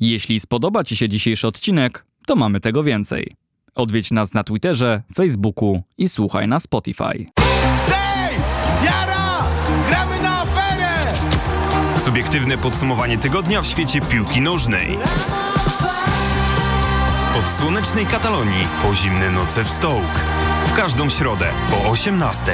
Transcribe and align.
Jeśli 0.00 0.40
spodoba 0.40 0.84
Ci 0.84 0.96
się 0.96 1.08
dzisiejszy 1.08 1.46
odcinek, 1.46 2.06
to 2.26 2.36
mamy 2.36 2.60
tego 2.60 2.82
więcej. 2.82 3.32
Odwiedź 3.74 4.10
nas 4.10 4.34
na 4.34 4.44
Twitterze, 4.44 5.02
Facebooku 5.14 5.82
i 5.98 6.08
słuchaj 6.08 6.48
na 6.48 6.60
Spotify. 6.60 7.26
Hej! 7.88 8.34
Jara! 8.84 9.48
Gramy 9.88 10.22
na 10.22 10.40
aferę! 10.40 11.12
Subiektywne 11.96 12.58
podsumowanie 12.58 13.18
tygodnia 13.18 13.62
w 13.62 13.66
świecie 13.66 14.00
piłki 14.00 14.40
nożnej. 14.40 14.98
Od 17.38 17.50
słonecznej 17.50 18.06
Katalonii 18.06 18.66
po 18.82 18.94
zimne 18.94 19.30
noce 19.30 19.64
w 19.64 19.70
Stołk. 19.70 20.20
W 20.66 20.72
każdą 20.72 21.08
środę 21.08 21.46
po 21.70 21.90
18. 21.90 22.52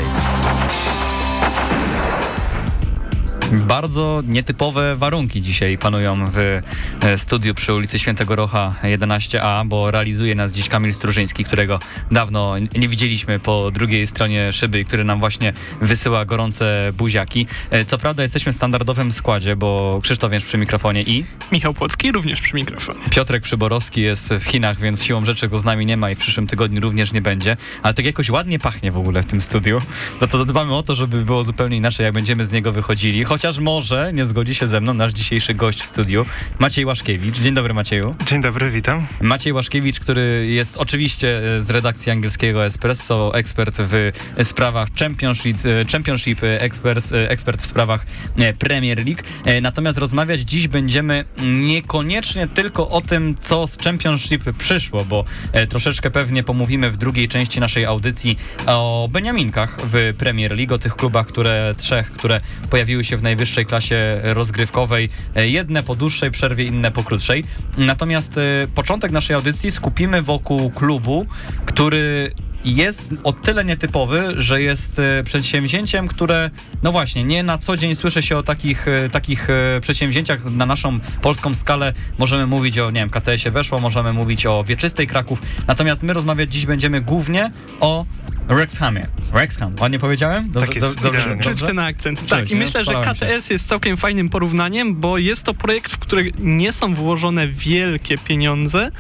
Bardzo 3.53 4.23
nietypowe 4.27 4.97
warunki 4.97 5.43
dzisiaj 5.43 5.79
panują 5.79 6.27
w 6.33 6.63
e, 7.01 7.19
studiu 7.19 7.55
przy 7.55 7.75
ulicy 7.75 7.99
Świętego 7.99 8.37
Rocha 8.37 8.75
11A, 8.83 9.67
bo 9.67 9.91
realizuje 9.91 10.35
nas 10.35 10.53
dziś 10.53 10.69
Kamil 10.69 10.93
Strużyński, 10.93 11.45
którego 11.45 11.79
dawno 12.11 12.55
nie 12.77 12.89
widzieliśmy 12.89 13.39
po 13.39 13.71
drugiej 13.71 14.07
stronie 14.07 14.53
szyby 14.53 14.85
który 14.85 15.05
nam 15.05 15.21
właśnie 15.21 15.53
wysyła 15.81 16.25
gorące 16.25 16.93
buziaki. 16.97 17.47
E, 17.71 17.85
Co 17.85 17.99
prawda 17.99 18.23
jesteśmy 18.23 18.53
w 18.53 18.57
standardowym 18.57 19.13
składzie, 19.13 19.57
bo 19.57 20.01
Krzysztof 20.03 20.33
jest 20.33 20.47
przy 20.47 20.59
mikrofonie 20.59 21.03
i 21.03 21.25
Michał 21.53 21.75
Płocki 21.75 22.13
również 22.13 22.41
przy 22.41 22.57
mikrofonie. 22.57 23.01
Piotrek 23.11 23.43
Przyborowski 23.43 24.01
jest 24.01 24.35
w 24.35 24.45
Chinach, 24.45 24.81
więc 24.81 25.05
siłą 25.05 25.25
rzeczy 25.25 25.49
go 25.49 25.59
z 25.59 25.65
nami 25.65 25.87
nie 25.87 25.97
ma 25.97 26.11
i 26.11 26.15
w 26.15 26.19
przyszłym 26.19 26.47
tygodniu 26.47 26.81
również 26.81 27.13
nie 27.13 27.23
będzie. 27.23 27.57
Ale 27.83 27.95
tak 27.95 28.07
jakoś 28.07 28.31
ładnie 28.31 28.59
pachnie 28.59 28.93
w 28.93 28.99
ogóle 28.99 29.23
w 29.23 29.27
tym 29.27 29.43
studiu. 29.43 29.81
Za 30.21 30.27
to 30.27 30.39
zadbamy 30.39 30.75
o 30.75 30.83
to, 30.83 30.95
żeby 30.95 31.25
było 31.25 31.45
zupełnie 31.45 31.77
inaczej, 31.77 32.05
jak 32.05 32.15
będziemy 32.15 32.47
z 32.47 32.53
niego 32.53 32.73
wychodzili. 32.73 33.25
Chociaż 33.43 33.59
może 33.59 34.13
nie 34.13 34.25
zgodzi 34.25 34.55
się 34.55 34.67
ze 34.67 34.81
mną 34.81 34.95
nasz 34.95 35.13
dzisiejszy 35.13 35.55
gość 35.55 35.83
w 35.83 35.87
studiu, 35.87 36.27
Maciej 36.59 36.85
Łaszkiewicz. 36.85 37.39
Dzień 37.39 37.55
dobry 37.55 37.75
Macieju. 37.75 38.15
Dzień 38.27 38.43
dobry, 38.43 38.71
witam. 38.71 39.07
Maciej 39.21 39.53
Łaszkiewicz, 39.53 40.01
który 40.01 40.47
jest 40.49 40.77
oczywiście 40.77 41.57
e, 41.57 41.61
z 41.61 41.71
redakcji 41.71 42.13
angielskiego 42.13 42.65
Espresso, 42.65 43.35
ekspert 43.35 43.77
w 43.79 44.13
sprawach 44.43 44.89
Championship, 44.99 45.57
e, 45.65 45.85
championship 45.93 46.39
ekspert, 46.43 47.05
ekspert 47.13 47.63
w 47.63 47.67
sprawach 47.67 48.07
e, 48.37 48.53
Premier 48.53 48.99
League. 49.07 49.23
E, 49.45 49.61
Natomiast 49.61 49.99
rozmawiać 49.99 50.41
dziś 50.41 50.69
będziemy 50.69 51.25
niekoniecznie 51.43 52.49
tylko 52.49 52.89
o 52.89 53.01
tym, 53.01 53.37
co 53.41 53.67
z 53.67 53.79
Championship 53.79 54.53
przyszło, 54.59 55.05
bo 55.05 55.25
e, 55.53 55.67
troszeczkę 55.67 56.11
pewnie 56.11 56.43
pomówimy 56.43 56.91
w 56.91 56.97
drugiej 56.97 57.29
części 57.29 57.61
naszej 57.61 57.85
audycji 57.85 58.39
o 58.67 59.09
Beniaminkach 59.13 59.79
w 59.85 60.15
Premier 60.19 60.57
League, 60.57 60.75
o 60.75 60.79
tych 60.79 60.97
klubach, 60.97 61.27
które 61.27 61.75
trzech, 61.77 62.13
które 62.13 62.41
pojawiły 62.71 63.05
się 63.05 63.17
w 63.17 63.23
najwyższej 63.33 63.67
klasie 63.67 64.21
rozgrywkowej, 64.23 65.09
e, 65.35 65.49
jedne 65.49 65.83
po 65.83 65.95
dłuższej 65.95 66.31
przerwie, 66.31 66.65
inne 66.65 66.91
po 66.91 67.05
krótszej. 67.05 67.45
Natomiast 67.79 68.39
e, 68.39 68.69
początek 68.75 69.13
naszej 69.13 69.37
audycji 69.37 69.71
skupimy 69.71 70.23
wokół 70.23 70.71
klubu, 70.71 71.27
który 71.67 72.33
jest 72.65 73.15
o 73.25 73.33
tyle 73.33 73.65
nietypowy, 73.65 74.35
że 74.37 74.63
jest 74.63 74.99
e, 74.99 75.23
przedsięwzięciem, 75.25 76.09
które, 76.09 76.51
no 76.83 76.93
właśnie, 76.93 77.25
nie 77.25 77.43
na 77.43 77.59
co 77.59 77.77
dzień 77.77 77.95
słyszy 77.95 78.23
się 78.23 78.37
o 78.37 78.43
takich, 78.43 78.89
e, 78.89 79.09
takich 79.11 79.51
e, 79.51 79.81
przedsięwzięciach 79.81 80.45
na 80.45 80.67
naszą 80.67 81.01
polską 81.23 81.55
skalę. 81.55 81.93
Możemy 82.19 82.47
mówić 82.47 82.79
o, 82.79 82.91
nie 82.91 83.01
wiem, 83.01 83.11
KTS-ie 83.11 83.53
weszło, 83.53 83.79
możemy 83.79 84.13
mówić 84.13 84.47
o 84.47 84.65
Wieczystej 84.65 85.07
Kraków, 85.07 85.39
natomiast 85.67 86.03
my 86.03 86.13
rozmawiać 86.13 86.53
dziś 86.53 86.67
będziemy 86.67 87.01
głównie 87.01 87.51
o 87.81 88.07
Rexhamie. 88.49 89.07
Rexham, 89.33 89.75
ładnie 89.81 89.99
powiedziałem? 89.99 90.51
Dobrze, 90.51 90.67
Tak 90.67 90.77
jest, 90.77 90.97
do- 90.97 91.03
dobrze, 91.03 91.29
dobrze? 91.29 91.51
Czuć 91.51 91.63
ten 91.63 91.79
akcent. 91.79 92.21
Czuć, 92.21 92.31
Tak, 92.31 92.51
i 92.51 92.57
myślę, 92.57 92.85
że. 92.85 92.93
KTS 92.95 93.51
jest 93.51 93.69
całkiem 93.69 93.97
fajnym 93.97 94.29
porównaniem, 94.29 94.97
bo 94.97 95.19
jest 95.19 95.43
to 95.43 95.55
projekt, 95.55 95.93
w 95.93 95.99
który 95.99 96.33
nie 96.39 96.73
są 96.73 96.95
włożone 96.95 97.49
wielkie 97.49 98.19
pieniądze. 98.19 98.91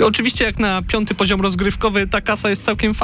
Oczywiście 0.00 0.44
jak 0.44 0.58
na 0.58 0.82
piąty 0.82 1.14
poziom 1.14 1.40
rozgrywkowy 1.40 2.06
ta 2.06 2.20
kasa 2.20 2.50
jest 2.50 2.64
całkiem 2.64 2.94
fajna, 2.94 3.03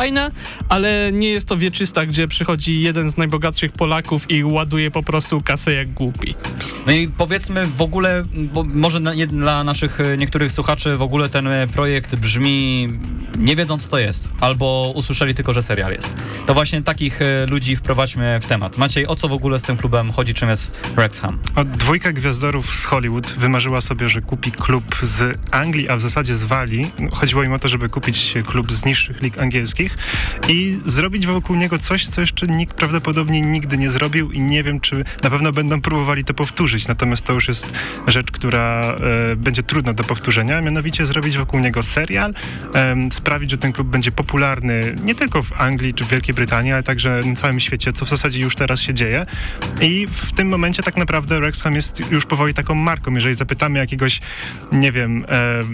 ale 0.68 1.12
nie 1.12 1.28
jest 1.28 1.48
to 1.48 1.56
wieczysta, 1.56 2.06
gdzie 2.06 2.28
przychodzi 2.28 2.82
jeden 2.82 3.10
z 3.10 3.16
najbogatszych 3.16 3.72
Polaków 3.72 4.30
i 4.30 4.44
ładuje 4.44 4.90
po 4.90 5.02
prostu 5.02 5.40
kasę 5.40 5.72
jak 5.72 5.92
głupi. 5.92 6.34
No 6.86 6.92
i 6.92 7.08
powiedzmy 7.08 7.66
w 7.66 7.82
ogóle, 7.82 8.24
bo 8.52 8.64
może 8.64 9.00
na, 9.00 9.14
nie, 9.14 9.26
dla 9.26 9.64
naszych 9.64 10.00
e, 10.00 10.16
niektórych 10.16 10.52
słuchaczy 10.52 10.96
w 10.96 11.02
ogóle 11.02 11.28
ten 11.28 11.46
e, 11.46 11.66
projekt 11.66 12.16
brzmi 12.16 12.88
nie 13.38 13.56
wiedząc 13.56 13.80
co 13.82 13.88
to 13.88 13.98
jest, 13.98 14.28
albo 14.40 14.92
usłyszeli 14.94 15.34
tylko, 15.34 15.52
że 15.52 15.62
serial 15.62 15.92
jest. 15.92 16.14
To 16.46 16.54
właśnie 16.54 16.82
takich 16.82 17.22
e, 17.22 17.46
ludzi 17.46 17.76
wprowadźmy 17.76 18.40
w 18.40 18.46
temat. 18.46 18.78
Maciej, 18.78 19.06
o 19.06 19.16
co 19.16 19.28
w 19.28 19.32
ogóle 19.32 19.58
z 19.58 19.62
tym 19.62 19.76
klubem 19.76 20.12
chodzi, 20.12 20.34
czym 20.34 20.48
jest 20.48 20.72
Wrexham? 20.96 21.38
O, 21.56 21.64
dwójka 21.64 22.12
gwiazdorów 22.12 22.74
z 22.74 22.84
Hollywood 22.84 23.32
wymarzyła 23.32 23.80
sobie, 23.80 24.08
że 24.08 24.20
kupi 24.20 24.52
klub 24.52 24.96
z 25.02 25.38
Anglii, 25.50 25.88
a 25.88 25.96
w 25.96 26.00
zasadzie 26.00 26.34
z 26.34 26.42
Walii. 26.42 26.90
Chodziło 27.12 27.42
im 27.42 27.52
o 27.52 27.58
to, 27.58 27.68
żeby 27.68 27.88
kupić 27.88 28.34
klub 28.46 28.72
z 28.72 28.84
niższych 28.84 29.22
lig 29.22 29.38
angielskich 29.38 29.89
i 30.48 30.78
zrobić 30.86 31.26
wokół 31.26 31.56
niego 31.56 31.78
coś, 31.78 32.06
co 32.06 32.20
jeszcze 32.20 32.46
nikt 32.46 32.76
prawdopodobnie 32.76 33.40
nigdy 33.40 33.78
nie 33.78 33.90
zrobił 33.90 34.32
i 34.32 34.40
nie 34.40 34.62
wiem, 34.62 34.80
czy 34.80 35.04
na 35.22 35.30
pewno 35.30 35.52
będą 35.52 35.80
próbowali 35.80 36.24
to 36.24 36.34
powtórzyć. 36.34 36.88
Natomiast 36.88 37.24
to 37.24 37.32
już 37.32 37.48
jest 37.48 37.72
rzecz, 38.06 38.30
która 38.30 38.96
e, 39.32 39.36
będzie 39.36 39.62
trudna 39.62 39.92
do 39.92 40.04
powtórzenia, 40.04 40.60
mianowicie 40.62 41.06
zrobić 41.06 41.36
wokół 41.36 41.60
niego 41.60 41.82
serial, 41.82 42.34
em, 42.74 43.12
sprawić, 43.12 43.50
że 43.50 43.58
ten 43.58 43.72
klub 43.72 43.88
będzie 43.88 44.12
popularny 44.12 44.96
nie 45.04 45.14
tylko 45.14 45.42
w 45.42 45.60
Anglii 45.60 45.94
czy 45.94 46.04
w 46.04 46.08
Wielkiej 46.08 46.34
Brytanii, 46.34 46.72
ale 46.72 46.82
także 46.82 47.22
na 47.26 47.34
całym 47.34 47.60
świecie, 47.60 47.92
co 47.92 48.04
w 48.04 48.08
zasadzie 48.08 48.40
już 48.40 48.54
teraz 48.54 48.80
się 48.80 48.94
dzieje. 48.94 49.26
I 49.80 50.06
w 50.06 50.32
tym 50.32 50.48
momencie 50.48 50.82
tak 50.82 50.96
naprawdę 50.96 51.38
Wrexham 51.38 51.74
jest 51.74 52.10
już 52.10 52.26
powoli 52.26 52.54
taką 52.54 52.74
marką. 52.74 53.14
Jeżeli 53.14 53.34
zapytamy 53.34 53.78
jakiegoś, 53.78 54.20
nie 54.72 54.92
wiem, 54.92 55.24
e, 55.28 55.64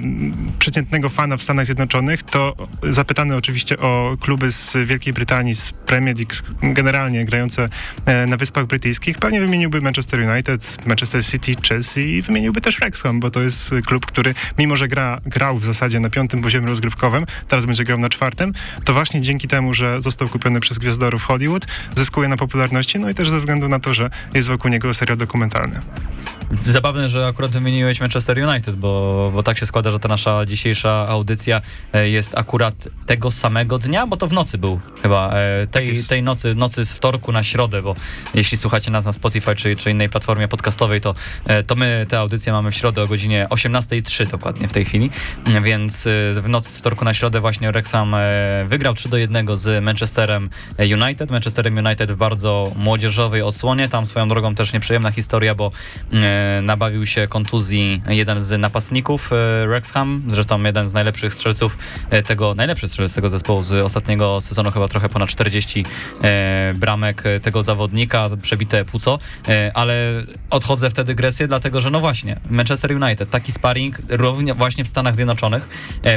przeciętnego 0.59 1.09
fana 1.09 1.37
w 1.37 1.43
Stanach 1.43 1.67
Zjednoczonych, 1.67 2.23
to 2.23 2.57
zapytany 2.83 3.37
oczywiście 3.37 3.79
o 3.79 4.06
kluby 4.21 4.53
z 4.53 4.77
Wielkiej 4.87 5.13
Brytanii, 5.13 5.55
z 5.55 5.73
Premier 5.73 6.17
League, 6.17 6.35
generalnie 6.75 7.25
grające 7.25 7.69
e, 8.07 8.27
na 8.27 8.37
Wyspach 8.37 8.67
Brytyjskich, 8.67 9.19
pewnie 9.19 9.41
wymieniłby 9.41 9.81
Manchester 9.81 10.21
United, 10.31 10.87
Manchester 10.87 11.27
City, 11.27 11.55
Chelsea 11.69 12.01
i 12.01 12.23
wymieniłby 12.23 12.61
też 12.61 12.79
Wrexham, 12.79 13.21
bo 13.21 13.31
to 13.31 13.43
jest 13.43 13.75
klub, 13.87 14.07
który 14.07 14.35
mimo, 14.59 14.77
że 14.77 14.89
gra, 14.89 15.21
grał 15.27 15.59
w 15.59 15.65
zasadzie 15.65 16.01
na 16.01 16.11
piątym 16.11 16.43
poziomie 16.43 16.67
rozgrywkowym, 16.67 17.27
teraz 17.49 17.67
będzie 17.67 17.85
grał 17.85 17.99
na 17.99 18.09
czwartym, 18.09 18.53
to 18.85 18.93
właśnie 18.93 19.21
dzięki 19.21 19.49
temu, 19.49 19.75
że 19.75 20.03
został 20.03 20.29
kupiony 20.29 20.61
przez 20.61 20.79
gwiazdorów 20.79 21.23
Hollywood, 21.23 21.67
zyskuje 21.97 22.29
na 22.29 22.37
popularności, 22.37 22.99
no 22.99 23.11
i 23.11 23.15
też 23.15 23.31
ze 23.31 23.39
względu 23.39 23.69
na 23.69 23.81
to, 23.81 23.95
że 23.95 24.11
jest 24.35 24.49
wokół 24.49 24.71
niego 24.71 24.95
serial 24.95 25.19
dokumentalny. 25.19 25.81
Zabawne, 26.67 27.09
że 27.09 27.27
akurat 27.27 27.51
wymieniłeś 27.51 28.01
Manchester 28.01 28.49
United, 28.49 28.77
bo, 28.77 29.31
bo 29.35 29.43
tak 29.43 29.59
się 29.59 29.67
składa, 29.67 29.91
że 29.91 29.99
ta 29.99 30.09
nasza 30.09 30.47
dzisiejsza 30.47 31.09
audycja 31.09 31.61
e, 31.93 32.09
jest 32.09 32.39
akurat 32.39 32.89
tego 33.07 33.31
samego 33.31 33.79
dnia, 33.79 34.07
bo 34.07 34.17
to 34.17 34.27
w 34.27 34.33
nocy 34.33 34.59
był 34.59 34.81
chyba, 35.03 35.33
e, 35.33 35.67
tej, 35.67 35.89
jest. 35.89 36.09
tej 36.09 36.23
nocy, 36.23 36.55
nocy 36.55 36.85
z 36.87 36.93
wtorku 36.93 37.33
na 37.33 37.43
środę, 37.43 37.83
bo 37.83 37.95
jeśli 38.35 38.59
słuchacie 38.59 38.91
nas 38.91 39.05
na 39.05 39.13
Spotify 39.13 39.55
czy, 39.55 39.77
czy 39.77 39.91
innej 39.91 40.09
platformie 40.09 40.49
podcastowej, 40.49 41.01
to, 41.01 41.15
e, 41.45 41.63
to 41.63 41.75
my 41.75 42.07
tę 42.09 42.19
audycję 42.19 42.53
mamy 42.53 42.71
w 42.71 42.75
środę 42.75 43.03
o 43.03 43.07
godzinie 43.07 43.47
18.03 43.51 44.27
dokładnie 44.27 44.69
w 44.69 44.73
tej 44.73 44.85
chwili, 44.85 45.11
więc 45.63 46.05
w 46.33 46.45
nocy 46.49 46.71
z 46.71 46.79
wtorku 46.79 47.05
na 47.05 47.15
środę 47.15 47.41
właśnie 47.41 47.73
Wrexham 47.73 48.15
e, 48.15 48.67
wygrał 48.69 48.95
3 48.95 49.09
do 49.09 49.17
1 49.17 49.57
z 49.57 49.85
Manchesterem 49.85 50.51
United, 50.79 51.31
Manchesterem 51.31 51.79
United 51.79 52.13
w 52.13 52.17
bardzo 52.17 52.73
młodzieżowej 52.77 53.43
odsłonie, 53.43 53.89
tam 53.89 54.07
swoją 54.07 54.29
drogą 54.29 54.55
też 54.55 54.73
nieprzyjemna 54.73 55.11
historia, 55.11 55.55
bo 55.55 55.71
nabawił 56.63 57.07
się 57.07 57.29
kontuzji 57.29 58.03
jeden 58.09 58.41
z 58.41 58.61
napastników 58.61 59.33
e, 59.33 59.67
Wrexham, 59.67 60.23
zresztą 60.29 60.63
jeden 60.63 60.89
z 60.89 60.93
najlepszych 60.93 61.35
strzelców 61.35 61.79
e, 62.11 62.23
tego, 62.23 62.55
najlepszy 62.55 62.89
strzelec 62.89 63.15
tego 63.15 63.29
zespołu 63.29 63.63
z 63.63 63.73
ostatniego 63.73 64.41
sezonu, 64.41 64.71
chyba 64.71 64.89
trochę 64.89 65.09
ponad 65.09 65.29
40 65.29 65.85
e, 66.23 66.75
bramek 66.75 67.23
tego 67.43 67.63
zawodnika, 67.63 68.29
przebite 68.43 68.85
płuco, 68.85 69.19
ale 69.75 70.25
odchodzę 70.51 70.91
w 70.91 70.93
tę 70.95 71.05
dygresję, 71.05 71.49
dlatego 71.49 71.81
że 71.81 71.91
no 71.91 72.01
właśnie, 72.01 72.41
Manchester 72.51 72.93
United, 73.03 73.31
taki 73.31 73.53
sparring 73.53 73.99
właśnie 74.57 74.85
w 74.85 74.89
Stanach 74.89 75.15
Zjednoczonych 75.15 75.69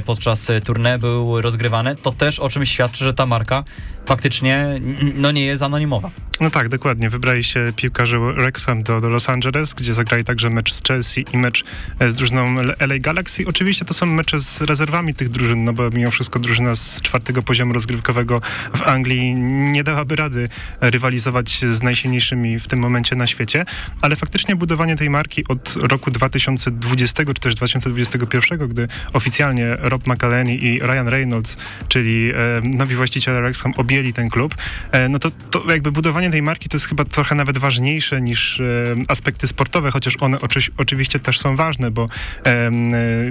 podczas 0.06 0.50
e, 0.50 0.62
tournée 0.62 1.00
był 1.00 1.42
rozgrywany, 1.42 1.96
to 1.96 2.12
też 2.12 2.40
o 2.40 2.50
czymś 2.50 2.72
świadczy, 2.72 3.04
że 3.04 3.14
ta 3.14 3.26
marka 3.26 3.64
faktycznie 4.10 4.80
no 5.16 5.32
nie 5.32 5.46
jest 5.46 5.64
anonimowa. 5.64 6.12
No 6.42 6.50
tak, 6.50 6.70
dokładnie. 6.70 7.10
Wybrali 7.10 7.44
się 7.44 7.74
piłkarze 7.76 8.20
Wrexham 8.20 8.84
do, 8.84 9.02
do 9.02 9.10
Los 9.10 9.30
Angeles, 9.30 9.74
gdzie 9.74 9.94
zagrali 9.94 10.24
także 10.24 10.50
mecz 10.50 10.74
z 10.74 10.82
Chelsea 10.88 11.26
i 11.34 11.38
mecz 11.38 11.64
e, 12.00 12.12
z 12.12 12.16
drużyną 12.16 12.56
LA 12.80 13.00
Galaxy. 13.00 13.44
Oczywiście 13.48 13.86
to 13.86 13.94
są 13.94 14.06
mecze 14.06 14.40
z 14.40 14.62
rezerwami 14.62 15.14
tych 15.14 15.30
drużyn, 15.30 15.64
no 15.64 15.74
bo 15.74 15.90
mimo 15.90 16.12
wszystko 16.12 16.40
drużyna 16.40 16.76
z 16.76 17.02
czwartego 17.02 17.42
poziomu 17.42 17.74
rozgrywkowego 17.74 18.42
w 18.76 18.82
Anglii 18.82 19.36
nie 19.72 19.84
dałaby 19.84 20.16
rady 20.16 20.50
rywalizować 20.82 21.66
z 21.72 21.84
najsilniejszymi 21.84 22.60
w 22.60 22.68
tym 22.68 22.80
momencie 22.80 23.16
na 23.16 23.28
świecie, 23.28 23.66
ale 24.02 24.16
faktycznie 24.16 24.56
budowanie 24.56 24.96
tej 24.96 25.10
marki 25.10 25.48
od 25.48 25.76
roku 25.76 26.12
2020 26.12 27.26
czy 27.26 27.34
też 27.34 27.56
2021, 27.56 28.68
gdy 28.68 28.88
oficjalnie 29.14 29.78
Rob 29.80 30.08
McElhenney 30.08 30.66
i 30.66 30.80
Ryan 30.80 31.08
Reynolds, 31.08 31.58
czyli 31.88 32.32
e, 32.32 32.36
nowi 32.64 32.96
właściciele 32.96 33.42
Wrexham 33.42 33.74
objęli 33.78 33.99
ten 34.14 34.30
klub, 34.30 34.56
e, 34.92 35.10
no 35.10 35.20
to, 35.20 35.32
to 35.52 35.72
jakby 35.72 35.92
budowanie 35.92 36.30
tej 36.30 36.42
marki 36.42 36.70
to 36.70 36.78
jest 36.78 36.88
chyba 36.88 37.06
trochę 37.06 37.36
nawet 37.36 37.58
ważniejsze 37.58 38.22
niż 38.22 38.60
e, 38.60 38.64
aspekty 39.08 39.48
sportowe, 39.48 39.92
chociaż 39.92 40.16
one 40.20 40.42
oczy, 40.42 40.60
oczywiście 40.78 41.20
też 41.20 41.40
są 41.40 41.56
ważne, 41.56 41.92
bo 41.92 42.10
e, 42.46 42.72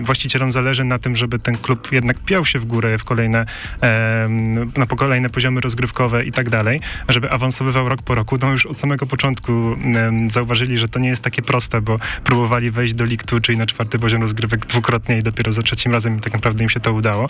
właścicielom 0.00 0.52
zależy 0.52 0.84
na 0.84 0.98
tym, 0.98 1.16
żeby 1.16 1.38
ten 1.38 1.56
klub 1.56 1.92
jednak 1.92 2.18
piał 2.18 2.44
się 2.44 2.58
w 2.58 2.64
górę 2.64 2.98
w 2.98 3.04
kolejne, 3.04 3.46
na 4.76 4.86
kolejne 4.86 5.30
poziomy 5.30 5.60
rozgrywkowe 5.60 6.24
i 6.24 6.32
tak 6.32 6.50
dalej, 6.50 6.80
żeby 7.08 7.30
awansowywał 7.30 7.88
rok 7.88 8.02
po 8.02 8.14
roku. 8.14 8.38
No 8.40 8.52
już 8.52 8.66
od 8.66 8.78
samego 8.78 9.06
początku 9.06 9.76
zauważyli, 10.26 10.78
że 10.78 10.88
to 10.88 10.98
nie 10.98 11.08
jest 11.08 11.22
takie 11.22 11.42
proste, 11.42 11.80
bo 11.80 11.98
próbowali 12.24 12.70
wejść 12.70 12.94
do 12.94 13.04
League 13.04 13.24
2, 13.26 13.40
czyli 13.40 13.58
na 13.58 13.66
czwarty 13.66 13.98
poziom 13.98 14.22
rozgrywek 14.22 14.66
dwukrotnie 14.66 15.18
i 15.18 15.22
dopiero 15.22 15.52
za 15.52 15.62
trzecim 15.62 15.92
razem 15.92 16.20
tak 16.20 16.32
naprawdę 16.32 16.64
im 16.64 16.70
się 16.70 16.80
to 16.80 16.92
udało. 16.92 17.28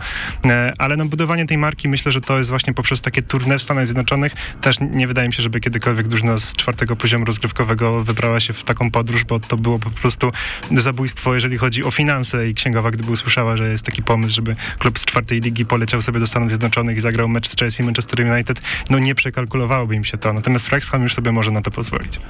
Ale 0.79 0.97
no 0.97 1.05
budowanie 1.05 1.47
tej 1.47 1.59
marki 1.59 1.89
myślę, 1.89 2.13
że 2.13 2.21
to 2.21 2.39
jest 2.39 2.51
właśnie 2.51 2.75
poprzez 2.75 3.01
takie 3.01 3.18
turne 3.23 3.59
w 3.59 3.63
Stanach 3.63 3.87
Zjednoczonych. 3.87 4.35
Też 4.61 4.77
nie 4.81 5.07
wydaje 5.07 5.29
mi 5.29 5.35
się, 5.35 5.43
żeby 5.43 5.61
kiedykolwiek 5.61 6.09
drużyna 6.09 6.39
z 6.39 6.53
czwartego 6.53 6.97
poziomu 6.97 7.25
rozgrywkowego 7.25 8.05
wybrała 8.05 8.41
się 8.41 8.53
w 8.53 8.65
taką 8.65 8.91
podróż, 8.91 9.25
bo 9.25 9.41
to 9.41 9.57
było 9.57 9.79
po 9.79 9.91
prostu 9.91 10.33
zabójstwo, 10.73 11.35
jeżeli 11.35 11.59
chodzi 11.59 11.85
o 11.85 11.91
finanse 11.91 12.49
i 12.49 12.55
księgowa, 12.55 12.91
gdyby 12.91 13.13
usłyszała, 13.13 13.57
że 13.57 13.69
jest 13.69 13.85
taki 13.85 14.03
pomysł, 14.03 14.35
żeby 14.35 14.57
klub 14.79 14.99
z 14.99 15.05
czwartej 15.05 15.41
ligi 15.41 15.67
poleciał 15.67 16.03
sobie 16.03 16.21
do 16.21 16.27
Stanów 16.27 16.49
Zjednoczonych 16.49 16.97
i 16.97 17.01
zagrał 17.01 17.29
mecz 17.29 17.49
z 17.49 17.57
Chelsea 17.57 17.83
Manchester 17.83 18.31
United, 18.31 18.61
no 18.91 18.99
nie 18.99 19.15
przekalkulowałoby 19.15 19.95
im 19.95 20.05
się 20.05 20.19
to. 20.19 20.33
Natomiast 20.33 20.69
Wrexham 20.69 21.03
już 21.03 21.15
sobie 21.15 21.33
może 21.33 21.51
na 21.51 21.63
to 21.63 21.71
pozwolić. 21.71 22.21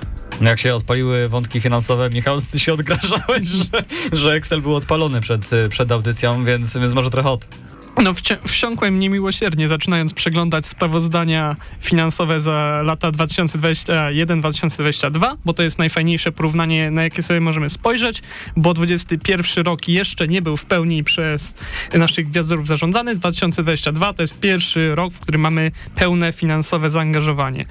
No 0.41 0.51
Jak 0.51 0.59
się 0.59 0.75
odpaliły 0.75 1.29
wątki 1.29 1.61
finansowe, 1.61 2.11
Michał, 2.11 2.41
ty 2.41 2.59
się 2.59 2.73
odgrażałeś, 2.73 3.49
że, 3.49 3.85
że 4.13 4.33
Excel 4.33 4.63
był 4.63 4.75
odpalony 4.75 5.21
przed, 5.21 5.51
przed 5.71 5.93
audycją, 5.93 6.45
więc, 6.45 6.77
więc 6.77 6.93
może 6.93 7.11
trochę 7.11 7.31
od... 7.31 7.49
No 8.03 8.13
wsiąkłem 8.47 8.99
niemiłosiernie, 8.99 9.69
zaczynając 9.69 10.15
przeglądać 10.15 10.67
sprawozdania 10.67 11.57
finansowe 11.81 12.41
za 12.41 12.81
lata 12.85 13.11
2021-2022, 13.11 15.37
bo 15.45 15.53
to 15.53 15.63
jest 15.63 15.79
najfajniejsze 15.79 16.33
porównanie, 16.33 16.91
na 16.91 17.03
jakie 17.03 17.23
sobie 17.23 17.41
możemy 17.41 17.71
spojrzeć, 17.71 18.23
bo 18.57 18.75
21 18.75 19.65
rok 19.65 19.89
jeszcze 19.89 20.29
nie 20.29 20.43
był 20.43 20.57
w 20.57 20.65
pełni 20.65 21.05
przez 21.05 21.55
naszych 21.95 22.29
gwiazdorów 22.29 22.67
zarządzany. 22.67 23.15
2022 23.15 24.13
to 24.13 24.23
jest 24.23 24.41
pierwszy 24.41 24.95
rok, 24.95 25.13
w 25.13 25.21
którym 25.21 25.41
mamy 25.41 25.71
pełne 25.95 26.33
finansowe 26.33 26.91
zaangażowanie. 26.91 27.65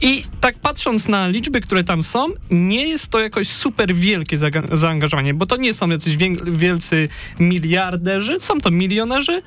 I 0.00 0.24
tak 0.40 0.58
patrząc 0.58 1.08
na 1.08 1.28
liczby, 1.28 1.60
które 1.60 1.84
tam 1.84 2.02
są, 2.02 2.26
nie 2.50 2.88
jest 2.88 3.08
to 3.08 3.20
jakoś 3.20 3.48
super 3.48 3.94
wielkie 3.94 4.38
zaangażowanie, 4.72 5.34
bo 5.34 5.46
to 5.46 5.56
nie 5.56 5.74
są 5.74 5.88
jacyś 5.88 6.16
wielcy 6.44 7.08
miliarderzy, 7.40 8.40
są 8.40 8.60
to 8.60 8.70
milionerzy, 8.70 9.42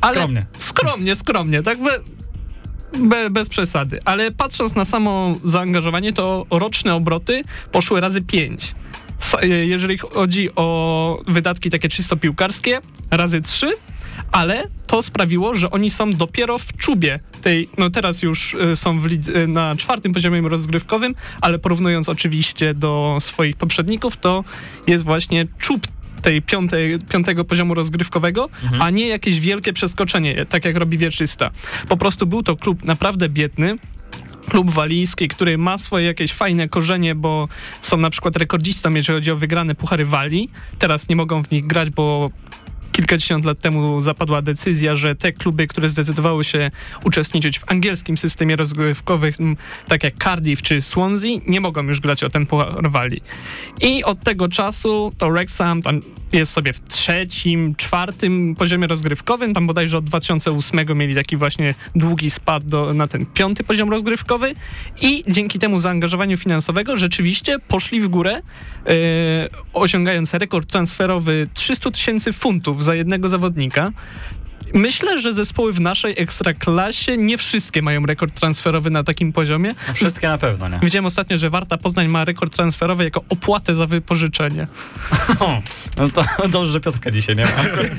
ale 0.00 0.14
Skromnie. 0.14 0.46
Skromnie, 0.58 1.16
skromnie, 1.16 1.62
tak 1.62 1.82
be, 1.82 1.90
be, 2.98 3.30
bez 3.30 3.48
przesady. 3.48 4.00
Ale 4.04 4.30
patrząc 4.30 4.74
na 4.74 4.84
samo 4.84 5.34
zaangażowanie, 5.44 6.12
to 6.12 6.46
roczne 6.50 6.94
obroty 6.94 7.42
poszły 7.72 8.00
razy 8.00 8.22
5. 8.22 8.74
Jeżeli 9.62 9.98
chodzi 9.98 10.54
o 10.56 11.18
wydatki 11.26 11.70
takie 11.70 11.88
czysto 11.88 12.16
piłkarskie, 12.16 12.80
razy 13.10 13.40
3, 13.40 13.72
ale 14.32 14.68
to 14.86 15.02
sprawiło, 15.02 15.54
że 15.54 15.70
oni 15.70 15.90
są 15.90 16.12
dopiero 16.12 16.58
w 16.58 16.76
czubie 16.76 17.20
tej, 17.42 17.68
no 17.78 17.90
teraz 17.90 18.22
już 18.22 18.54
y, 18.54 18.76
są 18.76 19.06
lidze, 19.06 19.32
y, 19.36 19.48
na 19.48 19.74
czwartym 19.76 20.12
poziomie 20.12 20.48
rozgrywkowym, 20.48 21.14
ale 21.40 21.58
porównując 21.58 22.08
oczywiście 22.08 22.74
do 22.74 23.16
swoich 23.20 23.56
poprzedników, 23.56 24.16
to 24.16 24.44
jest 24.86 25.04
właśnie 25.04 25.46
czub 25.58 25.86
tej 26.22 26.42
piątej, 26.42 26.98
piątego 26.98 27.44
poziomu 27.44 27.74
rozgrywkowego, 27.74 28.48
a 28.80 28.90
nie 28.90 29.08
jakieś 29.08 29.40
wielkie 29.40 29.72
przeskoczenie, 29.72 30.46
tak 30.46 30.64
jak 30.64 30.76
robi 30.76 30.98
Wieczysta. 30.98 31.50
Po 31.88 31.96
prostu 31.96 32.26
był 32.26 32.42
to 32.42 32.56
klub 32.56 32.84
naprawdę 32.84 33.28
biedny, 33.28 33.78
klub 34.48 34.70
walijski, 34.70 35.28
który 35.28 35.58
ma 35.58 35.78
swoje 35.78 36.06
jakieś 36.06 36.32
fajne 36.32 36.68
korzenie, 36.68 37.14
bo 37.14 37.48
są 37.80 37.96
na 37.96 38.10
przykład 38.10 38.36
rekordzistą, 38.36 38.94
jeżeli 38.94 39.16
chodzi 39.16 39.30
o 39.30 39.36
wygrane 39.36 39.74
puchary 39.74 40.04
Walii. 40.04 40.50
Teraz 40.78 41.08
nie 41.08 41.16
mogą 41.16 41.42
w 41.42 41.50
nich 41.50 41.66
grać, 41.66 41.90
bo 41.90 42.30
kilkadziesiąt 42.92 43.44
lat 43.44 43.58
temu 43.58 44.00
zapadła 44.00 44.42
decyzja, 44.42 44.96
że 44.96 45.14
te 45.14 45.32
kluby, 45.32 45.66
które 45.66 45.88
zdecydowały 45.88 46.44
się 46.44 46.70
uczestniczyć 47.04 47.58
w 47.58 47.64
angielskim 47.66 48.18
systemie 48.18 48.56
rozgrywkowym, 48.56 49.56
tak 49.88 50.04
jak 50.04 50.14
Cardiff 50.24 50.62
czy 50.62 50.80
Swansea, 50.80 51.40
nie 51.46 51.60
mogą 51.60 51.82
już 51.82 52.00
grać 52.00 52.24
o 52.24 52.28
ten 52.28 52.46
puchar 52.46 52.90
Walii. 52.90 53.22
I 53.80 54.04
od 54.04 54.20
tego 54.20 54.48
czasu 54.48 55.12
to 55.18 55.30
Wrexham 55.30 55.80
jest 56.32 56.52
sobie 56.52 56.72
w 56.72 56.80
trzecim, 56.88 57.74
czwartym 57.74 58.54
poziomie 58.54 58.86
rozgrywkowym, 58.86 59.54
tam 59.54 59.66
bodajże 59.66 59.98
od 59.98 60.04
2008 60.04 60.98
mieli 60.98 61.14
taki 61.14 61.36
właśnie 61.36 61.74
długi 61.94 62.30
spad 62.30 62.64
do, 62.64 62.94
na 62.94 63.06
ten 63.06 63.26
piąty 63.26 63.64
poziom 63.64 63.90
rozgrywkowy 63.90 64.54
i 65.00 65.24
dzięki 65.28 65.58
temu 65.58 65.80
zaangażowaniu 65.80 66.36
finansowego 66.36 66.96
rzeczywiście 66.96 67.58
poszli 67.58 68.00
w 68.00 68.08
górę, 68.08 68.42
yy, 68.86 68.92
osiągając 69.72 70.34
rekord 70.34 70.70
transferowy 70.70 71.48
300 71.54 71.90
tysięcy 71.90 72.32
funtów 72.32 72.81
za 72.82 72.94
jednego 72.94 73.28
zawodnika. 73.28 73.92
Myślę, 74.74 75.20
że 75.20 75.34
zespoły 75.34 75.72
w 75.72 75.80
naszej 75.80 76.14
ekstraklasie 76.18 77.16
nie 77.16 77.38
wszystkie 77.38 77.82
mają 77.82 78.06
rekord 78.06 78.40
transferowy 78.40 78.90
na 78.90 79.04
takim 79.04 79.32
poziomie. 79.32 79.74
No 79.88 79.94
wszystkie 79.94 80.28
na 80.28 80.38
pewno, 80.38 80.68
nie? 80.68 80.78
Widziałem 80.82 81.06
ostatnio, 81.06 81.38
że 81.38 81.50
Warta 81.50 81.78
Poznań 81.78 82.08
ma 82.08 82.24
rekord 82.24 82.56
transferowy 82.56 83.04
jako 83.04 83.24
opłatę 83.28 83.74
za 83.74 83.86
wypożyczenie. 83.86 84.66
No 85.96 86.10
to 86.10 86.24
dobrze, 86.48 86.72
że 86.72 86.80
Piotrka 86.80 87.10
dzisiaj 87.10 87.36
nie 87.36 87.44
ma. 87.44 87.50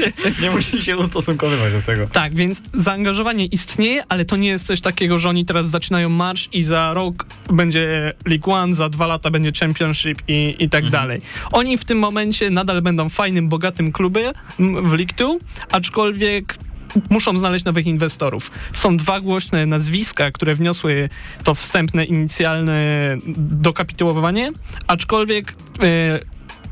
Nie 0.42 0.51
musi 0.51 0.81
się 0.81 0.98
ustosunkowywać 0.98 1.74
do 1.74 1.81
tego. 1.81 2.07
Tak, 2.07 2.36
więc 2.36 2.62
zaangażowanie 2.74 3.45
istnieje, 3.45 4.04
ale 4.09 4.25
to 4.25 4.36
nie 4.36 4.48
jest 4.48 4.66
coś 4.66 4.81
takiego, 4.81 5.18
że 5.18 5.30
oni 5.30 5.45
teraz 5.45 5.69
zaczynają 5.69 6.09
marsz 6.09 6.50
i 6.51 6.63
za 6.63 6.94
rok 6.94 7.25
będzie 7.50 8.13
League 8.25 8.51
One, 8.51 8.75
za 8.75 8.89
dwa 8.89 9.07
lata 9.07 9.31
będzie 9.31 9.51
Championship 9.59 10.21
i, 10.27 10.56
i 10.59 10.69
tak 10.69 10.89
dalej. 10.89 11.21
Oni 11.51 11.77
w 11.77 11.86
tym 11.86 12.00
momencie 12.00 12.50
nadal 12.50 12.81
będą 12.81 13.09
fajnym, 13.09 13.50
bogatym 13.50 13.92
klubem 13.92 14.33
w 14.59 14.94
League 14.94 15.13
Two, 15.16 15.38
aczkolwiek 15.71 16.53
muszą 17.10 17.38
znaleźć 17.38 17.66
nowych 17.66 17.86
inwestorów. 17.86 18.51
Są 18.74 18.98
dwa 18.98 19.19
głośne 19.19 19.66
nazwiska, 19.66 20.31
które 20.31 20.56
wniosły 20.56 21.10
to 21.44 21.56
wstępne, 21.56 22.06
inicjalne 22.06 23.18
dokapitułowanie, 23.38 24.51
aczkolwiek 24.88 25.54
e, 25.84 26.19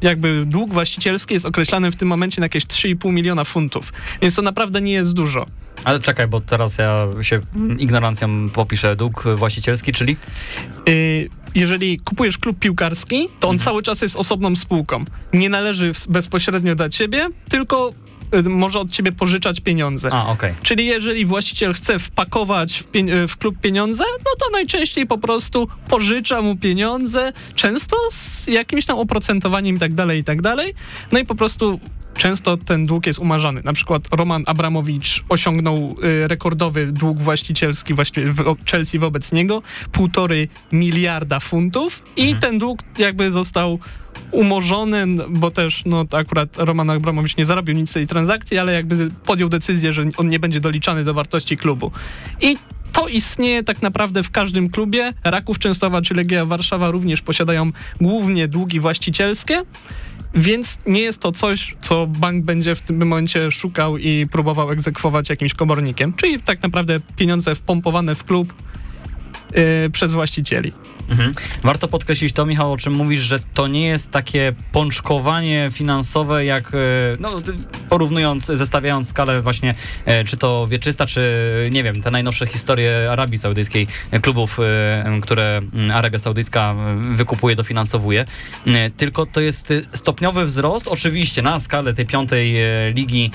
jakby 0.01 0.43
dług 0.45 0.73
właścicielski 0.73 1.33
jest 1.33 1.45
określany 1.45 1.91
w 1.91 1.95
tym 1.95 2.07
momencie 2.07 2.41
na 2.41 2.45
jakieś 2.45 2.65
3,5 2.65 3.13
miliona 3.13 3.43
funtów, 3.43 3.93
więc 4.21 4.35
to 4.35 4.41
naprawdę 4.41 4.81
nie 4.81 4.93
jest 4.93 5.13
dużo. 5.13 5.45
Ale 5.83 5.99
czekaj, 5.99 6.27
bo 6.27 6.41
teraz 6.41 6.77
ja 6.77 7.07
się 7.21 7.41
ignorancją 7.77 8.49
popiszę 8.49 8.95
dług 8.95 9.23
właścicielski, 9.35 9.91
czyli? 9.91 10.17
Y, 10.89 11.29
jeżeli 11.55 11.99
kupujesz 11.99 12.37
klub 12.37 12.59
piłkarski, 12.59 13.29
to 13.39 13.49
on 13.49 13.59
cały 13.59 13.83
czas 13.83 14.01
jest 14.01 14.15
osobną 14.15 14.55
spółką. 14.55 15.05
Nie 15.33 15.49
należy 15.49 15.91
bezpośrednio 16.09 16.75
do 16.75 16.89
ciebie, 16.89 17.29
tylko 17.49 17.93
może 18.49 18.79
od 18.79 18.91
ciebie 18.91 19.11
pożyczać 19.11 19.59
pieniądze. 19.59 20.09
A, 20.11 20.27
okej. 20.27 20.53
Czyli 20.63 20.85
jeżeli 20.85 21.25
właściciel 21.25 21.73
chce 21.73 21.99
wpakować 21.99 22.83
w, 22.83 22.85
w 23.27 23.37
klub 23.37 23.59
pieniądze, 23.61 24.03
no 24.19 24.31
to 24.39 24.51
najczęściej 24.51 25.07
po 25.07 25.17
prostu 25.17 25.67
pożycza 25.89 26.41
mu 26.41 26.55
pieniądze, 26.55 27.33
często 27.55 27.97
z 28.11 28.47
jakimś 28.47 28.85
tam 28.85 28.99
oprocentowaniem 28.99 29.75
i 29.75 29.79
tak 29.79 29.93
dalej, 29.93 30.19
i 30.19 30.23
tak 30.23 30.41
dalej. 30.41 30.73
No 31.11 31.19
i 31.19 31.25
po 31.25 31.35
prostu 31.35 31.79
często 32.17 32.57
ten 32.57 32.83
dług 32.83 33.07
jest 33.07 33.19
umarzany. 33.19 33.61
Na 33.63 33.73
przykład 33.73 34.07
Roman 34.11 34.43
Abramowicz 34.47 35.23
osiągnął 35.29 35.95
y, 36.03 36.27
rekordowy 36.27 36.91
dług 36.91 37.21
właścicielski 37.21 37.93
właśnie 37.93 38.23
w 38.23 38.55
Chelsea 38.71 38.99
wobec 38.99 39.31
niego, 39.31 39.61
półtory 39.91 40.47
miliarda 40.71 41.39
funtów 41.39 42.03
i 42.15 42.35
ten 42.35 42.57
dług 42.57 42.79
jakby 42.97 43.31
został 43.31 43.79
umorzony, 44.31 45.07
bo 45.29 45.51
też 45.51 45.83
no 45.85 46.05
akurat 46.11 46.57
Roman 46.57 46.89
Abramowicz 46.89 47.37
nie 47.37 47.45
zarobił 47.45 47.75
nic 47.75 47.89
z 47.89 47.93
tej 47.93 48.07
transakcji, 48.07 48.57
ale 48.57 48.73
jakby 48.73 49.11
podjął 49.25 49.49
decyzję, 49.49 49.93
że 49.93 50.03
on 50.17 50.27
nie 50.27 50.39
będzie 50.39 50.59
doliczany 50.59 51.03
do 51.03 51.13
wartości 51.13 51.57
klubu. 51.57 51.91
I 52.41 52.57
to 52.91 53.07
istnieje 53.07 53.63
tak 53.63 53.81
naprawdę 53.81 54.23
w 54.23 54.31
każdym 54.31 54.69
klubie. 54.69 55.13
Raków 55.23 55.59
Częstochowa 55.59 56.01
czy 56.01 56.13
Legia 56.13 56.45
Warszawa 56.45 56.91
również 56.91 57.21
posiadają 57.21 57.71
głównie 58.01 58.47
długi 58.47 58.79
właścicielskie, 58.79 59.61
więc 60.35 60.77
nie 60.85 61.01
jest 61.01 61.21
to 61.21 61.31
coś, 61.31 61.75
co 61.81 62.07
bank 62.07 62.45
będzie 62.45 62.75
w 62.75 62.81
tym 62.81 62.97
momencie 62.97 63.51
szukał 63.51 63.97
i 63.97 64.27
próbował 64.31 64.71
egzekwować 64.71 65.29
jakimś 65.29 65.53
komornikiem. 65.53 66.13
Czyli 66.13 66.39
tak 66.39 66.61
naprawdę 66.61 66.99
pieniądze 67.15 67.55
wpompowane 67.55 68.15
w 68.15 68.23
klub 68.23 68.53
yy, 69.55 69.89
przez 69.89 70.13
właścicieli. 70.13 70.73
Mhm. 71.09 71.33
Warto 71.63 71.87
podkreślić 71.87 72.33
to, 72.33 72.45
Michał, 72.45 72.71
o 72.71 72.77
czym 72.77 72.93
mówisz, 72.93 73.21
że 73.21 73.39
to 73.53 73.67
nie 73.67 73.87
jest 73.87 74.11
takie 74.11 74.53
pączkowanie 74.71 75.69
finansowe 75.73 76.45
jak, 76.45 76.67
e, 76.73 76.77
no, 77.19 77.41
porównując, 77.89 78.45
zestawiając 78.45 79.09
skalę 79.09 79.41
właśnie, 79.41 79.75
e, 80.05 80.23
czy 80.23 80.37
to 80.37 80.67
wieczysta, 80.67 81.05
czy 81.05 81.21
nie 81.71 81.83
wiem, 81.83 82.01
te 82.01 82.11
najnowsze 82.11 82.47
historie 82.47 83.07
Arabii 83.11 83.37
Saudyjskiej, 83.37 83.87
e, 84.11 84.19
klubów, 84.19 84.59
e, 84.59 85.19
które 85.21 85.61
Arabia 85.93 86.19
Saudyjska 86.19 86.75
wykupuje, 87.15 87.55
dofinansowuje. 87.55 88.25
Tylko 88.97 89.25
to 89.25 89.41
jest 89.41 89.71
e, 89.71 89.81
stopniowy 89.93 90.45
wzrost, 90.45 90.87
oczywiście 90.87 91.41
na 91.41 91.59
skalę 91.59 91.93
tej 91.93 92.05
piątej 92.05 92.55
ligi, 92.93 93.31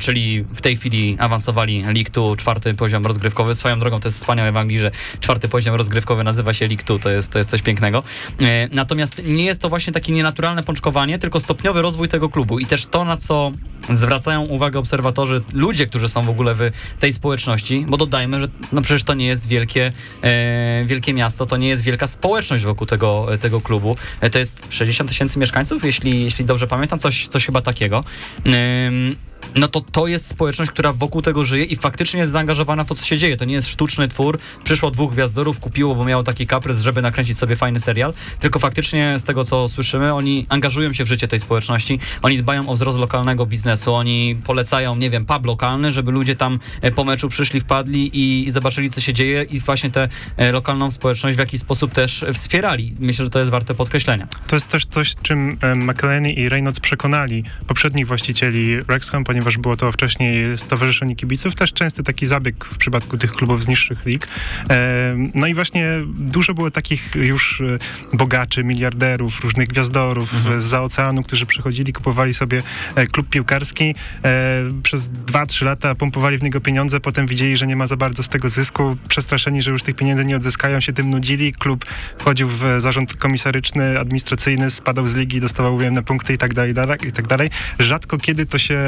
czyli 0.00 0.42
w 0.42 0.60
tej 0.60 0.76
chwili 0.76 1.16
awansowali 1.18 1.82
League 1.82 2.10
2, 2.12 2.36
czwarty 2.36 2.74
poziom 2.74 3.06
rozgrywkowy. 3.06 3.54
Swoją 3.54 3.80
drogą 3.80 4.00
to 4.00 4.08
jest 4.08 4.18
wspaniałe 4.18 4.52
w 4.52 4.56
Anglii, 4.56 4.78
że 4.78 4.90
czwarty 5.20 5.48
poziom 5.52 5.74
rozgrywkowy 5.74 6.24
nazywa 6.24 6.52
się 6.52 6.68
2, 6.68 6.98
to 6.98 7.10
jest, 7.10 7.30
to 7.30 7.38
jest 7.38 7.50
coś 7.50 7.62
pięknego. 7.62 8.02
E, 8.40 8.68
Natomiast 8.72 9.22
nie 9.24 9.44
jest 9.44 9.60
to 9.60 9.68
właśnie 9.68 9.92
takie 9.92 10.12
nienaturalne 10.12 10.62
pączkowanie, 10.62 11.18
tylko 11.18 11.40
stopniowy 11.40 11.82
rozwój 11.82 12.08
tego 12.08 12.28
klubu 12.28 12.58
i 12.58 12.66
też 12.66 12.86
to, 12.86 13.04
na 13.04 13.16
co 13.16 13.52
zwracają 13.90 14.42
uwagę 14.42 14.78
obserwatorzy, 14.78 15.42
ludzie, 15.52 15.86
którzy 15.86 16.08
są 16.08 16.24
w 16.24 16.28
ogóle 16.28 16.54
w 16.54 16.70
tej 17.00 17.12
społeczności, 17.12 17.86
bo 17.88 17.96
dodajmy, 17.96 18.40
że 18.40 18.48
no 18.72 18.82
przecież 18.82 19.04
to 19.04 19.14
nie 19.14 19.26
jest 19.26 19.46
wielkie, 19.46 19.92
e, 20.22 20.84
wielkie 20.86 21.14
miasto, 21.14 21.46
to 21.46 21.56
nie 21.56 21.68
jest 21.68 21.82
wielka 21.82 22.06
społeczność 22.06 22.64
wokół 22.64 22.86
tego, 22.86 23.26
tego 23.40 23.60
klubu. 23.60 23.96
E, 24.20 24.30
to 24.30 24.38
jest 24.38 24.66
60 24.70 25.10
tysięcy 25.10 25.38
mieszkańców, 25.38 25.84
jeśli, 25.84 26.24
jeśli 26.24 26.44
dobrze 26.44 26.66
pamiętam, 26.66 26.98
coś, 26.98 27.28
coś 27.28 27.46
chyba 27.46 27.60
takiego. 27.60 28.04
Ym, 28.46 29.16
no 29.54 29.68
to 29.68 29.80
to 29.80 30.06
jest 30.06 30.26
społeczność, 30.26 30.70
która 30.70 30.92
wokół 30.92 31.22
tego 31.22 31.44
żyje 31.44 31.64
i 31.64 31.76
faktycznie 31.76 32.20
jest 32.20 32.32
zaangażowana 32.32 32.84
w 32.84 32.86
to, 32.86 32.94
co 32.94 33.04
się 33.04 33.18
dzieje. 33.18 33.36
To 33.36 33.44
nie 33.44 33.54
jest 33.54 33.68
sztuczny 33.68 34.08
twór, 34.08 34.38
przyszło 34.64 34.90
dwóch 34.90 35.12
gwiazdorów, 35.12 35.60
kupiło, 35.60 35.94
bo 35.94 36.04
miało 36.04 36.22
taki 36.22 36.46
kaprys, 36.46 36.80
żeby 36.80 37.02
nakręcić 37.02 37.38
sobie 37.38 37.56
fajny 37.56 37.80
serial, 37.80 38.14
tylko 38.40 38.58
faktycznie 38.58 39.18
z 39.18 39.22
tego, 39.22 39.44
co 39.44 39.68
słyszymy, 39.68 40.14
oni 40.14 40.46
angażują 40.48 40.92
się 40.92 41.04
w 41.04 41.08
życie 41.08 41.28
tej 41.28 41.40
społeczności, 41.40 41.98
oni 42.22 42.38
dbają 42.38 42.68
o 42.68 42.74
wzrost 42.74 42.98
lokalnego 42.98 43.46
biznesu, 43.46 43.94
oni 43.94 44.36
polecają, 44.44 44.96
nie 44.96 45.10
wiem, 45.10 45.24
pub 45.24 45.46
lokalny, 45.46 45.92
żeby 45.92 46.12
ludzie 46.12 46.36
tam 46.36 46.58
e, 46.80 46.90
po 46.90 47.04
meczu 47.04 47.28
przyszli, 47.28 47.60
wpadli 47.60 48.16
i, 48.16 48.48
i 48.48 48.50
zobaczyli, 48.50 48.90
co 48.90 49.00
się 49.00 49.12
dzieje 49.12 49.42
i 49.42 49.60
właśnie 49.60 49.90
tę 49.90 50.08
e, 50.36 50.52
lokalną 50.52 50.90
społeczność 50.90 51.36
w 51.36 51.38
jakiś 51.38 51.60
sposób 51.60 51.92
też 51.92 52.24
wspierali. 52.32 52.94
Myślę, 52.98 53.24
że 53.24 53.30
to 53.30 53.38
jest 53.38 53.50
warte 53.50 53.74
podkreślenia. 53.74 54.28
To 54.46 54.56
jest 54.56 54.68
też 54.68 54.86
coś, 54.86 55.14
czym 55.22 55.58
e, 55.60 55.74
McElhenney 55.74 56.38
i 56.38 56.48
Reynolds 56.48 56.80
przekonali 56.80 57.44
poprzednich 57.66 58.06
właścicieli 58.06 58.82
Wrexham, 58.82 59.24
ponieważ 59.32 59.58
było 59.58 59.76
to 59.76 59.92
wcześniej 59.92 60.58
Stowarzyszenie 60.58 61.16
Kibiców, 61.16 61.54
też 61.54 61.72
częsty 61.72 62.02
taki 62.02 62.26
zabieg 62.26 62.64
w 62.64 62.78
przypadku 62.78 63.18
tych 63.18 63.32
klubów 63.32 63.64
z 63.64 63.68
niższych 63.68 64.06
lig. 64.06 64.28
E, 64.70 65.16
No 65.34 65.46
i 65.46 65.54
właśnie 65.54 65.86
dużo 66.18 66.54
było 66.54 66.70
takich 66.70 67.10
już 67.14 67.60
e, 67.60 67.78
bogaczy, 68.16 68.64
miliarderów, 68.64 69.40
różnych 69.44 69.68
gwiazdorów 69.68 70.34
Mhm. 70.34 70.60
z 70.60 70.64
za 70.64 70.82
oceanu, 70.82 71.22
którzy 71.22 71.46
przychodzili, 71.46 71.92
kupowali 71.92 72.34
sobie 72.34 72.62
e, 72.94 73.06
klub 73.06 73.28
piłkarski, 73.28 73.94
e, 74.24 74.62
przez 74.82 75.10
2-3 75.26 75.64
lata 75.64 75.94
pompowali 75.94 76.38
w 76.38 76.42
niego 76.42 76.60
pieniądze, 76.60 77.00
potem 77.00 77.26
widzieli, 77.26 77.56
że 77.56 77.66
nie 77.66 77.76
ma 77.76 77.86
za 77.86 77.96
bardzo 77.96 78.22
z 78.22 78.28
tego 78.28 78.48
zysku, 78.48 78.96
przestraszeni, 79.08 79.62
że 79.62 79.70
już 79.70 79.82
tych 79.82 79.96
pieniędzy 79.96 80.24
nie 80.24 80.36
odzyskają, 80.36 80.80
się 80.80 80.92
tym 80.92 81.10
nudzili, 81.10 81.52
klub 81.52 81.84
wchodził 82.18 82.48
w 82.48 82.64
zarząd 82.78 83.16
komisaryczny, 83.16 83.98
administracyjny, 84.00 84.70
spadał 84.70 85.06
z 85.06 85.14
ligi, 85.14 85.40
dostawał 85.40 85.76
ujemne 85.76 86.02
punkty 86.02 86.32
i 86.34 86.38
tak 86.38 86.54
dalej, 86.54 86.74
dalej, 86.74 86.98
i 87.08 87.12
tak 87.12 87.26
dalej. 87.26 87.50
Rzadko 87.78 88.18
kiedy 88.18 88.46
to 88.46 88.58
się 88.58 88.78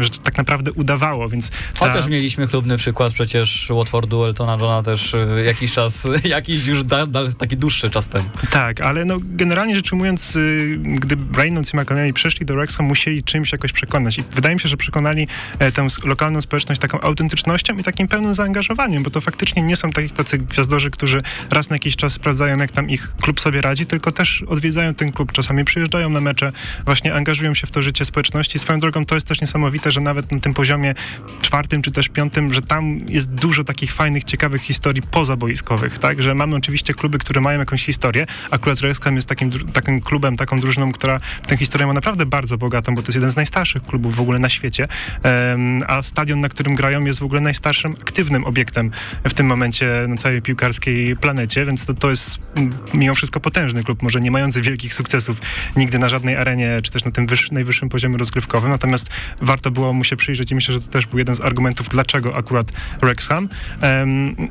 że 0.00 0.10
tak 0.22 0.38
naprawdę 0.38 0.72
udawało, 0.72 1.28
więc 1.28 1.50
ta, 1.50 1.56
Chociaż 1.74 2.06
mieliśmy 2.06 2.46
chlubny 2.46 2.76
przykład 2.76 3.12
przecież 3.12 3.68
Watfordu, 3.70 4.24
Eltona 4.24 4.52
Johna 4.52 4.82
też 4.82 5.14
e, 5.14 5.44
jakiś 5.44 5.72
czas, 5.72 6.08
jakiś 6.24 6.66
już 6.66 6.84
da, 6.84 7.06
da, 7.06 7.20
taki 7.38 7.56
dłuższy 7.56 7.90
czas 7.90 8.08
temu. 8.08 8.24
tak, 8.50 8.82
ale 8.82 9.04
no 9.04 9.16
generalnie 9.22 9.74
rzecz 9.74 9.92
ujmując, 9.92 10.36
y, 10.36 10.78
gdy 10.82 11.16
Reynolds 11.36 11.74
i 11.74 11.76
McElhenney 11.76 12.12
przeszli 12.12 12.46
do 12.46 12.54
Wrexham, 12.54 12.86
musieli 12.86 13.22
czymś 13.22 13.52
jakoś 13.52 13.72
przekonać 13.72 14.18
i 14.18 14.22
wydaje 14.34 14.54
mi 14.54 14.60
się, 14.60 14.68
że 14.68 14.76
przekonali 14.76 15.28
e, 15.58 15.72
tę 15.72 15.86
lokalną 16.04 16.40
społeczność 16.40 16.80
taką 16.80 17.00
autentycznością 17.00 17.78
i 17.78 17.82
takim 17.82 18.08
pełnym 18.08 18.34
zaangażowaniem, 18.34 19.02
bo 19.02 19.10
to 19.10 19.20
faktycznie 19.20 19.62
nie 19.62 19.76
są 19.76 19.90
takich 19.90 20.12
tacy 20.12 20.38
gwiazdorzy, 20.38 20.90
którzy 20.90 21.22
raz 21.50 21.70
na 21.70 21.76
jakiś 21.76 21.96
czas 21.96 22.12
sprawdzają, 22.12 22.56
jak 22.56 22.72
tam 22.72 22.90
ich 22.90 23.12
klub 23.20 23.40
sobie 23.40 23.60
radzi, 23.60 23.86
tylko 23.86 24.12
też 24.12 24.42
odwiedzają 24.42 24.94
ten 24.94 25.12
klub, 25.12 25.32
czasami 25.32 25.64
przyjeżdżają 25.64 26.10
na 26.10 26.20
mecze, 26.20 26.52
właśnie 26.84 27.14
angażują 27.14 27.54
się 27.54 27.66
w 27.66 27.70
to 27.70 27.82
życie 27.82 28.04
społeczności. 28.04 28.58
Swoją 28.58 28.78
drogą 28.78 29.04
to 29.04 29.14
jest 29.14 29.28
też 29.28 29.40
niesamowite, 29.40 29.51
że 29.86 30.00
nawet 30.00 30.32
na 30.32 30.40
tym 30.40 30.54
poziomie 30.54 30.94
czwartym 31.42 31.82
czy 31.82 31.92
też 31.92 32.08
piątym, 32.08 32.54
że 32.54 32.62
tam 32.62 32.98
jest 33.08 33.34
dużo 33.34 33.64
takich 33.64 33.92
fajnych, 33.92 34.24
ciekawych 34.24 34.62
historii 34.62 35.02
pozaboiskowych, 35.02 35.98
tak? 35.98 36.22
Że 36.22 36.34
mamy 36.34 36.56
oczywiście 36.56 36.94
kluby, 36.94 37.18
które 37.18 37.40
mają 37.40 37.58
jakąś 37.58 37.84
historię. 37.84 38.26
Akurat 38.50 38.80
Wrexham 38.80 39.16
jest 39.16 39.28
takim, 39.28 39.50
takim 39.50 40.00
klubem, 40.00 40.36
taką 40.36 40.60
drużyną, 40.60 40.92
która 40.92 41.20
tę 41.46 41.56
historię 41.56 41.86
ma 41.86 41.92
naprawdę 41.92 42.26
bardzo 42.26 42.58
bogatą, 42.58 42.94
bo 42.94 43.02
to 43.02 43.08
jest 43.08 43.14
jeden 43.14 43.32
z 43.32 43.36
najstarszych 43.36 43.82
klubów 43.82 44.16
w 44.16 44.20
ogóle 44.20 44.38
na 44.38 44.48
świecie. 44.48 44.88
Em, 45.22 45.82
a 45.86 46.02
stadion, 46.02 46.40
na 46.40 46.48
którym 46.48 46.74
grają, 46.74 47.04
jest 47.04 47.18
w 47.18 47.22
ogóle 47.22 47.40
najstarszym 47.40 47.92
aktywnym 48.00 48.44
obiektem 48.44 48.90
w 49.24 49.34
tym 49.34 49.46
momencie 49.46 50.06
na 50.08 50.16
całej 50.16 50.42
piłkarskiej 50.42 51.16
planecie, 51.16 51.66
więc 51.66 51.86
to, 51.86 51.94
to 51.94 52.10
jest 52.10 52.38
mimo 52.94 53.14
wszystko 53.14 53.40
potężny 53.40 53.84
klub, 53.84 54.02
może 54.02 54.20
nie 54.20 54.30
mający 54.30 54.62
wielkich 54.62 54.94
sukcesów 54.94 55.36
nigdy 55.76 55.98
na 55.98 56.08
żadnej 56.08 56.36
arenie, 56.36 56.80
czy 56.82 56.90
też 56.90 57.04
na 57.04 57.10
tym 57.10 57.26
wyż, 57.26 57.50
najwyższym 57.50 57.88
poziomie 57.88 58.16
rozgrywkowym, 58.16 58.70
natomiast 58.70 59.08
warto 59.42 59.70
było 59.70 59.92
mu 59.92 60.04
się 60.04 60.16
przyjrzeć 60.16 60.50
i 60.50 60.54
myślę, 60.54 60.74
że 60.74 60.80
to 60.80 60.86
też 60.86 61.06
był 61.06 61.18
jeden 61.18 61.34
z 61.34 61.40
argumentów, 61.40 61.88
dlaczego 61.88 62.36
akurat 62.36 62.72
Wrexham. 63.00 63.48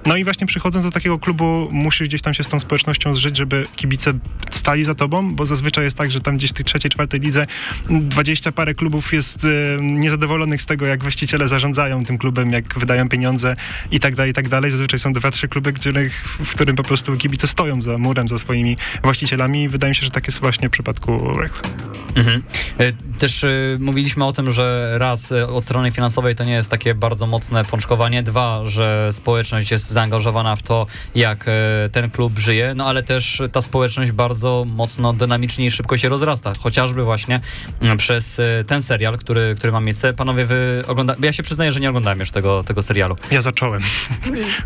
No 0.06 0.18
i 0.18 0.24
właśnie 0.24 0.48
przychodząc 0.48 0.86
do 0.86 0.92
takiego 0.92 1.20
klubu, 1.20 1.70
musisz 1.72 2.08
gdzieś 2.08 2.22
tam 2.22 2.34
się 2.34 2.44
z 2.44 2.48
tą 2.48 2.60
społecznością 2.60 3.14
zżyć, 3.14 3.38
żeby 3.38 3.66
kibice 3.76 4.14
stali 4.50 4.84
za 4.84 4.96
tobą, 4.96 5.36
bo 5.36 5.46
zazwyczaj 5.46 5.84
jest 5.84 5.98
tak, 5.98 6.12
że 6.12 6.20
tam 6.20 6.38
gdzieś 6.38 6.50
w 6.50 6.54
tej 6.54 6.66
trzeciej, 6.66 6.92
czwartej 6.92 7.20
lidze 7.20 7.48
dwadzieścia 7.90 8.52
parę 8.52 8.74
klubów 8.74 9.14
jest 9.14 9.48
niezadowolonych 9.82 10.62
z 10.62 10.66
tego, 10.66 10.86
jak 10.86 11.02
właściciele 11.02 11.48
zarządzają 11.48 12.06
tym 12.06 12.18
klubem, 12.18 12.52
jak 12.52 12.80
wydają 12.80 13.10
pieniądze 13.10 13.56
i 13.92 14.00
tak 14.00 14.16
dalej, 14.16 14.32
i 14.32 14.34
tak 14.34 14.50
dalej. 14.50 14.72
Zazwyczaj 14.72 15.00
są 15.00 15.14
dwa, 15.14 15.32
trzy 15.32 15.48
kluby, 15.48 15.74
których, 15.74 16.24
w 16.26 16.52
którym 16.56 16.76
po 16.76 16.84
prostu 16.84 17.18
kibice 17.18 17.48
stoją 17.48 17.82
za 17.82 17.98
murem, 17.98 18.28
za 18.28 18.38
swoimi 18.38 18.78
właścicielami 19.04 19.64
i 19.64 19.70
wydaje 19.70 19.92
mi 19.92 19.96
się, 19.96 20.06
że 20.06 20.12
tak 20.12 20.28
jest 20.28 20.40
właśnie 20.40 20.68
w 20.68 20.72
przypadku 20.72 21.34
Wrexham. 21.34 21.72
Mhm. 22.16 22.44
E, 22.80 22.94
Też 23.20 23.44
e, 23.44 23.50
mówiliśmy 23.80 24.26
o 24.26 24.32
tym, 24.32 24.52
że 24.52 24.81
raz 24.98 25.32
e, 25.32 25.48
od 25.48 25.64
strony 25.64 25.92
finansowej 25.92 26.36
to 26.36 26.44
nie 26.44 26.54
jest 26.54 26.72
takie 26.72 26.96
bardzo 26.96 27.28
mocne 27.28 27.66
pączkowanie, 27.66 28.24
dwa, 28.24 28.66
że 28.66 29.10
społeczność 29.12 29.72
jest 29.72 29.90
zaangażowana 29.90 30.56
w 30.56 30.64
to, 30.64 30.86
jak 31.16 31.46
e, 31.48 31.52
ten 31.92 32.10
klub 32.10 32.40
żyje, 32.40 32.74
no 32.76 32.86
ale 32.86 33.04
też 33.04 33.42
ta 33.52 33.62
społeczność 33.62 34.12
bardzo 34.12 34.66
mocno, 34.68 35.14
dynamicznie 35.14 35.66
i 35.66 35.72
szybko 35.72 35.98
się 35.98 36.10
rozrasta, 36.10 36.54
chociażby 36.60 37.04
właśnie 37.04 37.40
mm, 37.82 37.98
przez 37.98 38.40
e, 38.40 38.64
ten 38.68 38.84
serial, 38.84 39.18
który, 39.18 39.56
który 39.58 39.72
ma 39.72 39.80
miejsce. 39.80 40.14
Panowie, 40.14 40.46
wy 40.46 40.84
ogląda... 40.88 41.16
Ja 41.24 41.34
się 41.34 41.44
przyznaję, 41.44 41.72
że 41.72 41.80
nie 41.80 41.90
oglądałem 41.90 42.20
już 42.20 42.32
tego, 42.32 42.64
tego 42.64 42.84
serialu. 42.84 43.16
Ja 43.32 43.42
zacząłem. 43.42 43.82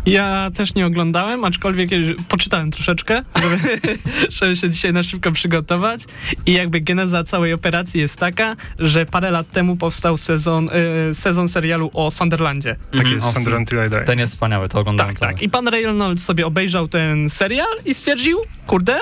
Ja 0.06 0.50
też 0.54 0.74
nie 0.74 0.86
oglądałem, 0.86 1.44
aczkolwiek 1.44 1.90
poczytałem 2.28 2.70
troszeczkę, 2.70 3.22
żeby, 3.42 3.80
żeby 4.36 4.56
się 4.56 4.70
dzisiaj 4.70 4.92
na 4.92 5.02
szybko 5.02 5.32
przygotować. 5.32 6.04
I 6.46 6.52
jakby 6.52 6.80
geneza 6.80 7.24
całej 7.24 7.52
operacji 7.52 8.00
jest 8.00 8.16
taka, 8.16 8.56
że 8.78 9.06
parę 9.06 9.30
lat 9.30 9.50
temu 9.50 9.76
powstał 9.76 9.95
sezon, 10.16 10.68
y, 11.10 11.14
sezon 11.14 11.48
serialu 11.48 11.90
o 11.94 12.10
Sunderlandzie. 12.10 12.76
Tak 12.90 13.00
Mhm. 13.00 13.14
jest, 13.14 13.26
O, 13.26 13.32
Sunderland 13.32 13.68
Till 13.68 13.78
I 13.86 13.90
Die. 13.90 14.00
Ten 14.00 14.18
jest 14.18 14.32
wspaniały, 14.32 14.68
to 14.68 14.78
oglądałem 14.80 15.14
Tak, 15.14 15.20
cały. 15.20 15.32
tak. 15.32 15.42
I 15.42 15.48
pan 15.50 15.68
Reynolds 15.68 16.24
sobie 16.24 16.46
obejrzał 16.46 16.88
ten 16.88 17.30
serial 17.30 17.66
i 17.84 17.94
stwierdził, 17.94 18.38
kurde, 18.66 18.98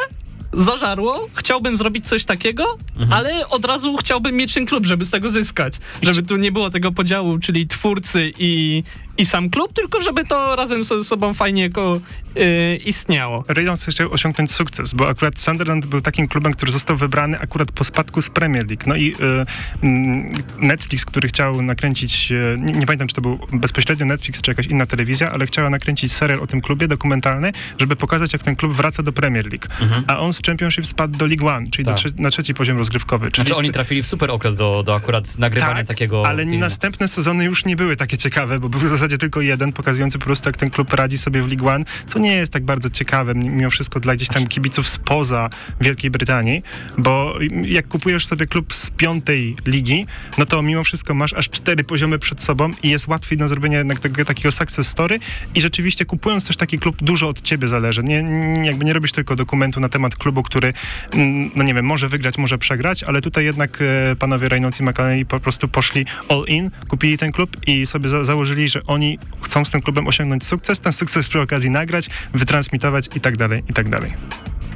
zażarło, 0.53 1.29
chciałbym 1.35 1.77
zrobić 1.77 2.09
coś 2.09 2.25
takiego, 2.25 2.65
Mhm. 2.97 3.13
ale 3.13 3.49
od 3.49 3.65
razu 3.65 3.97
chciałbym 3.97 4.37
mieć 4.37 4.55
ten 4.55 4.67
klub, 4.67 4.87
żeby 4.87 5.05
z 5.07 5.11
tego 5.11 5.29
zyskać. 5.29 5.75
Żeby 6.03 6.23
tu 6.23 6.37
nie 6.37 6.53
było 6.53 6.71
tego 6.71 6.93
podziału, 6.93 7.39
czyli 7.39 7.67
twórcy 7.67 8.33
i, 8.39 8.83
i 9.19 9.27
sam 9.27 9.51
klub, 9.51 9.73
tylko 9.73 10.01
żeby 10.03 10.25
to 10.25 10.57
razem 10.57 10.85
ze 10.85 11.05
sobą 11.05 11.35
fajnie 11.35 11.63
jako, 11.63 12.01
y, 12.37 12.77
istniało. 12.85 13.45
Reynolds 13.49 13.85
chciał 13.87 14.13
osiągnąć 14.13 14.53
sukces, 14.53 14.93
bo 14.95 15.09
akurat 15.09 15.39
Sunderland 15.39 15.87
był 15.87 16.01
takim 16.01 16.29
klubem, 16.29 16.53
który 16.55 16.73
został 16.73 16.97
wybrany 16.97 17.39
akurat 17.41 17.73
po 17.73 17.85
spadku 17.85 18.23
z 18.23 18.31
Premier 18.31 18.67
League. 18.69 18.83
No 18.87 18.97
i 18.97 19.13
y, 19.13 19.17
mm, 19.83 20.33
Netflix, 20.59 21.05
który 21.05 21.29
chciał 21.29 21.63
nakręcić, 21.63 22.33
y, 22.33 22.57
nie, 22.59 22.75
nie 22.75 22.87
pamiętam 22.87 23.09
czy 23.09 23.15
to 23.15 23.21
był 23.21 23.39
bezpośrednio 23.53 24.07
Netflix 24.07 24.41
czy 24.43 24.51
jakaś 24.51 24.67
inna 24.67 24.87
telewizja, 24.87 25.31
ale 25.31 25.47
chciała 25.47 25.71
nakręcić 25.71 26.13
serial 26.13 26.41
o 26.41 26.47
tym 26.47 26.61
klubie 26.61 26.89
dokumentalny, 26.89 27.53
żeby 27.79 27.97
pokazać 27.97 28.33
jak 28.33 28.43
ten 28.43 28.57
klub 28.57 28.73
wraca 28.73 29.03
do 29.03 29.13
Premier 29.13 29.47
League. 29.53 29.67
A 30.07 30.19
on 30.19 30.33
z 30.33 30.41
Championship 30.47 30.87
spadł 30.87 31.19
do 31.19 31.27
League 31.27 31.47
One, 31.49 31.71
czyli 31.71 31.85
do 31.85 31.91
Tak. 31.91 31.99
trze- 32.01 32.19
na 32.21 32.31
trzeci 32.31 32.55
poziom 32.55 32.79
rozgrywkowy. 32.79 33.31
Czyli 33.31 33.47
Znaczy 33.47 33.59
oni 33.59 33.73
trafili 33.73 34.03
w 34.03 34.07
super 34.07 34.31
okres 34.31 34.57
do, 34.57 34.83
do 34.83 34.95
akurat 34.95 35.39
nagrywania 35.39 35.75
tak, 35.75 35.87
takiego 35.87 36.27
ale 36.27 36.43
filmu. 36.45 36.59
następne 36.59 37.09
sezony 37.09 37.45
już 37.45 37.65
nie 37.65 37.77
były 37.77 37.97
takie 37.97 38.19
ciekawe, 38.19 38.59
bo 38.61 38.69
był 38.69 38.81
w 38.81 38.89
zasadzie 39.05 39.19
tylko 39.19 39.41
jeden, 39.41 39.73
pokazujący 39.73 40.19
po 40.19 40.25
prostu 40.25 40.49
jak 40.49 40.57
ten 40.57 40.71
klub 40.71 40.93
radzi 40.93 41.19
sobie 41.19 41.43
w 41.43 41.49
League 41.49 41.69
One, 41.69 41.85
co 42.07 42.19
nie 42.19 42.37
jest 42.37 42.53
tak 42.53 42.65
bardzo 42.65 42.91
ciekawe 42.91 43.35
mimo 43.35 43.71
wszystko 43.71 44.01
dla 44.01 44.17
gdzieś 44.17 44.29
tam 44.29 44.47
kibiców 44.47 44.89
spoza 44.89 45.51
Wielkiej 45.81 46.11
Brytanii, 46.11 46.63
bo 46.99 47.35
jak 47.63 47.89
kupujesz 47.89 48.27
sobie 48.27 48.47
klub 48.47 48.75
z 48.75 48.91
piątej 48.91 49.57
ligi, 49.67 50.07
no 50.39 50.47
to 50.47 50.63
mimo 50.63 50.85
wszystko 50.85 51.15
masz 51.15 51.33
aż 51.33 51.49
cztery 51.51 51.85
poziomy 51.85 52.19
przed 52.19 52.41
sobą 52.41 52.71
i 52.83 52.91
jest 52.91 53.09
łatwiej 53.09 53.39
na 53.39 53.49
zrobienie 53.49 53.77
jednak 53.77 53.99
tego, 53.99 54.25
takiego 54.25 54.53
success 54.53 54.89
story 54.89 55.19
i 55.55 55.61
rzeczywiście 55.61 56.05
kupując 56.05 56.47
też 56.47 56.57
taki 56.57 56.79
klub 56.79 56.97
dużo 57.03 57.29
od 57.29 57.41
ciebie 57.41 57.69
zależy. 57.69 58.03
Nie, 58.03 58.25
jakby 58.63 58.85
nie 58.85 58.93
robisz 58.93 59.13
tylko 59.13 59.37
dokumentu 59.37 59.81
na 59.81 59.89
temat 59.89 60.17
klubu, 60.17 60.43
który, 60.43 60.73
mm, 61.13 61.51
no 61.55 61.63
nie 61.63 61.75
wiem, 61.75 61.87
może 61.87 62.09
wygrać, 62.09 62.39
może 62.39 62.59
przegrać, 62.59 63.03
ale 63.03 63.21
tutaj 63.21 63.45
jednak 63.45 63.83
e, 63.83 64.17
panowie 64.17 64.49
Reynolds 64.49 64.81
i 64.81 64.83
McConnell 64.83 65.27
po 65.27 65.41
prostu 65.41 65.69
poszli 65.69 66.07
all 66.29 66.45
in, 66.49 66.71
kupili 66.89 67.19
ten 67.19 67.33
klub 67.33 67.57
i 67.67 67.87
sobie 67.87 68.09
za 68.09 68.25
założyli, 68.25 68.69
że 68.69 68.81
oni 68.95 69.19
chcą 69.43 69.65
z 69.65 69.71
tym 69.71 69.83
klubem 69.83 70.09
osiągnąć 70.09 70.45
sukces, 70.45 70.81
ten 70.81 70.93
sukces 70.93 71.29
przy 71.29 71.41
okazji 71.41 71.71
nagrać, 71.71 72.11
wytransmitować 72.35 73.09
i 73.17 73.21
tak 73.21 73.37
dalej, 73.37 73.63
i 73.69 73.73
tak 73.73 73.89
dalej. 73.89 74.15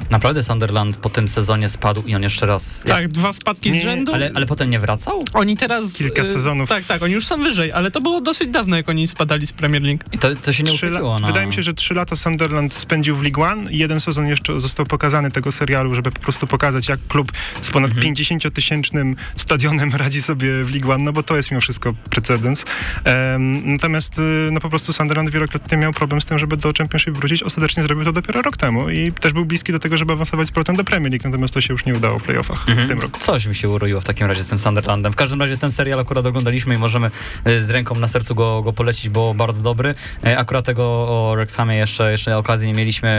Naprawdę 0.09 0.43
Sunderland 0.43 0.97
po 0.97 1.09
tym 1.09 1.27
sezonie 1.27 1.69
spadł 1.69 2.01
i 2.01 2.15
on 2.15 2.23
jeszcze 2.23 2.45
raz... 2.45 2.83
Tak, 2.83 3.07
dwa 3.07 3.33
spadki 3.33 3.71
Nie, 3.71 3.79
z 3.79 3.83
rzędu. 3.83 4.13
Ale, 4.13 4.31
ale 4.35 4.45
potem 4.45 4.69
nie 4.69 4.79
wracał? 4.79 5.23
Oni 5.33 5.57
teraz... 5.57 5.93
Kilka 5.93 6.21
e, 6.21 6.25
sezonów. 6.25 6.69
Tak, 6.69 6.83
tak, 6.83 7.03
oni 7.03 7.13
już 7.13 7.25
są 7.25 7.37
wyżej, 7.41 7.71
ale 7.71 7.91
to 7.91 8.01
było 8.01 8.21
dosyć 8.21 8.49
dawno, 8.49 8.75
jak 8.75 8.89
oni 8.89 9.07
spadali 9.07 9.47
z 9.47 9.51
Premier 9.51 9.81
League. 9.83 9.99
I 10.11 10.17
to, 10.17 10.35
to 10.35 10.53
się 10.53 10.63
nie 10.63 10.73
uchwyciło 10.73 11.19
na... 11.19 11.27
Wydaje 11.27 11.47
mi 11.47 11.53
się, 11.53 11.63
że 11.63 11.73
trzy 11.73 11.93
lata 11.93 12.15
Sunderland 12.15 12.73
spędził 12.73 13.15
w 13.15 13.23
League 13.23 13.41
One. 13.43 13.73
Jeden 13.73 13.99
sezon 13.99 14.27
jeszcze 14.27 14.59
został 14.59 14.85
pokazany 14.85 15.31
tego 15.31 15.51
serialu, 15.51 15.95
żeby 15.95 16.11
po 16.11 16.19
prostu 16.21 16.47
pokazać, 16.47 16.89
jak 16.89 16.99
klub 17.07 17.31
z 17.61 17.69
ponad 17.71 17.91
Mhm. 17.91 18.13
50-tysięcznym 18.13 19.15
stadionem 19.35 19.91
radzi 19.95 20.21
sobie 20.21 20.63
w 20.63 20.71
League 20.75 20.91
One, 20.91 21.03
no 21.03 21.13
bo 21.13 21.23
to 21.23 21.35
jest 21.35 21.51
mimo 21.51 21.61
wszystko 21.61 21.93
precedens. 22.09 22.65
Em, 23.03 23.71
natomiast 23.71 24.19
y, 24.19 24.49
no 24.51 24.59
po 24.59 24.69
prostu 24.69 24.93
Sunderland 24.93 25.29
wielokrotnie 25.29 25.77
miał 25.77 25.93
problem 25.93 26.21
z 26.21 26.25
tym, 26.25 26.39
żeby 26.39 26.57
do 26.57 26.73
Championship 26.77 27.15
wrócić. 27.15 27.43
Ostatecznie 27.43 27.83
zrobił 27.83 28.05
to 28.05 28.11
dopiero 28.11 28.41
rok 28.41 28.57
temu 28.57 28.89
i 28.89 29.11
też 29.11 29.33
był 29.33 29.45
bliski 29.45 29.71
do 29.71 29.79
tego, 29.79 29.97
żeby 29.99 30.13
awansować 30.13 30.47
z 30.47 30.51
powrotem 30.51 30.75
do 30.75 30.83
Premier 30.83 31.11
League, 31.11 31.27
natomiast 31.29 31.53
to 31.53 31.61
się 31.61 31.73
już 31.73 31.85
nie 31.85 31.93
udało 31.93 32.19
w 32.19 32.23
playoffach 32.23 32.65
w 32.65 32.69
Mhm. 32.69 32.87
tym 32.89 32.99
roku. 32.99 33.19
Coś 33.19 33.45
mi 33.45 33.55
się 33.55 33.69
uroiło 33.69 34.01
w 34.01 34.03
takim 34.03 34.27
razie 34.27 34.43
z 34.43 34.47
tym 34.47 34.59
Sunderlandem. 34.59 35.13
W 35.13 35.15
każdym 35.15 35.41
razie 35.41 35.57
ten 35.57 35.71
serial 35.71 35.99
akurat 35.99 36.25
oglądaliśmy 36.25 36.75
i 36.75 36.77
możemy 36.77 37.11
e, 37.45 37.61
z 37.63 37.69
ręką 37.69 37.95
na 37.95 38.07
sercu 38.07 38.35
go, 38.35 38.61
go 38.61 38.73
polecić, 38.73 39.09
bo 39.09 39.33
bardzo 39.33 39.61
dobry. 39.61 39.95
E, 40.25 40.37
Akurat 40.37 40.65
tego 40.65 40.83
o 40.83 41.31
Wrexhamie 41.35 41.75
jeszcze, 41.75 42.11
jeszcze 42.11 42.37
okazji 42.37 42.67
nie 42.67 42.73
mieliśmy 42.73 43.09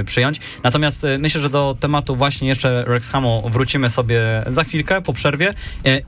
e, 0.00 0.04
przyjąć. 0.04 0.40
Natomiast 0.62 1.06
myślę, 1.18 1.40
że 1.40 1.50
do 1.50 1.76
tematu 1.80 2.16
właśnie 2.16 2.48
jeszcze 2.48 2.84
Wrexhamu 2.86 3.48
wrócimy 3.52 3.90
sobie 3.90 4.20
za 4.46 4.64
chwilkę 4.64 5.02
po 5.02 5.12
przerwie 5.12 5.54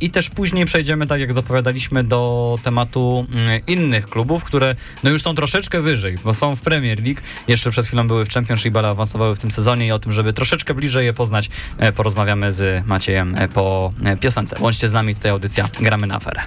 i 0.00 0.10
też 0.10 0.30
później 0.30 0.64
przejdziemy, 0.64 1.06
tak 1.06 1.20
jak 1.20 1.32
zapowiadaliśmy, 1.32 2.04
do 2.04 2.58
tematu 2.62 3.26
innych 3.66 4.08
klubów, 4.08 4.44
które 4.44 4.74
no 5.02 5.10
już 5.10 5.22
są 5.22 5.34
troszeczkę 5.34 5.80
wyżej, 5.80 6.16
bo 6.24 6.34
są 6.34 6.56
w 6.56 6.60
Premier 6.60 7.02
League. 7.04 7.20
Jeszcze 7.48 7.70
przed 7.70 7.86
chwilą 7.86 8.06
były 8.08 8.24
w 8.24 8.28
Championship, 8.30 8.76
ale 8.76 8.88
awansowały 8.88 9.36
w 9.36 9.38
tym 9.38 9.50
sezonie 9.50 9.86
i 9.86 9.92
o 9.92 9.98
tym, 9.98 10.11
żeby 10.12 10.32
troszeczkę 10.32 10.74
bliżej 10.74 11.06
je 11.06 11.12
poznać, 11.12 11.50
e, 11.78 11.92
porozmawiamy 11.92 12.52
z 12.52 12.86
Maciejem 12.86 13.34
e, 13.38 13.48
po 13.48 13.92
e, 14.04 14.16
piosence. 14.16 14.56
Łączcie 14.60 14.88
z 14.88 14.92
nami 14.92 15.14
tutaj 15.14 15.30
audycja 15.30 15.68
Gramy 15.80 16.06
na 16.06 16.14
aferę. 16.14 16.42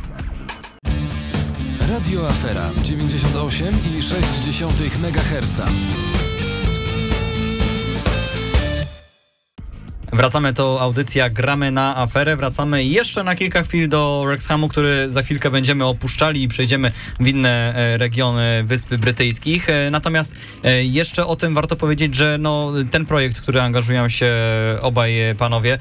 Radio 1.89 2.29
Afera 2.29 2.69
98,6 2.83 4.99
MHz. 4.99 5.61
Wracamy, 10.15 10.53
to 10.53 10.81
audycja 10.81 11.29
Gramy 11.29 11.71
na 11.71 11.97
aferę. 11.97 12.35
Wracamy 12.37 12.83
jeszcze 12.83 13.23
na 13.23 13.35
kilka 13.35 13.63
chwil 13.63 13.89
do 13.89 14.23
Wrexhamu, 14.25 14.67
który 14.67 15.11
za 15.11 15.23
chwilkę 15.23 15.51
będziemy 15.51 15.85
opuszczali 15.85 16.43
i 16.43 16.47
przejdziemy 16.47 16.91
w 17.19 17.27
inne 17.27 17.75
e, 17.75 17.97
regiony 17.97 18.63
Wysp 18.65 18.95
Brytyjskich. 18.95 19.69
E, 19.69 19.91
Natomiast 19.91 20.35
e, 20.63 20.83
jeszcze 20.83 21.25
o 21.25 21.35
tym 21.35 21.53
warto 21.53 21.75
powiedzieć, 21.75 22.15
że 22.15 22.37
no, 22.39 22.71
ten 22.91 23.05
projekt, 23.05 23.37
w 23.37 23.41
który 23.41 23.61
angażują 23.61 24.09
się 24.09 24.33
obaj 24.81 25.13
panowie, 25.37 25.77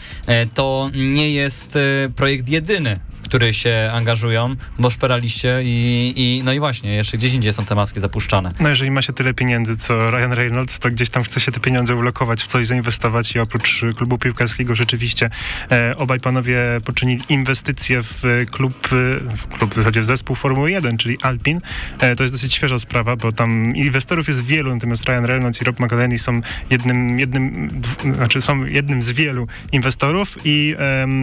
to 0.54 0.90
nie 0.94 1.32
jest 1.32 1.78
projekt 2.16 2.48
jedyny, 2.48 3.00
w 3.14 3.20
który 3.20 3.54
się 3.54 3.90
angażują, 3.92 4.56
bo 4.78 4.90
szperaliście 4.90 5.60
i, 5.64 6.12
i 6.16 6.42
no 6.44 6.52
i 6.52 6.58
właśnie, 6.58 6.94
jeszcze 6.94 7.18
gdzieś 7.18 7.32
indziej 7.32 7.52
są 7.52 7.64
temackie 7.64 8.00
zapuszczane. 8.00 8.50
No 8.60 8.68
jeżeli 8.68 8.90
ma 8.90 9.02
się 9.02 9.12
tyle 9.12 9.34
pieniędzy, 9.34 9.76
co 9.76 10.10
Ryan 10.10 10.32
Reynolds, 10.32 10.78
to 10.78 10.88
gdzieś 10.88 11.10
tam 11.10 11.22
chce 11.22 11.40
się 11.40 11.52
te 11.52 11.60
pieniądze 11.60 11.94
ulokować, 11.96 12.42
w 12.42 12.46
coś 12.46 12.66
zainwestować 12.66 13.34
i 13.34 13.38
oprócz 13.38 13.84
klubu 13.96 14.18
piłkarskiego 14.24 14.74
rzeczywiście 14.74 15.30
e, 15.72 15.96
obaj 15.96 16.20
panowie 16.20 16.62
poczynili 16.84 17.22
inwestycje 17.28 18.02
w 18.02 18.24
y, 18.24 18.46
klub, 18.46 18.92
y, 18.92 19.20
w 19.36 19.46
klub 19.46 19.72
w 19.72 19.74
zasadzie 19.74 20.00
w 20.00 20.04
zespół 20.04 20.36
Formuły 20.36 20.70
1, 20.70 20.96
czyli 20.96 21.18
Alpin. 21.22 21.60
E, 22.00 22.16
to 22.16 22.22
jest 22.22 22.34
dosyć 22.34 22.54
świeża 22.54 22.78
sprawa, 22.78 23.16
bo 23.16 23.32
tam 23.32 23.76
inwestorów 23.76 24.28
jest 24.28 24.44
wielu, 24.44 24.74
natomiast 24.74 25.04
Ryan 25.04 25.24
Reynolds 25.24 25.60
i 25.60 25.64
Rob 25.64 25.80
McElhenney 25.80 26.18
są 26.18 26.40
jednym, 26.70 27.18
jednym, 27.18 27.68
znaczy 28.14 28.40
są 28.40 28.64
jednym 28.64 29.02
z 29.02 29.12
wielu 29.12 29.46
inwestorów 29.72 30.36
i 30.44 30.74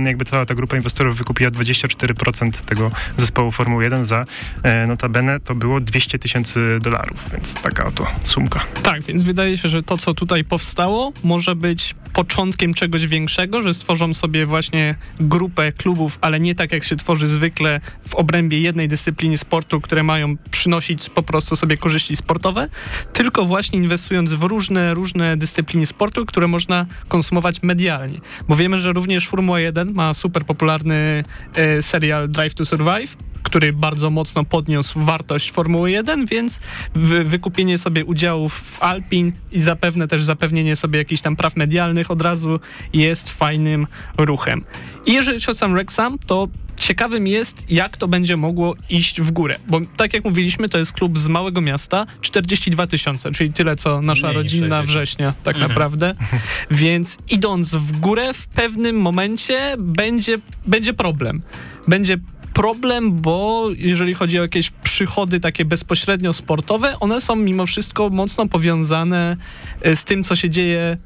jakby 0.05 0.25
cała 0.25 0.45
ta 0.45 0.55
grupa 0.55 0.75
inwestorów 0.75 1.17
wykupiła 1.17 1.51
24% 1.51 2.51
tego 2.51 2.91
zespołu 3.17 3.51
Formuły 3.51 3.83
1 3.83 4.05
za 4.05 4.25
e, 4.63 4.87
notabene 4.87 5.39
to 5.39 5.55
było 5.55 5.79
200 5.79 6.19
tysięcy 6.19 6.79
dolarów, 6.81 7.29
więc 7.33 7.53
taka 7.53 7.85
oto 7.85 8.07
sumka. 8.23 8.63
Tak, 8.83 9.03
więc 9.03 9.23
wydaje 9.23 9.57
się, 9.57 9.69
że 9.69 9.83
to, 9.83 9.97
co 9.97 10.13
tutaj 10.13 10.43
powstało, 10.43 11.13
może 11.23 11.55
być 11.55 11.95
początkiem 12.13 12.73
czegoś 12.81 13.07
większego, 13.07 13.61
że 13.61 13.73
stworzą 13.73 14.13
sobie 14.13 14.45
właśnie 14.45 14.95
grupę 15.19 15.71
klubów, 15.71 16.17
ale 16.21 16.39
nie 16.39 16.55
tak 16.55 16.71
jak 16.71 16.83
się 16.83 16.95
tworzy 16.95 17.27
zwykle 17.27 17.79
w 18.09 18.15
obrębie 18.15 18.59
jednej 18.59 18.87
dyscypliny 18.87 19.37
sportu, 19.37 19.81
które 19.81 20.03
mają 20.03 20.37
przynosić 20.51 21.09
po 21.09 21.21
prostu 21.21 21.55
sobie 21.55 21.77
korzyści 21.77 22.15
sportowe, 22.15 22.69
tylko 23.13 23.45
właśnie 23.45 23.79
inwestując 23.79 24.33
w 24.33 24.43
różne, 24.43 24.93
różne 24.93 25.37
dyscypliny 25.37 25.85
sportu, 25.85 26.25
które 26.25 26.47
można 26.47 26.85
konsumować 27.07 27.63
medialnie. 27.63 28.19
Bo 28.47 28.55
wiemy, 28.55 28.79
że 28.79 28.93
również 28.93 29.27
Formuła 29.27 29.59
1 29.59 29.93
ma 29.93 30.13
super 30.13 30.45
popularny 30.45 31.23
e, 31.55 31.81
serial 31.81 32.29
Drive 32.29 32.53
to 32.53 32.65
Survive, 32.65 33.17
który 33.43 33.73
bardzo 33.73 34.09
mocno 34.09 34.43
podniósł 34.43 34.99
wartość 34.99 35.51
Formuły 35.51 35.91
1, 35.91 36.25
więc 36.25 36.59
wy, 36.95 37.23
wykupienie 37.23 37.77
sobie 37.77 38.05
udziałów 38.05 38.53
w 38.53 38.83
Alpin 38.83 39.31
i 39.51 39.59
zapewne 39.59 40.07
też 40.07 40.23
zapewnienie 40.23 40.75
sobie 40.75 40.99
jakichś 40.99 41.21
tam 41.21 41.35
praw 41.35 41.55
medialnych 41.55 42.11
od 42.11 42.21
razu 42.21 42.59
jest 42.93 43.29
fajnym 43.29 43.87
ruchem. 44.17 44.63
I 45.05 45.13
jeżeli 45.13 45.37
chodzi 45.37 45.51
o 45.51 45.53
sam 45.53 45.73
Wrexham, 45.73 46.19
to 46.19 46.47
ciekawym 46.77 47.27
jest, 47.27 47.71
jak 47.71 47.97
to 47.97 48.07
będzie 48.07 48.37
mogło 48.37 48.75
iść 48.89 49.21
w 49.21 49.31
górę. 49.31 49.57
Bo 49.67 49.81
tak 49.97 50.13
jak 50.13 50.23
mówiliśmy, 50.23 50.69
to 50.69 50.77
jest 50.77 50.93
klub 50.93 51.17
z 51.19 51.27
małego 51.27 51.61
miasta, 51.61 52.05
42 52.21 52.87
tysiące, 52.87 53.31
czyli 53.31 53.53
tyle, 53.53 53.75
co 53.75 54.01
nasza 54.01 54.27
Mniej 54.27 54.35
rodzinna 54.37 54.81
60. 54.81 54.87
września 54.89 55.33
tak 55.43 55.55
Mhm. 55.55 55.69
naprawdę. 55.69 56.15
Więc 56.71 57.17
idąc 57.29 57.75
w 57.75 57.99
górę, 57.99 58.33
w 58.33 58.47
pewnym 58.47 58.95
momencie 58.95 59.75
będzie, 59.77 60.37
będzie 60.67 60.93
problem. 60.93 61.41
Będzie 61.87 62.17
problem, 62.53 63.11
bo 63.11 63.67
jeżeli 63.77 64.13
chodzi 64.13 64.39
o 64.39 64.41
jakieś 64.41 64.69
przychody 64.69 65.39
takie 65.39 65.65
bezpośrednio 65.65 66.33
sportowe, 66.33 66.99
one 66.99 67.21
są 67.21 67.35
mimo 67.35 67.65
wszystko 67.65 68.09
mocno 68.09 68.47
powiązane 68.47 69.37
e, 69.81 69.95
z 69.95 70.03
tym, 70.03 70.23
co 70.23 70.35
się 70.35 70.49
dzieje 70.49 70.97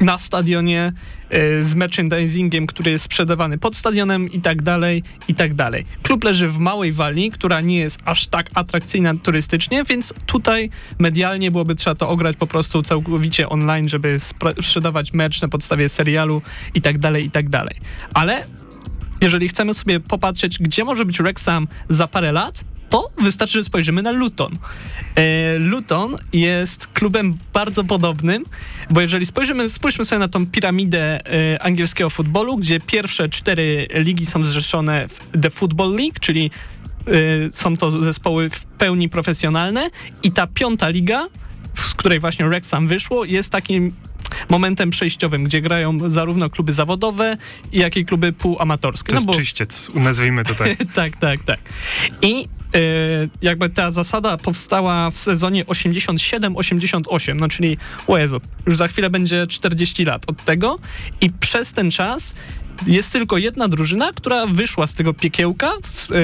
na 0.00 0.18
stadionie, 0.18 0.92
e, 1.30 1.62
z 1.62 1.74
merchandisingiem, 1.74 2.66
który 2.66 2.90
jest 2.90 3.04
sprzedawany 3.04 3.58
pod 3.58 3.76
stadionem 3.76 4.30
i 4.30 4.40
tak 4.40 4.62
dalej, 4.62 5.02
i 5.28 5.34
tak 5.34 5.54
dalej. 5.54 5.86
Klub 6.02 6.24
leży 6.24 6.48
w 6.48 6.58
małej 6.58 6.92
wali, 6.92 7.30
która 7.30 7.60
nie 7.60 7.78
jest 7.78 7.98
aż 8.04 8.26
tak 8.26 8.46
atrakcyjna 8.54 9.14
turystycznie, 9.14 9.84
więc 9.84 10.14
tutaj 10.26 10.70
medialnie 10.98 11.50
byłoby 11.50 11.74
trzeba 11.74 11.96
to 11.96 12.08
ograć 12.08 12.36
po 12.36 12.46
prostu 12.46 12.82
całkowicie 12.82 13.48
online, 13.48 13.88
żeby 13.88 14.16
sprzedawać 14.62 15.12
merch 15.12 15.42
na 15.42 15.48
podstawie 15.48 15.88
serialu 15.88 16.42
i 16.74 16.80
tak 16.80 16.98
dalej, 16.98 17.24
i 17.24 17.30
tak 17.30 17.48
dalej. 17.48 17.80
Ale 18.14 18.46
jeżeli 19.20 19.48
chcemy 19.48 19.74
sobie 19.74 20.00
popatrzeć, 20.00 20.58
gdzie 20.58 20.84
może 20.84 21.04
być 21.04 21.18
Wrexham 21.18 21.68
za 21.88 22.06
parę 22.06 22.32
lat, 22.32 22.64
to 22.90 23.10
wystarczy, 23.22 23.58
że 23.58 23.64
spojrzymy 23.64 24.02
na 24.02 24.10
Luton. 24.10 24.52
E, 25.14 25.58
Luton 25.58 26.16
jest 26.32 26.86
klubem 26.86 27.34
bardzo 27.52 27.84
podobnym, 27.84 28.44
bo 28.90 29.00
jeżeli 29.00 29.26
spojrzymy, 29.26 29.68
spójrzmy 29.68 30.04
sobie 30.04 30.18
na 30.18 30.28
tą 30.28 30.46
piramidę 30.46 31.26
e, 31.26 31.62
angielskiego 31.62 32.10
futbolu, 32.10 32.56
gdzie 32.56 32.80
pierwsze 32.80 33.28
cztery 33.28 33.88
ligi 33.94 34.26
są 34.26 34.42
zrzeszone 34.42 35.08
w 35.08 35.40
The 35.42 35.50
Football 35.50 35.94
League, 35.94 36.16
czyli 36.20 36.50
e, 37.06 37.12
są 37.52 37.76
to 37.76 37.90
zespoły 37.90 38.50
w 38.50 38.66
pełni 38.66 39.08
profesjonalne 39.08 39.90
i 40.22 40.32
ta 40.32 40.46
piąta 40.46 40.88
liga, 40.88 41.26
z 41.74 41.94
której 41.94 42.20
właśnie 42.20 42.48
Wrexham 42.48 42.86
wyszło, 42.86 43.24
jest 43.24 43.50
takim 43.50 43.92
momentem 44.48 44.90
przejściowym, 44.90 45.44
gdzie 45.44 45.60
grają 45.60 46.10
zarówno 46.10 46.50
kluby 46.50 46.72
zawodowe, 46.72 47.36
jak 47.72 47.96
i 47.96 48.04
kluby 48.04 48.32
półamatorskie. 48.32 49.08
To 49.08 49.14
jest 49.14 49.26
no 49.26 49.32
bo, 49.32 49.38
czyściec, 49.38 49.88
nazwijmy 49.94 50.44
to 50.44 50.54
tak. 50.54 50.68
tak, 50.94 51.16
tak, 51.16 51.42
tak. 51.42 51.60
I 52.22 52.48
e, 52.74 52.78
jakby 53.42 53.70
ta 53.70 53.90
zasada 53.90 54.36
powstała 54.36 55.10
w 55.10 55.16
sezonie 55.16 55.64
87-88, 55.64 57.34
no 57.34 57.48
czyli 57.48 57.78
o 58.06 58.18
Jezu, 58.18 58.40
już 58.66 58.76
za 58.76 58.88
chwilę 58.88 59.10
będzie 59.10 59.46
40 59.46 60.04
lat 60.04 60.22
od 60.26 60.44
tego 60.44 60.78
i 61.20 61.30
przez 61.30 61.72
ten 61.72 61.90
czas 61.90 62.34
jest 62.86 63.12
tylko 63.12 63.38
jedna 63.38 63.68
drużyna, 63.68 64.12
która 64.12 64.46
wyszła 64.46 64.86
z 64.86 64.94
tego 64.94 65.14
piekiełka 65.14 65.72
z, 65.84 66.08
e, 66.10 66.14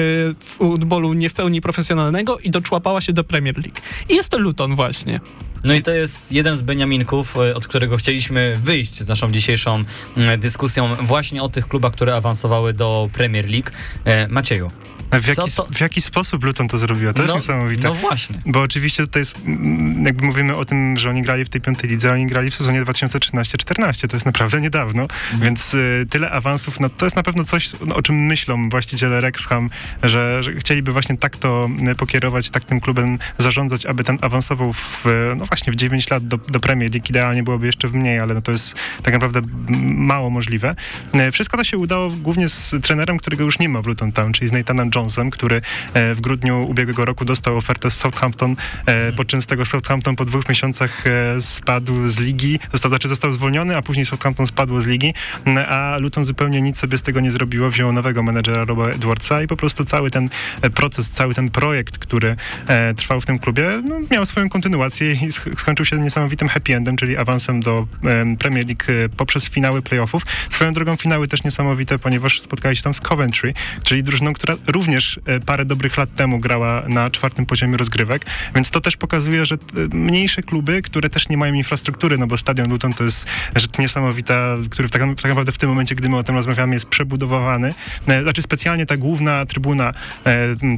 futbolu 0.43 1.13
nie 1.13 1.29
w 1.29 1.33
pełni 1.33 1.61
profesjonalnego 1.61 2.39
i 2.39 2.51
doczłapała 2.51 3.01
się 3.01 3.13
do 3.13 3.23
Premier 3.23 3.57
League. 3.57 3.79
I 4.09 4.15
jest 4.15 4.29
to 4.29 4.37
Luton 4.37 4.75
właśnie. 4.75 5.19
No 5.63 5.73
i 5.73 5.83
to 5.83 5.91
jest 5.91 6.31
jeden 6.31 6.57
z 6.57 6.61
Beniaminków, 6.61 7.37
e, 7.37 7.55
od 7.55 7.67
którego 7.67 7.97
chcieliśmy 7.97 8.55
wyjść 8.63 8.99
z 8.99 9.07
naszą 9.07 9.31
dzisiejszą 9.31 9.83
mm, 10.17 10.39
dyskusją 10.39 10.95
właśnie 10.95 11.43
o 11.43 11.49
tych 11.49 11.67
klubach, 11.67 11.93
które 11.93 12.15
awansowały 12.15 12.73
do 12.73 13.09
Premier 13.13 13.49
League. 13.49 13.69
E, 14.05 14.27
Macieju, 14.27 14.71
w, 15.11 15.27
jaki, 15.27 15.51
to- 15.55 15.67
w 15.71 15.79
jaki 15.79 16.01
sposób 16.01 16.43
Luton 16.43 16.67
to 16.67 16.77
zrobiła? 16.77 17.13
To 17.13 17.21
jest 17.21 17.33
no, 17.33 17.37
niesamowite. 17.39 17.87
No 17.87 17.95
właśnie. 17.95 18.41
Bo 18.45 18.61
oczywiście 18.61 19.03
tutaj 19.03 19.21
jest, 19.21 19.35
mm, 19.45 20.05
jakby 20.05 20.25
mówimy 20.25 20.55
o 20.55 20.65
tym, 20.65 20.97
że 20.97 21.09
oni 21.09 21.21
grali 21.21 21.45
w 21.45 21.49
tej 21.49 21.61
piątej 21.61 21.89
lidze, 21.89 22.13
oni 22.13 22.27
grali 22.27 22.51
w 22.51 22.55
sezonie 22.55 22.83
2013-14, 22.83 24.07
to 24.07 24.15
jest 24.15 24.25
naprawdę 24.25 24.61
niedawno, 24.61 25.01
Mhm. 25.01 25.41
więc 25.41 25.73
y, 25.73 26.05
tyle 26.09 26.31
awansów, 26.31 26.79
no 26.79 26.89
to 26.89 27.05
jest 27.05 27.15
na 27.15 27.23
pewno 27.23 27.43
coś, 27.43 27.69
no, 27.85 27.95
o 27.95 28.01
czym 28.01 28.15
myślą 28.25 28.69
właściciele 28.69 29.21
Wrexham, 29.21 29.69
że, 30.03 30.43
że 30.43 30.55
chcieliby 30.55 30.91
właśnie 30.91 31.17
tak 31.17 31.37
to 31.37 31.69
y, 31.91 31.95
pokierować, 31.95 32.49
tak 32.49 32.65
tym 32.65 32.79
klubem 32.79 33.19
zarządzać, 33.37 33.85
aby 33.85 34.03
ten 34.03 34.17
awansował 34.21 34.73
w, 34.73 35.05
y, 35.05 35.35
no 35.37 35.45
właśnie 35.45 35.73
w 35.73 35.75
9 35.75 36.09
lat 36.09 36.27
do, 36.27 36.37
do 36.37 36.59
Premier 36.59 36.91
League, 36.91 37.05
idealnie 37.09 37.43
byłoby 37.43 37.65
jeszcze 37.65 37.87
w 37.87 37.93
mniej, 37.93 38.19
ale 38.19 38.33
no 38.33 38.41
to 38.41 38.51
jest 38.51 38.75
tak 39.03 39.13
naprawdę 39.13 39.41
mało 39.81 40.29
możliwe. 40.29 40.75
Y, 41.15 41.31
Wszystko 41.31 41.57
to 41.57 41.63
się 41.63 41.77
udało 41.77 42.09
głównie 42.09 42.49
z 42.49 42.75
trenerem, 42.83 43.17
którego 43.17 43.43
już 43.43 43.59
nie 43.59 43.69
ma 43.69 43.81
w 43.81 43.85
Luton 43.87 44.11
Town, 44.11 44.33
czyli 44.33 44.47
z 44.47 44.51
Nathanem 44.51 44.89
Jonesem, 44.97 45.29
który 45.31 45.61
e, 45.93 46.15
w 46.15 46.21
grudniu 46.21 46.69
ubiegłego 46.69 47.05
roku 47.05 47.25
dostał 47.25 47.57
ofertę 47.57 47.91
z 47.91 47.97
Southampton, 47.97 48.55
e, 48.85 49.11
po 49.11 49.25
czym 49.25 49.41
z 49.41 49.45
tego 49.45 49.65
Southampton 49.65 50.15
po 50.15 50.25
dwóch 50.25 50.49
miesiącach 50.49 51.07
e, 51.07 51.41
spadł 51.41 52.07
z 52.07 52.19
ligi, 52.19 52.59
został, 52.71 52.89
znaczy 52.89 53.07
został 53.07 53.31
zwolniony, 53.31 53.77
a 53.77 53.81
później 53.81 54.05
Southampton 54.05 54.47
spadło 54.47 54.81
z 54.81 54.85
ligi, 54.85 55.13
m, 55.45 55.57
a 55.67 55.97
Luton 55.97 56.25
zupełnie 56.25 56.61
nic 56.61 56.77
sobie 56.77 56.97
z 56.97 57.01
tego 57.01 57.19
nie 57.19 57.31
zrobiło, 57.31 57.69
wzięło 57.69 57.91
nowego 57.91 58.23
menedżera 58.23 58.65
Roba 58.65 58.87
Edwardsa 58.89 59.41
i 59.41 59.47
po 59.47 59.57
prostu 59.57 59.85
cały 59.85 60.11
ten 60.11 60.29
e, 60.61 60.69
proces, 60.69 61.09
cały 61.09 61.33
ten 61.33 61.49
projekt, 61.49 61.97
który 61.97 62.35
e, 62.67 62.93
trwał 62.93 63.21
w 63.21 63.25
tym 63.25 63.39
klubie, 63.39 63.81
no, 63.85 63.95
miał 64.11 64.25
swoją 64.25 64.49
kontynuację 64.49 65.13
i 65.13 65.31
skończył 65.57 65.85
się 65.85 65.99
niesamowitym 65.99 66.47
happy 66.47 66.75
endem, 66.75 66.97
czyli 66.97 67.17
awansem 67.17 67.59
do 67.59 67.87
em, 68.03 68.37
Premier 68.37 68.65
League 68.65 69.05
e, 69.05 69.09
poprzez 69.09 69.49
finały 69.49 69.81
playoffów. 69.81 70.23
Swoją 70.49 70.73
drogą 70.73 70.95
finały 70.95 71.27
też 71.27 71.43
niesamowite, 71.43 71.99
ponieważ 71.99 72.41
spotkali 72.41 72.75
się 72.75 72.83
tam 72.83 72.93
z 72.93 73.01
Coventry, 73.01 73.53
czyli 73.83 74.03
drużyną, 74.03 74.33
która 74.33 74.55
również 74.67 74.86
e, 75.25 75.39
parę 75.39 75.65
dobrych 75.65 75.97
lat 75.97 76.15
temu 76.15 76.39
grała 76.39 76.83
na 76.87 77.09
czwartym 77.09 77.45
poziomie 77.45 77.77
rozgrywek, 77.77 78.25
więc 78.55 78.69
to 78.69 78.81
też 78.81 78.97
pokazuje, 78.97 79.45
że 79.45 79.55
e, 79.55 79.57
mniejsze 79.95 80.43
kluby, 80.43 80.81
które 80.81 81.09
też 81.09 81.29
nie 81.29 81.37
mają 81.37 81.53
infrastruktury, 81.53 82.17
no 82.17 82.27
bo 82.27 82.37
stadion 82.37 82.69
Luton 82.69 82.93
to 82.93 83.03
jest 83.03 83.25
rzecz 83.55 83.77
niesamowita, 83.77 84.55
który 84.69 84.89
tak, 84.89 85.01
tak 85.21 85.29
naprawdę 85.31 85.51
w 85.51 85.57
tym 85.57 85.69
momencie, 85.69 85.95
gdy 85.95 86.09
my 86.09 86.17
o 86.17 86.23
tym 86.23 86.35
rozmawiamy, 86.35 86.73
jest 86.73 86.85
przebudowany. 86.85 87.73
E, 88.07 88.23
Znaczy 88.23 88.41
specjalnie 88.41 88.85
ta 88.85 88.97
główna 88.97 89.45
trybuna, 89.45 89.93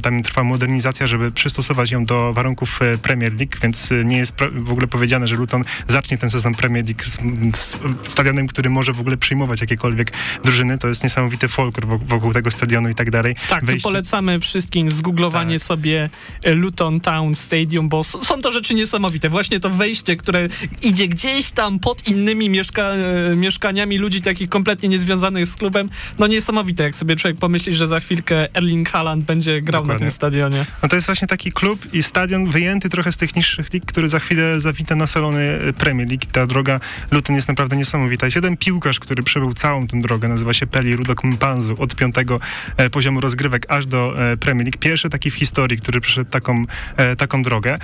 tam 0.02 0.22
trwa 0.22 0.44
modernizacja, 0.44 1.06
żeby 1.06 1.30
przystosować 1.32 1.90
ją 1.90 2.04
do 2.04 2.32
warunków 2.32 2.80
Premier 3.02 3.32
League, 3.34 3.52
więc 3.62 3.90
nie 4.04 4.16
jest 4.18 4.32
w 4.52 4.72
ogóle 4.72 4.86
powiedziane, 4.86 5.28
że 5.28 5.36
Luton 5.36 5.64
zacznie 5.88 6.18
ten 6.18 6.30
sezon 6.30 6.54
Premier 6.54 6.84
League 6.84 7.02
z, 7.02 7.18
z 7.58 7.76
stadionem, 8.04 8.46
który 8.46 8.70
może 8.70 8.92
w 8.92 9.00
ogóle 9.00 9.16
przyjmować 9.16 9.60
jakiekolwiek 9.60 10.12
drużyny. 10.44 10.78
To 10.78 10.88
jest 10.88 11.02
niesamowity 11.02 11.48
folklor 11.48 11.86
wok- 11.86 12.04
wokół 12.04 12.32
tego 12.32 12.50
stadionu 12.50 12.88
i 12.88 12.94
tak 12.94 13.10
dalej. 13.10 13.36
Tak, 13.48 13.64
Wejście- 13.64 13.82
polecamy 14.00 14.40
wszystkim 14.40 14.90
zgooglowanie 14.90 15.58
Tak. 15.58 15.66
sobie 15.66 16.10
Luton 16.44 17.00
Town 17.00 17.34
Stadium, 17.34 17.88
bo 17.88 18.04
są 18.04 18.42
to 18.42 18.52
rzeczy 18.52 18.74
niesamowite. 18.74 19.28
Właśnie 19.28 19.60
to 19.60 19.70
wejście, 19.70 20.16
które 20.16 20.48
idzie 20.82 21.08
gdzieś 21.08 21.50
tam 21.50 21.78
pod 21.78 22.08
innymi 22.08 22.48
mieszka 22.48 22.82
e, 22.82 23.36
mieszkaniami 23.36 23.98
ludzi 23.98 24.22
takich 24.22 24.48
kompletnie 24.48 24.88
niezwiązanych 24.88 25.46
z 25.46 25.56
klubem. 25.56 25.90
No 26.18 26.26
niesamowite, 26.26 26.82
jak 26.82 26.94
sobie 26.94 27.16
człowiek 27.16 27.38
pomyśli, 27.38 27.74
że 27.74 27.88
za 27.88 28.00
chwilkę 28.00 28.54
Erling 28.54 28.88
Haaland 28.90 29.24
będzie 29.24 29.60
grał 29.60 29.82
na 29.82 29.86
Dokładnie. 29.86 30.06
tym 30.06 30.10
stadionie. 30.10 30.66
No 30.82 30.88
to 30.88 30.96
jest 30.96 31.06
właśnie 31.06 31.28
taki 31.28 31.52
klub 31.52 31.94
i 31.94 32.02
stadion 32.02 32.46
wyjęty 32.46 32.88
trochę 32.88 33.12
z 33.12 33.16
tych 33.16 33.36
niższych 33.36 33.72
lig, 33.72 33.84
który 33.84 34.08
za 34.08 34.18
chwilę 34.18 34.60
zawita 34.60 34.94
na 34.96 35.06
salony 35.06 35.40
e, 35.40 35.72
Premier 35.72 36.08
League. 36.08 36.26
Ta 36.32 36.46
droga 36.46 36.80
Luton 37.10 37.36
jest 37.36 37.48
naprawdę 37.48 37.76
niesamowita. 37.76 38.26
Jest 38.26 38.36
jeden 38.36 38.56
piłkarz, 38.56 39.00
który 39.00 39.22
przebył 39.22 39.54
całą 39.54 39.86
tę 39.86 40.00
drogę, 40.00 40.28
nazywa 40.28 40.52
się 40.54 40.66
Peli 40.66 40.96
Rudok 40.96 41.24
Mpanzu, 41.24 41.74
od 41.78 41.94
piątego 41.94 42.40
e, 42.76 42.90
poziomu 42.90 43.20
rozgrywek 43.20 43.66
aż 43.68 43.86
do 43.86 43.89
e, 43.98 44.36
Premier 44.36 44.66
League. 44.66 44.78
Pierwszy 44.78 45.10
taki 45.10 45.30
w 45.30 45.34
historii, 45.34 45.78
który 45.78 46.00
przeszedł 46.00 46.30
taką, 46.30 46.64
e, 46.96 47.16
taką 47.16 47.42
drogę. 47.42 47.78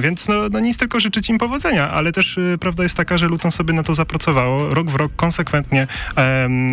Więc 0.00 0.28
no, 0.28 0.34
no 0.50 0.60
nic 0.60 0.78
tylko 0.78 1.00
życzyć 1.00 1.28
im 1.28 1.38
powodzenia, 1.38 1.90
ale 1.90 2.12
też 2.12 2.38
e, 2.38 2.58
prawda 2.58 2.82
jest 2.82 2.96
taka, 2.96 3.18
że 3.18 3.28
Luton 3.28 3.50
sobie 3.50 3.74
na 3.74 3.82
to 3.82 3.94
zapracowało. 3.94 4.74
Rok 4.74 4.90
w 4.90 4.94
rok 4.94 5.12
konsekwentnie 5.16 5.86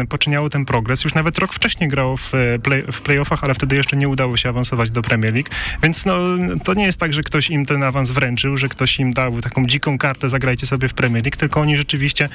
poczyniało 0.09 0.49
ten 0.49 0.65
progres. 0.65 1.03
Już 1.03 1.13
nawet 1.13 1.37
rok 1.37 1.53
wcześniej 1.53 1.89
grało 1.89 2.17
w, 2.17 2.31
play, 2.63 2.83
w 2.91 3.01
playoffach, 3.01 3.43
ale 3.43 3.53
wtedy 3.53 3.75
jeszcze 3.75 3.97
nie 3.97 4.09
udało 4.09 4.37
się 4.37 4.49
awansować 4.49 4.91
do 4.91 5.01
Premier 5.01 5.33
League. 5.33 5.49
Więc 5.83 6.05
no, 6.05 6.17
to 6.63 6.73
nie 6.73 6.85
jest 6.85 6.99
tak, 6.99 7.13
że 7.13 7.23
ktoś 7.23 7.49
im 7.49 7.65
ten 7.65 7.83
awans 7.83 8.11
wręczył, 8.11 8.57
że 8.57 8.67
ktoś 8.67 8.99
im 8.99 9.13
dał 9.13 9.41
taką 9.41 9.65
dziką 9.65 9.97
kartę, 9.97 10.29
zagrajcie 10.29 10.65
sobie 10.65 10.87
w 10.89 10.93
Premier 10.93 11.23
League, 11.23 11.37
tylko 11.37 11.61
oni 11.61 11.75
rzeczywiście 11.77 12.29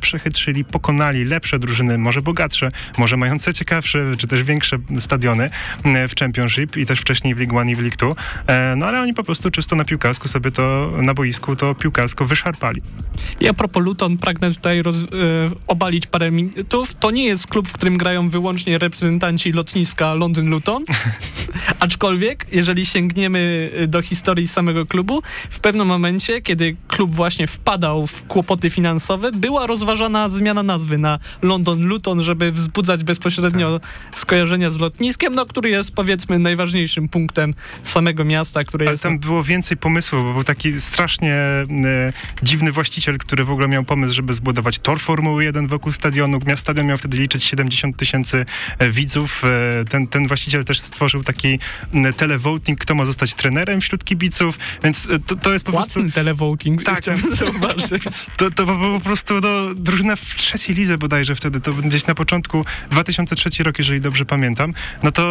przechytrzyli, 0.00 0.64
pokonali 0.64 1.24
lepsze 1.24 1.58
drużyny, 1.58 1.98
może 1.98 2.22
bogatsze, 2.22 2.70
może 2.98 3.16
mające 3.16 3.54
ciekawsze, 3.54 4.12
czy 4.18 4.26
też 4.26 4.42
większe 4.42 4.78
stadiony 4.98 5.43
m, 5.84 6.08
w 6.08 6.14
Championship 6.20 6.76
i 6.76 6.86
też 6.86 7.00
wcześniej 7.00 7.34
w 7.34 7.38
League 7.38 7.58
One 7.58 7.70
i 7.70 7.76
w 7.76 7.80
League 7.80 7.96
Two. 7.96 8.16
E, 8.46 8.76
No 8.76 8.86
ale 8.86 9.00
oni 9.00 9.14
po 9.14 9.24
prostu 9.24 9.50
czysto 9.50 9.76
na 9.76 9.84
piłkarsku 9.84 10.28
sobie 10.28 10.50
to, 10.50 10.92
na 11.02 11.14
boisku 11.14 11.56
to 11.56 11.74
piłkarsko 11.74 12.24
wyszarpali. 12.24 12.80
I 13.40 13.48
a 13.48 13.54
propos 13.54 13.84
Luton, 13.84 14.18
pragnę 14.18 14.54
tutaj 14.54 14.82
roz, 14.82 15.02
e, 15.02 15.06
obalić 15.66 16.06
parę 16.06 16.30
minutów. 16.30 16.94
To 16.94 17.10
nie 17.10 17.24
jest 17.24 17.46
klub, 17.46 17.68
w 17.68 17.72
którym 17.72 17.96
grają 17.96 18.28
wyłącznie 18.30 18.78
reprezentanci 18.78 19.52
lotniska 19.52 20.14
Londyn 20.14 20.50
Luton. 20.50 20.84
Aczkolwiek, 21.80 22.46
jeżeli 22.52 22.86
sięgniemy 22.86 23.70
e, 23.76 23.86
do 23.86 24.02
historii 24.02 24.48
samego 24.48 24.86
klubu, 24.86 25.22
w 25.50 25.60
pewnym 25.60 25.86
momencie, 25.86 26.42
kiedy 26.42 26.76
klub 26.88 27.14
właśnie 27.14 27.46
wpadał 27.46 28.06
w 28.06 28.24
kłopoty 28.26 28.70
finansowe, 28.70 29.32
była 29.32 29.66
rozważana 29.66 30.28
zmiana 30.28 30.62
nazwy 30.62 30.98
na 30.98 31.18
London 31.42 31.86
Luton, 31.86 32.22
żeby 32.22 32.52
wzbudzać 32.52 33.04
bezpośrednio 33.04 33.80
skojarzenia 34.14 34.70
z 34.70 34.78
lotniskiem, 34.78 35.33
no, 35.34 35.46
który 35.46 35.70
jest 35.70 35.92
powiedzmy 35.92 36.38
najważniejszym 36.38 37.08
punktem 37.08 37.54
samego 37.82 38.24
miasta, 38.24 38.64
które 38.64 38.84
Ale 38.86 38.92
jest... 38.92 39.02
tam 39.02 39.18
było 39.18 39.42
więcej 39.42 39.76
pomysłów, 39.76 40.24
bo 40.24 40.32
był 40.32 40.44
taki 40.44 40.80
strasznie 40.80 41.34
e, 41.34 41.66
dziwny 42.42 42.72
właściciel, 42.72 43.18
który 43.18 43.44
w 43.44 43.50
ogóle 43.50 43.68
miał 43.68 43.84
pomysł, 43.84 44.14
żeby 44.14 44.34
zbudować 44.34 44.78
tor 44.78 45.00
Formuły 45.00 45.44
1 45.44 45.66
wokół 45.66 45.92
stadionu. 45.92 46.38
Stadion 46.56 46.86
miał 46.86 46.98
wtedy 46.98 47.16
liczyć 47.16 47.44
70 47.44 47.96
tysięcy 47.96 48.46
e, 48.78 48.90
widzów. 48.90 49.42
E, 49.44 49.84
ten, 49.84 50.06
ten 50.06 50.26
właściciel 50.26 50.64
też 50.64 50.80
stworzył 50.80 51.24
taki 51.24 51.58
televoting, 52.16 52.78
kto 52.80 52.94
ma 52.94 53.04
zostać 53.04 53.34
trenerem 53.34 53.80
wśród 53.80 54.04
kibiców, 54.04 54.58
więc 54.82 55.08
to, 55.26 55.36
to 55.36 55.52
jest 55.52 55.64
po 55.64 55.72
prostu... 55.72 55.94
Płatny 55.94 56.12
televoting, 56.12 56.82
Tak, 56.82 56.98
chciałbym 56.98 57.36
zauważyć. 57.36 58.04
To, 58.36 58.50
to 58.50 58.66
po, 58.66 58.76
po 58.76 59.00
prostu 59.00 59.34
no, 59.40 59.74
drużyna 59.74 60.16
w 60.16 60.20
trzeciej 60.20 60.76
lidze 60.76 60.98
bodajże 60.98 61.34
wtedy, 61.34 61.60
to 61.60 61.72
gdzieś 61.72 62.06
na 62.06 62.14
początku 62.14 62.64
2003 62.90 63.62
rok, 63.62 63.78
jeżeli 63.78 64.00
dobrze 64.00 64.24
pamiętam, 64.24 64.74
no 65.02 65.12
to, 65.12 65.23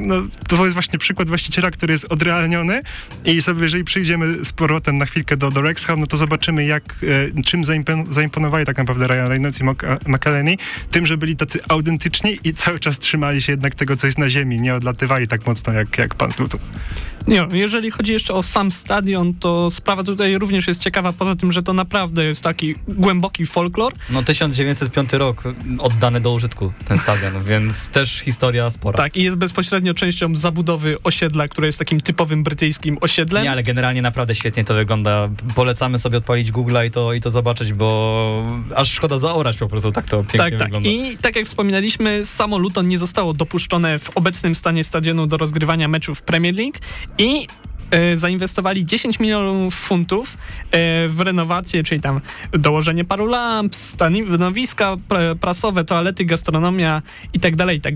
no, 0.00 0.14
to 0.48 0.64
jest 0.64 0.74
właśnie 0.74 0.98
przykład 0.98 1.28
właściciela, 1.28 1.70
który 1.70 1.92
jest 1.92 2.06
odrealniony 2.12 2.82
i 3.24 3.42
sobie, 3.42 3.62
jeżeli 3.62 3.84
przyjdziemy 3.84 4.44
z 4.44 4.52
powrotem 4.52 4.98
na 4.98 5.06
chwilkę 5.06 5.36
do, 5.36 5.50
do 5.50 5.60
Wrexham, 5.60 6.00
no 6.00 6.06
to 6.06 6.16
zobaczymy, 6.16 6.64
jak, 6.64 6.96
e, 7.38 7.42
czym 7.42 7.62
zaimpon- 7.62 8.12
zaimponowali 8.12 8.66
tak 8.66 8.78
naprawdę 8.78 9.06
Ryan 9.06 9.28
Reynolds 9.28 9.60
i 9.60 9.64
McElhenney, 10.06 10.58
tym, 10.90 11.06
że 11.06 11.16
byli 11.16 11.36
tacy 11.36 11.60
autentyczni 11.68 12.38
i 12.44 12.54
cały 12.54 12.80
czas 12.80 12.98
trzymali 12.98 13.42
się 13.42 13.52
jednak 13.52 13.74
tego, 13.74 13.96
co 13.96 14.06
jest 14.06 14.18
na 14.18 14.30
ziemi, 14.30 14.60
nie 14.60 14.74
odlatywali 14.74 15.28
tak 15.28 15.46
mocno 15.46 15.72
jak, 15.72 15.98
jak 15.98 16.14
pan 16.14 16.32
z 16.32 16.38
Lutu. 16.38 16.58
Nie, 17.26 17.46
jeżeli 17.52 17.90
chodzi 17.90 18.12
jeszcze 18.12 18.34
o 18.34 18.42
sam 18.42 18.70
stadion, 18.70 19.34
to 19.34 19.70
sprawa 19.70 20.04
tutaj 20.04 20.38
również 20.38 20.68
jest 20.68 20.82
ciekawa, 20.82 21.12
poza 21.12 21.34
tym, 21.36 21.52
że 21.52 21.62
to 21.62 21.72
naprawdę 21.72 22.24
jest 22.24 22.42
taki 22.42 22.74
głęboki 22.88 23.46
folklor. 23.46 23.92
No 24.10 24.22
1905 24.22 25.12
rok 25.12 25.42
oddany 25.78 26.20
do 26.20 26.32
użytku 26.32 26.72
ten 26.84 26.98
stadion, 26.98 27.44
więc 27.50 27.88
też 27.88 28.20
historia 28.20 28.70
spora. 28.70 28.96
Tak, 28.96 29.16
i 29.16 29.22
jest 29.22 29.33
bezpośrednio 29.36 29.94
częścią 29.94 30.34
zabudowy 30.34 30.96
osiedla, 31.04 31.48
które 31.48 31.66
jest 31.66 31.78
takim 31.78 32.00
typowym 32.00 32.42
brytyjskim 32.42 32.98
osiedlem. 33.00 33.44
Nie, 33.44 33.50
ale 33.50 33.62
generalnie 33.62 34.02
naprawdę 34.02 34.34
świetnie 34.34 34.64
to 34.64 34.74
wygląda. 34.74 35.28
Polecamy 35.54 35.98
sobie 35.98 36.18
odpalić 36.18 36.52
Google'a 36.52 36.86
i 36.86 36.90
to, 36.90 37.12
i 37.12 37.20
to 37.20 37.30
zobaczyć, 37.30 37.72
bo 37.72 38.46
aż 38.76 38.90
szkoda 38.90 39.18
zaorać 39.18 39.56
po 39.56 39.68
prostu, 39.68 39.92
tak 39.92 40.06
to 40.06 40.16
pięknie 40.16 40.38
tak, 40.38 40.50
tak. 40.50 40.62
wygląda. 40.62 40.88
I 40.88 41.16
tak 41.16 41.36
jak 41.36 41.46
wspominaliśmy, 41.46 42.24
samo 42.24 42.58
Luton 42.58 42.88
nie 42.88 42.98
zostało 42.98 43.34
dopuszczone 43.34 43.98
w 43.98 44.10
obecnym 44.14 44.54
stanie 44.54 44.84
stadionu 44.84 45.26
do 45.26 45.36
rozgrywania 45.36 45.88
meczów 45.88 46.22
Premier 46.22 46.54
League 46.54 46.78
i 47.18 47.46
zainwestowali 48.16 48.86
10 48.86 49.20
milionów 49.20 49.74
funtów 49.74 50.36
e, 50.70 51.08
w 51.08 51.20
renowację, 51.20 51.82
czyli 51.82 52.00
tam 52.00 52.20
dołożenie 52.52 53.04
paru 53.04 53.26
lamp, 53.26 53.74
stanowiska 53.74 54.96
pr- 55.08 55.36
prasowe, 55.36 55.84
toalety, 55.84 56.24
gastronomia 56.24 57.02
i 57.32 57.40
tak 57.40 57.56
dalej, 57.56 57.78
i 57.78 57.80
tak 57.80 57.94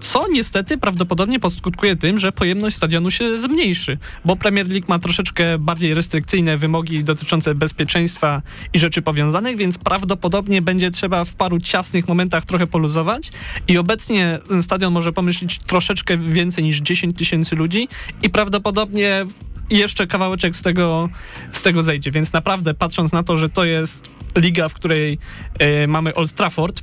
co 0.00 0.26
niestety 0.32 0.78
prawdopodobnie 0.78 1.40
poskutkuje 1.40 1.96
tym, 1.96 2.18
że 2.18 2.32
pojemność 2.32 2.76
stadionu 2.76 3.10
się 3.10 3.40
zmniejszy, 3.40 3.98
bo 4.24 4.36
Premier 4.36 4.68
League 4.68 4.84
ma 4.88 4.98
troszeczkę 4.98 5.58
bardziej 5.58 5.94
restrykcyjne 5.94 6.56
wymogi 6.56 7.04
dotyczące 7.04 7.54
bezpieczeństwa 7.54 8.42
i 8.72 8.78
rzeczy 8.78 9.02
powiązanych, 9.02 9.56
więc 9.56 9.78
prawdopodobnie 9.78 10.62
będzie 10.62 10.90
trzeba 10.90 11.24
w 11.24 11.34
paru 11.34 11.60
ciasnych 11.60 12.08
momentach 12.08 12.44
trochę 12.44 12.66
poluzować 12.66 13.32
i 13.68 13.78
obecnie 13.78 14.38
stadion 14.60 14.92
może 14.92 15.12
pomyśleć 15.12 15.58
troszeczkę 15.58 16.18
więcej 16.18 16.64
niż 16.64 16.80
10 16.80 17.18
tysięcy 17.18 17.56
ludzi 17.56 17.88
i 18.22 18.30
prawdopodobnie 18.30 19.21
jeszcze 19.70 20.06
kawałeczek 20.06 20.56
z 20.56 20.62
tego, 20.62 21.08
z 21.50 21.62
tego 21.62 21.82
zejdzie, 21.82 22.10
więc 22.10 22.32
naprawdę 22.32 22.74
patrząc 22.74 23.12
na 23.12 23.22
to, 23.22 23.36
że 23.36 23.48
to 23.48 23.64
jest 23.64 24.10
liga, 24.36 24.68
w 24.68 24.74
której 24.74 25.18
e, 25.58 25.86
mamy 25.86 26.14
Old 26.14 26.32
Trafford, 26.32 26.82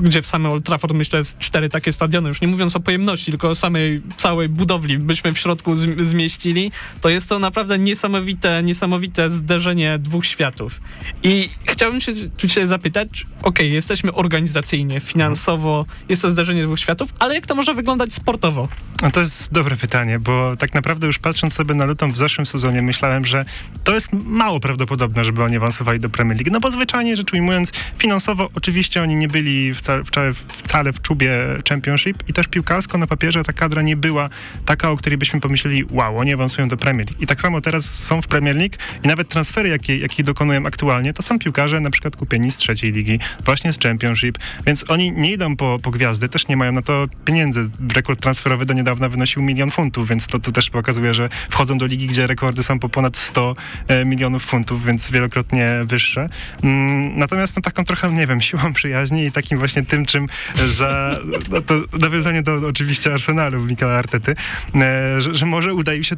gdzie 0.00 0.22
w 0.22 0.26
samym 0.26 0.52
Old 0.52 0.64
Trafford 0.64 0.94
myślę 0.94 1.18
jest 1.18 1.38
cztery 1.38 1.68
takie 1.68 1.92
stadiony, 1.92 2.28
już 2.28 2.40
nie 2.40 2.48
mówiąc 2.48 2.76
o 2.76 2.80
pojemności, 2.80 3.30
tylko 3.30 3.50
o 3.50 3.54
samej 3.54 4.02
całej 4.16 4.48
budowli 4.48 4.98
byśmy 4.98 5.32
w 5.32 5.38
środku 5.38 5.76
zmieścili, 6.00 6.72
to 7.00 7.08
jest 7.08 7.28
to 7.28 7.38
naprawdę 7.38 7.78
niesamowite, 7.78 8.62
niesamowite 8.62 9.30
zderzenie 9.30 9.98
dwóch 9.98 10.26
światów. 10.26 10.80
I 11.22 11.50
chciałbym 11.64 12.00
się 12.00 12.12
tu 12.36 12.48
się 12.48 12.66
zapytać, 12.66 13.26
ok, 13.42 13.58
jesteśmy 13.60 14.14
organizacyjnie, 14.14 15.00
finansowo, 15.00 15.86
jest 16.08 16.22
to 16.22 16.30
zderzenie 16.30 16.64
dwóch 16.64 16.80
światów, 16.80 17.12
ale 17.18 17.34
jak 17.34 17.46
to 17.46 17.54
może 17.54 17.74
wyglądać 17.74 18.12
sportowo? 18.12 18.68
No 19.02 19.10
to 19.10 19.20
jest 19.20 19.52
dobre 19.52 19.76
pytanie, 19.76 20.18
bo 20.18 20.56
tak 20.56 20.74
naprawdę 20.74 21.06
już 21.06 21.18
patrząc 21.18 21.54
sobie 21.54 21.74
na 21.74 21.84
Luton 21.84 22.12
w 22.12 22.16
zeszłym 22.16 22.46
sezonie, 22.46 22.82
myślałem, 22.82 23.24
że 23.24 23.44
to 23.84 23.94
jest 23.94 24.08
mało 24.12 24.60
prawdopodobne, 24.60 25.24
żeby 25.24 25.42
oni 25.42 25.56
awansowali 25.56 26.00
do 26.00 26.10
Premier 26.10 26.38
League. 26.38 26.52
No 26.52 26.60
bo 26.60 26.70
zwyczajnie 26.70 27.16
rzecz 27.16 27.32
ujmując, 27.32 27.72
finansowo 27.98 28.50
oczywiście 28.54 29.02
oni 29.02 29.16
nie 29.16 29.28
byli 29.28 29.67
wcale, 29.74 30.02
wcale, 30.48 30.92
w 30.92 31.02
czubie 31.02 31.30
Championship 31.68 32.28
i 32.28 32.32
też 32.32 32.48
piłkarsko 32.48 32.98
na 32.98 33.06
papierze 33.06 33.44
ta 33.44 33.52
kadra 33.52 33.82
nie 33.82 33.96
była 33.96 34.30
taka, 34.64 34.90
o 34.90 34.96
której 34.96 35.18
byśmy 35.18 35.40
pomyśleli, 35.40 35.84
wow, 35.90 36.18
oni 36.18 36.34
awansują 36.34 36.68
do 36.68 36.76
Premier 36.76 37.06
League. 37.06 37.22
I 37.22 37.26
tak 37.26 37.40
samo 37.40 37.60
teraz 37.60 38.04
są 38.04 38.22
w 38.22 38.26
Premier 38.26 38.56
League 38.56 38.74
i 39.04 39.08
nawet 39.08 39.28
transfery, 39.28 39.68
jakie, 39.68 39.98
jakie 39.98 40.24
dokonują 40.24 40.66
aktualnie, 40.66 41.12
to 41.12 41.22
są 41.22 41.38
piłkarze 41.38 41.80
na 41.80 41.90
przykład 41.90 42.16
kupieni 42.16 42.50
z 42.50 42.56
trzeciej 42.56 42.92
ligi, 42.92 43.18
właśnie 43.44 43.72
z 43.72 43.78
Championship, 43.78 44.38
więc 44.66 44.90
oni 44.90 45.12
nie 45.12 45.32
idą 45.32 45.56
po, 45.56 45.78
po 45.82 45.90
gwiazdy, 45.90 46.28
też 46.28 46.48
nie 46.48 46.56
mają 46.56 46.72
na 46.72 46.82
to 46.82 47.06
pieniędzy. 47.24 47.70
Rekord 47.94 48.20
transferowy 48.20 48.66
do 48.66 48.74
niedawna 48.74 49.08
wynosił 49.08 49.42
milion 49.42 49.70
funtów, 49.70 50.08
więc 50.08 50.26
to, 50.26 50.38
to 50.38 50.52
też 50.52 50.70
pokazuje, 50.70 51.14
że 51.14 51.28
wchodzą 51.50 51.78
do 51.78 51.86
ligi, 51.86 52.06
gdzie 52.06 52.26
rekordy 52.26 52.62
są 52.62 52.78
po 52.78 52.88
ponad 52.88 53.16
100 53.16 53.56
e, 53.88 54.04
milionów 54.04 54.44
funtów, 54.44 54.84
więc 54.84 55.10
wielokrotnie 55.10 55.68
wyższe. 55.84 56.28
Mm, 56.62 57.18
natomiast 57.18 57.56
no, 57.56 57.62
taką 57.62 57.84
trochę, 57.84 58.12
nie 58.12 58.26
wiem, 58.26 58.40
siłą 58.40 58.72
przyjaźni 58.72 59.24
i 59.24 59.32
takim 59.32 59.57
właśnie 59.58 59.82
tym, 59.82 60.06
czym 60.06 60.26
za 60.68 61.18
no, 61.50 61.60
to 61.60 61.74
nawiązanie 61.98 62.42
do, 62.42 62.68
oczywiście 62.68 63.12
Arsenalu 63.12 63.64
Mikela 63.64 63.92
Artety, 63.92 64.36
e, 64.74 65.20
że, 65.20 65.34
że, 65.34 65.46
może 65.46 65.74
uda 65.74 65.94
im 65.94 66.02
się 66.02 66.16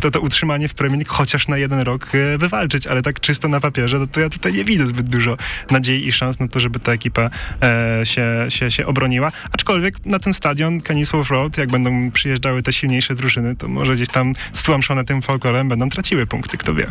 to, 0.00 0.10
to 0.10 0.20
utrzymanie 0.20 0.68
w 0.68 0.74
Premier 0.74 0.98
League 0.98 1.14
chociaż 1.14 1.48
na 1.48 1.58
jeden 1.58 1.80
rok 1.80 2.08
e, 2.14 2.38
wywalczyć, 2.38 2.86
ale 2.86 3.02
tak 3.02 3.20
czysto 3.20 3.48
na 3.48 3.60
papierze, 3.60 3.98
no 3.98 4.06
to 4.06 4.20
ja 4.20 4.28
tutaj 4.28 4.52
nie 4.52 4.64
widzę 4.64 4.86
zbyt 4.86 5.08
dużo 5.08 5.36
nadziei 5.70 6.08
i 6.08 6.12
szans 6.12 6.40
na 6.40 6.48
to, 6.48 6.60
żeby 6.60 6.80
ta 6.80 6.92
ekipa 6.92 7.30
e, 7.62 8.06
się, 8.06 8.46
się, 8.48 8.70
się 8.70 8.86
obroniła. 8.86 9.32
Aczkolwiek 9.52 10.06
na 10.06 10.18
ten 10.18 10.34
stadion 10.34 10.80
Kenilworth 10.80 11.30
Road, 11.30 11.58
jak 11.58 11.70
będą 11.70 12.10
przyjeżdżały 12.10 12.62
te 12.62 12.72
silniejsze 12.72 13.14
drużyny, 13.14 13.56
to 13.56 13.68
może 13.68 13.94
gdzieś 13.94 14.08
tam 14.08 14.34
stłamszone 14.52 15.04
tym 15.04 15.22
folklorem 15.22 15.68
będą 15.68 15.88
traciły 15.88 16.26
punkty, 16.26 16.58
kto 16.58 16.74
wie. 16.74 16.86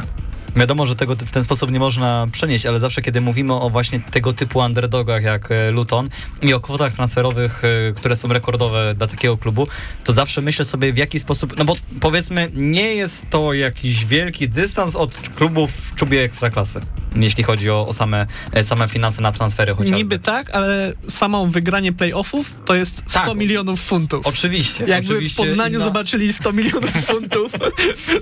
Wiadomo, 0.56 0.86
że 0.86 0.95
tego 0.95 1.15
w 1.15 1.32
ten 1.32 1.43
sposób 1.43 1.71
nie 1.71 1.80
można 1.80 2.28
przenieść, 2.32 2.65
ale 2.65 2.80
zawsze 2.80 3.02
kiedy 3.02 3.21
mówimy 3.21 3.54
o 3.54 3.69
właśnie 3.69 3.99
tego 3.99 4.34
typu 4.34 4.60
underdogach 4.60 5.23
jak 5.23 5.49
e, 5.79 5.89
Luton 5.89 6.09
i 6.41 6.53
o 6.53 6.59
kwotach 6.59 6.93
transferowych, 6.93 7.61
e, 7.63 7.93
które 7.93 8.15
są 8.15 8.27
rekordowe 8.27 8.95
dla 8.95 9.07
takiego 9.07 9.37
klubu, 9.37 9.67
to 10.03 10.13
zawsze 10.13 10.41
myślę 10.41 10.65
sobie 10.65 10.93
w 10.93 10.97
jaki 10.97 11.19
sposób, 11.19 11.57
no 11.57 11.65
bo 11.65 11.75
powiedzmy 12.01 12.49
nie 12.53 12.95
jest 12.95 13.25
to 13.29 13.53
jakiś 13.53 14.05
wielki 14.05 14.49
dystans 14.49 14.95
od 14.95 15.17
klubów 15.35 15.71
w 15.71 15.95
czubie 15.95 16.23
ekstraklasy 16.23 16.79
jeśli 17.15 17.43
chodzi 17.43 17.69
o, 17.69 17.88
o 17.88 17.93
same, 17.93 18.28
e, 18.52 18.63
same 18.63 18.88
finanse 18.88 19.22
na 19.22 19.32
transfery 19.32 19.76
chociażby. 19.76 19.98
Niby 19.98 20.19
tak, 20.19 20.50
ale 20.50 20.93
samo 21.08 21.48
wygranie 21.48 21.93
playoffów 21.93 22.56
to 22.65 22.76
jest 22.76 23.04
100 23.08 23.19
tak, 23.19 23.36
milionów 23.36 23.82
funtów. 23.82 24.28
Oczywiście. 24.28 24.86
Jakby 24.86 25.13
oczywiście 25.13 25.43
w 25.43 25.48
Poznaniu 25.48 25.80
zobaczyli 25.80 26.34
100 26.34 26.54
milionów 26.54 26.91
funtów, 27.12 27.52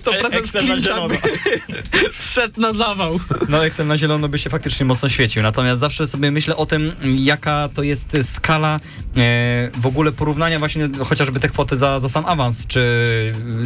to 0.03 0.11
prezes 0.13 0.51
Klincza 0.51 1.07
by 1.07 1.17
zszedł 2.19 2.61
na 2.61 2.73
zawał. 2.73 3.19
No 3.49 3.65
Excel 3.65 3.87
na 3.87 3.97
zielono 3.97 4.29
by 4.29 4.37
się 4.37 4.49
faktycznie 4.49 4.85
mocno 4.85 5.09
świecił, 5.09 5.43
natomiast 5.43 5.79
zawsze 5.79 6.07
sobie 6.07 6.31
myślę 6.31 6.55
o 6.55 6.65
tym, 6.65 6.91
jaka 7.17 7.69
to 7.73 7.83
jest 7.83 8.17
skala 8.21 8.75
e, 8.75 8.79
w 9.77 9.85
ogóle 9.85 10.11
porównania 10.11 10.59
właśnie 10.59 10.89
chociażby 11.05 11.39
te 11.39 11.49
kwoty 11.49 11.77
za, 11.77 11.99
za 11.99 12.09
sam 12.09 12.25
awans, 12.25 12.67
czy 12.67 12.83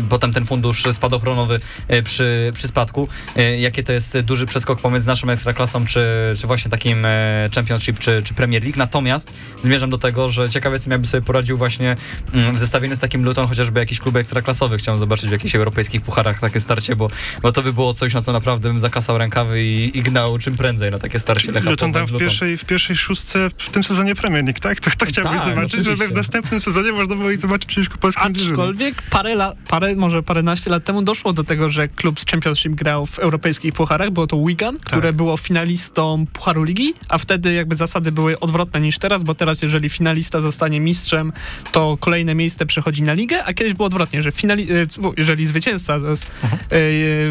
potem 0.09 0.33
ten 0.33 0.45
fundusz 0.45 0.83
spadochronowy 0.93 1.59
e, 1.87 2.03
przy, 2.03 2.51
przy 2.53 2.67
spadku, 2.67 3.07
e, 3.35 3.59
jakie 3.59 3.83
to 3.83 3.91
jest 3.93 4.19
duży 4.19 4.45
przeskok 4.45 4.81
pomiędzy 4.81 5.07
naszą 5.11 5.29
ekstraklasą, 5.29 5.85
czy, 5.85 6.01
czy 6.39 6.47
właśnie 6.47 6.71
takim 6.71 7.05
e, 7.05 7.49
Championship, 7.55 7.99
czy, 7.99 8.21
czy 8.23 8.33
Premier 8.33 8.63
League. 8.63 8.77
Natomiast 8.77 9.33
zmierzam 9.63 9.89
do 9.89 9.97
tego, 9.97 10.29
że 10.29 10.49
ciekawy 10.49 10.75
jestem, 10.75 10.91
jakby 10.91 11.07
sobie 11.07 11.23
poradził 11.23 11.57
właśnie 11.57 11.95
mm, 12.33 12.55
w 12.55 12.59
zestawieniu 12.59 12.95
z 12.95 12.99
takim 12.99 13.25
Luton, 13.25 13.47
chociażby 13.47 13.79
jakiś 13.79 13.99
klub 13.99 14.15
ekstraklasowy. 14.15 14.77
Chciałem 14.77 14.99
zobaczyć 14.99 15.29
w 15.29 15.31
jakichś 15.31 15.55
europejskich 15.55 16.01
pucharach 16.01 16.39
takie 16.39 16.59
starcie, 16.59 16.95
bo, 16.95 17.07
bo 17.41 17.51
to 17.51 17.63
by 17.63 17.73
było 17.73 17.93
coś, 17.93 18.13
na 18.13 18.21
co 18.21 18.31
naprawdę 18.31 18.69
bym 18.69 18.79
zakasał 18.79 19.17
rękawy 19.17 19.63
i, 19.63 19.97
i 19.97 20.01
gnał 20.01 20.39
czym 20.39 20.57
prędzej 20.57 20.91
na 20.91 20.99
takie 20.99 21.19
starcie 21.19 21.51
Lecha 21.51 21.69
Luton 21.69 21.93
tam 21.93 22.05
w 22.05 22.17
pierwszej, 22.17 22.57
w 22.57 22.65
pierwszej 22.65 22.95
szóstce 22.95 23.49
w 23.57 23.69
tym 23.69 23.83
sezonie 23.83 24.15
Premier 24.15 24.43
League, 24.43 24.59
tak? 24.59 24.79
To, 24.79 24.91
to 24.97 25.05
chciałbyś 25.05 25.37
tak, 25.37 25.49
zobaczyć, 25.49 25.73
oczywiście. 25.73 25.95
żeby 25.95 26.13
w 26.13 26.15
następnym 26.15 26.61
sezonie 26.61 26.91
można 26.91 27.15
było 27.15 27.31
ich 27.31 27.37
zobaczyć 27.37 27.65
przeciwko 27.65 27.97
polskim 27.97 28.23
Aczkolwiek 28.23 29.01
parę, 29.01 29.33
la, 29.33 29.53
parę, 29.67 29.95
może 29.95 30.23
paręnaście 30.23 30.69
lat 30.69 30.83
temu 30.83 31.01
doszło 31.01 31.33
do 31.33 31.43
tego, 31.43 31.69
że 31.69 31.87
klub 31.87 32.19
z 32.19 32.25
Championship 32.25 32.73
grał 32.73 33.05
w 33.05 33.19
europejskich 33.19 33.73
pucharach. 33.73 34.11
Było 34.11 34.27
to 34.27 34.43
Wigan, 34.47 34.77
tak. 34.77 34.99
Które 35.01 35.13
było 35.13 35.37
finalistą 35.37 36.25
Pucharu 36.33 36.63
Ligi, 36.63 36.93
a 37.09 37.17
wtedy 37.17 37.53
jakby 37.53 37.75
zasady 37.75 38.11
były 38.11 38.39
odwrotne 38.39 38.81
niż 38.81 38.97
teraz, 38.97 39.23
bo 39.23 39.35
teraz 39.35 39.61
jeżeli 39.61 39.89
finalista 39.89 40.41
zostanie 40.41 40.79
mistrzem, 40.79 41.33
to 41.71 41.97
kolejne 41.99 42.35
miejsce 42.35 42.65
przechodzi 42.65 43.03
na 43.03 43.13
ligę, 43.13 43.43
a 43.43 43.53
kiedyś 43.53 43.73
było 43.73 43.87
odwrotnie, 43.87 44.21
że 44.21 44.31
finali 44.31 44.71
e, 44.71 44.87
jeżeli 45.17 45.45
zwycięzca 45.45 45.95
uh 45.95 46.01
-huh. 46.01 46.17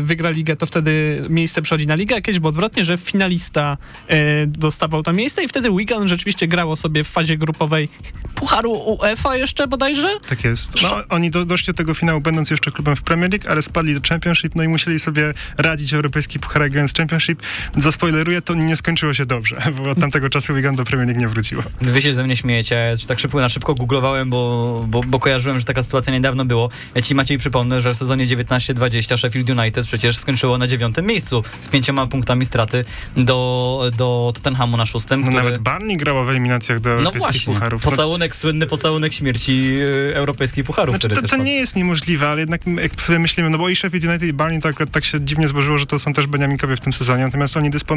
wygra 0.03 0.31
ligę, 0.31 0.57
to 0.57 0.67
wtedy 0.67 1.23
miejsce 1.29 1.63
przechodzi 1.63 1.87
na 1.87 1.95
ligę, 1.95 2.17
a 2.17 2.21
kiedyś 2.21 2.41
było 2.41 2.49
odwrotnie, 2.49 2.85
że 2.85 2.97
finalista 2.97 3.77
e, 4.09 4.47
dostawał 4.47 5.03
to 5.03 5.13
miejsce 5.13 5.45
i 5.45 5.49
wtedy 5.49 5.71
Wigan 5.79 6.09
rzeczywiście 6.09 6.49
grało 6.49 6.77
sobie 6.77 7.05
w 7.05 7.09
fazie 7.09 7.37
grupowej 7.37 7.89
Pucharu 8.35 8.73
UEFA 8.73 9.37
jeszcze 9.37 9.67
bodajże? 9.67 10.09
Tak 10.29 10.45
jest. 10.45 10.83
No, 10.83 11.03
oni 11.09 11.31
do, 11.31 11.45
doszli 11.45 11.67
do 11.67 11.75
tego 11.75 11.95
finału 11.95 12.21
będąc 12.21 12.51
jeszcze 12.51 12.71
klubem 12.71 12.97
w 12.97 13.03
Premier 13.03 13.31
League, 13.31 13.51
ale 13.51 13.63
spadli 13.63 13.95
do 13.95 14.01
Championship, 14.09 14.55
no 14.55 14.63
i 14.63 14.69
musieli 14.69 15.01
sobie 15.01 15.35
radzić 15.59 15.95
europejski 15.95 16.39
pucharach 16.39 16.71
grając 16.71 16.93
Championship. 16.95 17.43
Zaspoileruję, 17.77 18.43
to 18.43 18.55
nie 18.55 18.77
skończyło 18.77 19.15
się 19.15 19.27
dobrze, 19.27 19.57
bo 19.77 19.91
od 19.91 20.01
tamtego 20.01 20.31
czasu 20.31 20.55
Wigan 20.55 20.77
do 20.77 20.85
Premier 20.85 21.09
League 21.09 21.21
nie 21.21 21.29
wróciło. 21.29 21.63
Wy 21.81 22.03
się 22.03 22.15
ze 22.15 22.25
mnie 22.25 22.37
śmiejecie, 22.37 22.95
tak 23.09 23.19
szybko 23.19 23.41
na 23.41 23.49
szybko 23.49 23.75
googlowałem, 23.75 24.31
bo, 24.31 24.85
bo, 24.89 25.03
bo 25.03 25.19
kojarzyłem, 25.19 25.59
że 25.59 25.65
taka 25.65 25.83
sytuacja 25.83 26.13
niedawno 26.13 26.45
było. 26.45 26.71
Ja 26.95 27.03
ci 27.03 27.15
Maciej 27.15 27.39
przypomnę, 27.39 27.81
że 27.81 27.95
w 27.95 27.97
sezonie 27.97 28.27
19-20 28.27 29.17
Sheffield 29.17 29.51
United 29.51 29.87
przecież 29.87 30.17
skończyło 30.17 30.59
na 30.59 30.67
dziewiątym 30.67 31.07
miejscu 31.07 31.43
z 31.61 31.69
pięcioma 31.69 32.07
punktami 32.07 32.47
straty 32.47 32.85
do, 33.17 33.91
do 33.97 34.33
Tottenhamu 34.35 34.77
na 34.77 34.87
szóstym. 34.87 35.21
No 35.21 35.27
który... 35.27 35.45
Nawet 35.45 35.59
Barney 35.59 35.97
grała 35.97 36.25
w 36.25 36.31
eliminacjach 36.31 36.81
do 36.81 36.91
no 36.91 36.97
europejskich 36.97 37.33
właśnie. 37.33 37.55
pucharów. 37.55 37.83
Pocałunek, 37.83 38.37
słynny 38.37 38.67
pocałunek 38.67 39.13
śmierci 39.13 39.77
e, 40.11 40.17
europejskich 40.17 40.65
pucharów. 40.65 40.97
Znaczy, 40.97 41.09
to, 41.09 41.29
to 41.29 41.37
nie 41.37 41.55
jest 41.55 41.77
niemożliwe, 41.77 42.29
ale 42.29 42.41
jednak 42.41 42.61
jak 42.67 43.03
sobie 43.03 43.19
myślimy, 43.19 43.51
no 43.51 43.59
bo 43.59 43.69
i 43.69 43.77
Sheffield 43.77 44.05
United 44.05 44.29
i 44.29 44.33
Barney 44.33 44.61
to 44.61 44.69
akurat 44.69 44.91
tak 44.91 45.05
się 45.05 45.21
dziwnie 45.21 45.49
złożyło, 45.49 45.79
że 45.79 45.87
to 45.87 45.99
są 45.99 46.13
też 46.13 46.27
Beniaminkowie 46.27 46.77
w 46.77 46.81
tym 46.81 46.93
sezonie, 46.93 47.25
natomiast 47.25 47.50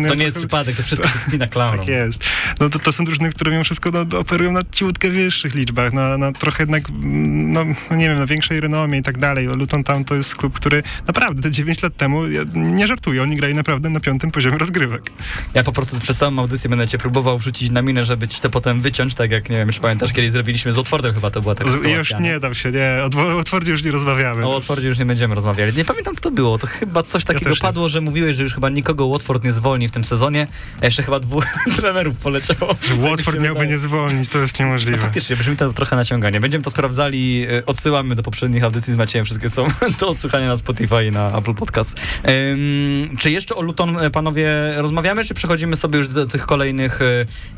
To 0.09 0.15
nie 0.15 0.23
jest 0.23 0.37
przypadek, 0.37 0.75
to 0.75 0.83
wszystko 0.83 1.07
się 1.07 1.19
spina 1.19 1.47
klamrą. 1.47 1.77
tak 1.77 1.87
jest. 1.87 2.23
No 2.59 2.69
to, 2.69 2.79
to 2.79 2.93
są 2.93 3.03
drużyny, 3.03 3.29
które 3.29 3.51
mimo 3.51 3.63
wszystko 3.63 3.91
no, 3.91 4.19
operują 4.19 4.51
na 4.51 4.61
ciutkę 4.71 5.09
wyższych 5.09 5.55
liczbach, 5.55 5.93
na, 5.93 6.17
na 6.17 6.31
trochę 6.31 6.63
jednak, 6.63 6.83
no, 6.91 7.65
no 7.91 7.95
nie 7.95 8.09
wiem, 8.09 8.17
na 8.17 8.25
większej 8.25 8.59
renomie 8.59 8.97
i 8.99 9.03
tak 9.03 9.17
dalej. 9.17 9.47
Luton 9.47 9.83
Town 9.83 10.05
to 10.05 10.15
jest 10.15 10.35
klub, 10.35 10.53
który 10.53 10.83
naprawdę 11.07 11.41
te 11.41 11.51
9 11.51 11.81
lat 11.83 11.97
temu, 11.97 12.27
ja 12.27 12.41
nie 12.53 12.87
żartuję, 12.87 13.23
oni 13.23 13.35
grali 13.35 13.53
naprawdę 13.53 13.89
na 13.89 13.99
piątym 13.99 14.31
poziomie 14.31 14.57
rozgrywek. 14.57 15.11
Ja 15.53 15.63
po 15.63 15.71
prostu 15.71 15.99
przez 15.99 16.17
całą 16.17 16.39
audycję 16.39 16.69
będę 16.69 16.87
cię 16.87 16.97
próbował 16.97 17.37
wrzucić 17.37 17.71
na 17.71 17.81
minę, 17.81 18.03
żeby 18.03 18.27
ci 18.27 18.41
to 18.41 18.49
potem 18.49 18.81
wyciąć, 18.81 19.13
tak 19.13 19.31
jak, 19.31 19.49
nie 19.49 19.57
wiem, 19.57 19.67
już 19.67 19.79
pamiętasz, 19.79 20.13
kiedyś 20.13 20.31
zrobiliśmy 20.31 20.71
z 20.71 20.75
Watfordem 20.75 21.13
chyba 21.13 21.31
to 21.31 21.41
była 21.41 21.55
taka 21.55 21.71
sytuacja. 21.71 21.97
Już 21.97 22.13
nie 22.19 22.39
dam 22.39 22.53
się, 22.53 22.71
nie, 22.71 22.97
o 23.03 23.35
Watfordzie 23.35 23.71
już 23.71 23.83
nie 23.83 23.91
rozmawiamy. 23.91 24.45
O 24.45 24.51
Watfordzie 24.51 24.87
już 24.87 24.99
nie 24.99 25.05
będziemy 25.05 25.35
rozmawiali. 25.35 25.77
Nie 25.77 25.85
pamiętam, 25.85 26.15
co 26.15 26.21
to 26.21 26.31
było, 26.31 26.57
to 26.57 26.67
chyba 26.67 27.03
coś 27.03 27.25
takiego 27.25 27.49
ja 27.49 27.55
padło, 27.61 27.89
że 27.89 28.01
mówiłeś, 28.01 28.35
że 28.35 28.43
już 28.43 28.53
chyba 28.53 28.69
nikogo 28.69 29.09
Watford 29.09 29.42
nie 29.43 29.51
zwolni 29.51 29.87
w 29.87 29.91
tym 29.91 30.03
sezonie, 30.03 30.47
jeszcze 30.81 31.03
chyba 31.03 31.19
dwóch 31.19 31.45
trenerów 31.77 32.17
poleciało. 32.17 32.75
Watford 32.97 33.39
miałby 33.39 33.67
nie 33.67 33.77
zwolnić, 33.77 34.29
to 34.29 34.39
jest 34.39 34.59
niemożliwe. 34.59 34.97
No, 34.97 35.03
faktycznie, 35.03 35.35
brzmi 35.35 35.55
to 35.55 35.73
trochę 35.73 35.95
naciąganie. 35.95 36.39
Będziemy 36.39 36.63
to 36.63 36.69
sprawdzali, 36.69 37.45
e, 37.51 37.65
odsyłamy 37.65 38.15
do 38.15 38.23
poprzednich 38.23 38.63
audycji 38.63 38.93
z 38.93 38.95
Maciejem, 38.95 39.25
wszystkie 39.25 39.49
są 39.49 39.67
do 39.99 40.09
odsłuchania 40.09 40.47
na 40.47 40.57
Spotify 40.57 41.05
i 41.05 41.11
na 41.11 41.37
Apple 41.37 41.53
Podcast. 41.53 41.95
Um, 42.23 43.17
czy 43.17 43.31
jeszcze 43.31 43.55
o 43.55 43.61
Luton, 43.61 43.97
e, 43.97 44.09
panowie, 44.09 44.49
rozmawiamy, 44.77 45.23
czy 45.23 45.33
przechodzimy 45.33 45.75
sobie 45.75 45.97
już 45.97 46.07
do 46.07 46.27
tych 46.27 46.45
kolejnych 46.45 46.99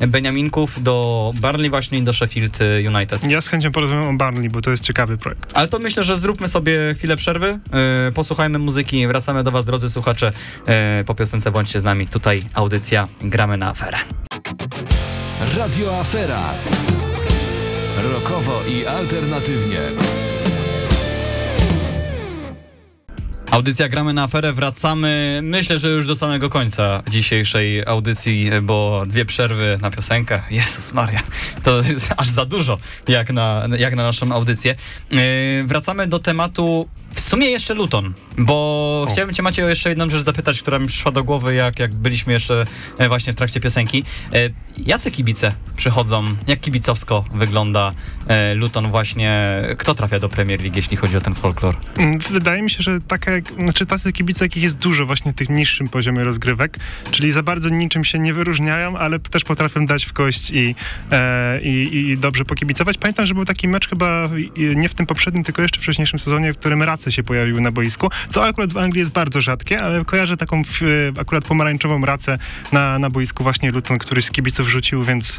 e, 0.00 0.06
Beniaminków, 0.06 0.82
do 0.82 1.32
Barnley 1.40 1.70
właśnie 1.70 1.98
i 1.98 2.02
do 2.02 2.12
Sheffield 2.12 2.58
United? 2.86 3.30
Ja 3.30 3.40
z 3.40 3.48
chęcią 3.48 3.72
porozmawiam 3.72 4.14
o 4.14 4.18
Barnley, 4.18 4.50
bo 4.50 4.60
to 4.60 4.70
jest 4.70 4.84
ciekawy 4.84 5.18
projekt. 5.18 5.50
Ale 5.54 5.66
to 5.66 5.78
myślę, 5.78 6.02
że 6.02 6.18
zróbmy 6.18 6.48
sobie 6.48 6.94
chwilę 6.94 7.16
przerwy, 7.16 7.58
posłuchajmy 8.14 8.58
muzyki, 8.58 9.06
wracamy 9.06 9.42
do 9.42 9.50
was, 9.50 9.66
drodzy 9.66 9.90
słuchacze, 9.90 10.32
po 11.06 11.14
piosence 11.14 11.50
bądźcie 11.50 11.75
z 11.80 11.84
nami. 11.84 12.08
Tutaj 12.08 12.42
audycja 12.54 13.08
Gramy 13.20 13.56
na 13.56 13.68
aferę. 13.68 13.98
Radio 15.56 16.00
Afera. 16.00 16.54
Rokowo 18.12 18.62
i 18.68 18.86
alternatywnie. 18.86 19.80
Audycja 23.50 23.88
Gramy 23.88 24.12
na 24.12 24.22
aferę, 24.22 24.52
wracamy 24.52 25.40
myślę, 25.42 25.78
że 25.78 25.88
już 25.88 26.06
do 26.06 26.16
samego 26.16 26.50
końca 26.50 27.02
dzisiejszej 27.10 27.86
audycji, 27.86 28.50
bo 28.62 29.04
dwie 29.06 29.24
przerwy 29.24 29.78
na 29.82 29.90
piosenkę, 29.90 30.42
Jezus 30.50 30.92
Maria, 30.92 31.20
to 31.62 31.82
jest 31.82 32.14
aż 32.16 32.28
za 32.28 32.44
dużo 32.44 32.78
jak 33.08 33.32
na, 33.32 33.68
jak 33.78 33.94
na 33.94 34.02
naszą 34.02 34.32
audycję. 34.32 34.74
Yy, 35.10 35.20
wracamy 35.66 36.06
do 36.06 36.18
tematu 36.18 36.88
w 37.16 37.20
sumie 37.20 37.50
jeszcze 37.50 37.74
Luton, 37.74 38.14
bo 38.38 38.54
o. 39.08 39.12
chciałem 39.12 39.34
cię 39.34 39.42
Maciej 39.42 39.64
o 39.64 39.68
jeszcze 39.68 39.88
jedną 39.88 40.10
rzecz 40.10 40.22
zapytać, 40.22 40.62
która 40.62 40.78
mi 40.78 40.86
przyszła 40.86 41.12
do 41.12 41.24
głowy, 41.24 41.54
jak, 41.54 41.78
jak 41.78 41.94
byliśmy 41.94 42.32
jeszcze 42.32 42.66
e, 42.98 43.08
właśnie 43.08 43.32
w 43.32 43.36
trakcie 43.36 43.60
piosenki. 43.60 44.04
E, 44.34 44.50
jacy 44.78 45.10
kibice 45.10 45.52
przychodzą, 45.76 46.24
jak 46.46 46.60
kibicowsko 46.60 47.24
wygląda 47.34 47.92
e, 48.26 48.54
Luton 48.54 48.90
właśnie, 48.90 49.62
kto 49.78 49.94
trafia 49.94 50.18
do 50.18 50.28
Premier 50.28 50.60
League, 50.60 50.76
jeśli 50.76 50.96
chodzi 50.96 51.16
o 51.16 51.20
ten 51.20 51.34
folklor? 51.34 51.76
Mm, 51.98 52.18
wydaje 52.18 52.62
mi 52.62 52.70
się, 52.70 52.82
że 52.82 53.00
takie, 53.00 53.42
znaczy 53.58 53.86
tacy 53.86 54.12
kibice, 54.12 54.44
jakich 54.44 54.62
jest 54.62 54.76
dużo 54.76 55.06
właśnie 55.06 55.32
w 55.32 55.34
tych 55.34 55.48
niższym 55.48 55.88
poziomie 55.88 56.24
rozgrywek, 56.24 56.78
czyli 57.10 57.32
za 57.32 57.42
bardzo 57.42 57.68
niczym 57.68 58.04
się 58.04 58.18
nie 58.18 58.34
wyróżniają, 58.34 58.98
ale 58.98 59.18
też 59.18 59.44
potrafią 59.44 59.86
dać 59.86 60.04
w 60.04 60.12
kość 60.12 60.50
i, 60.50 60.74
e, 61.12 61.60
i, 61.60 61.96
i 61.96 62.18
dobrze 62.18 62.44
pokibicować. 62.44 62.98
Pamiętam, 62.98 63.26
że 63.26 63.34
był 63.34 63.44
taki 63.44 63.68
mecz 63.68 63.88
chyba 63.88 64.28
nie 64.76 64.88
w 64.88 64.94
tym 64.94 65.06
poprzednim, 65.06 65.44
tylko 65.44 65.62
jeszcze 65.62 65.80
wcześniejszym 65.80 66.18
sezonie, 66.18 66.52
w 66.52 66.58
którym 66.58 66.82
Racy 66.82 67.05
się 67.12 67.22
pojawiły 67.22 67.60
na 67.60 67.72
boisku, 67.72 68.08
co 68.30 68.44
akurat 68.44 68.72
w 68.72 68.76
Anglii 68.76 69.00
jest 69.00 69.12
bardzo 69.12 69.40
rzadkie, 69.40 69.82
ale 69.82 70.04
kojarzę 70.04 70.36
taką 70.36 70.64
w, 70.64 70.80
akurat 71.18 71.44
pomarańczową 71.44 72.04
racę 72.04 72.38
na, 72.72 72.98
na 72.98 73.10
boisku 73.10 73.42
właśnie 73.42 73.70
Luton, 73.70 73.98
który 73.98 74.22
z 74.22 74.30
kibiców 74.30 74.68
rzucił, 74.68 75.04
więc 75.04 75.38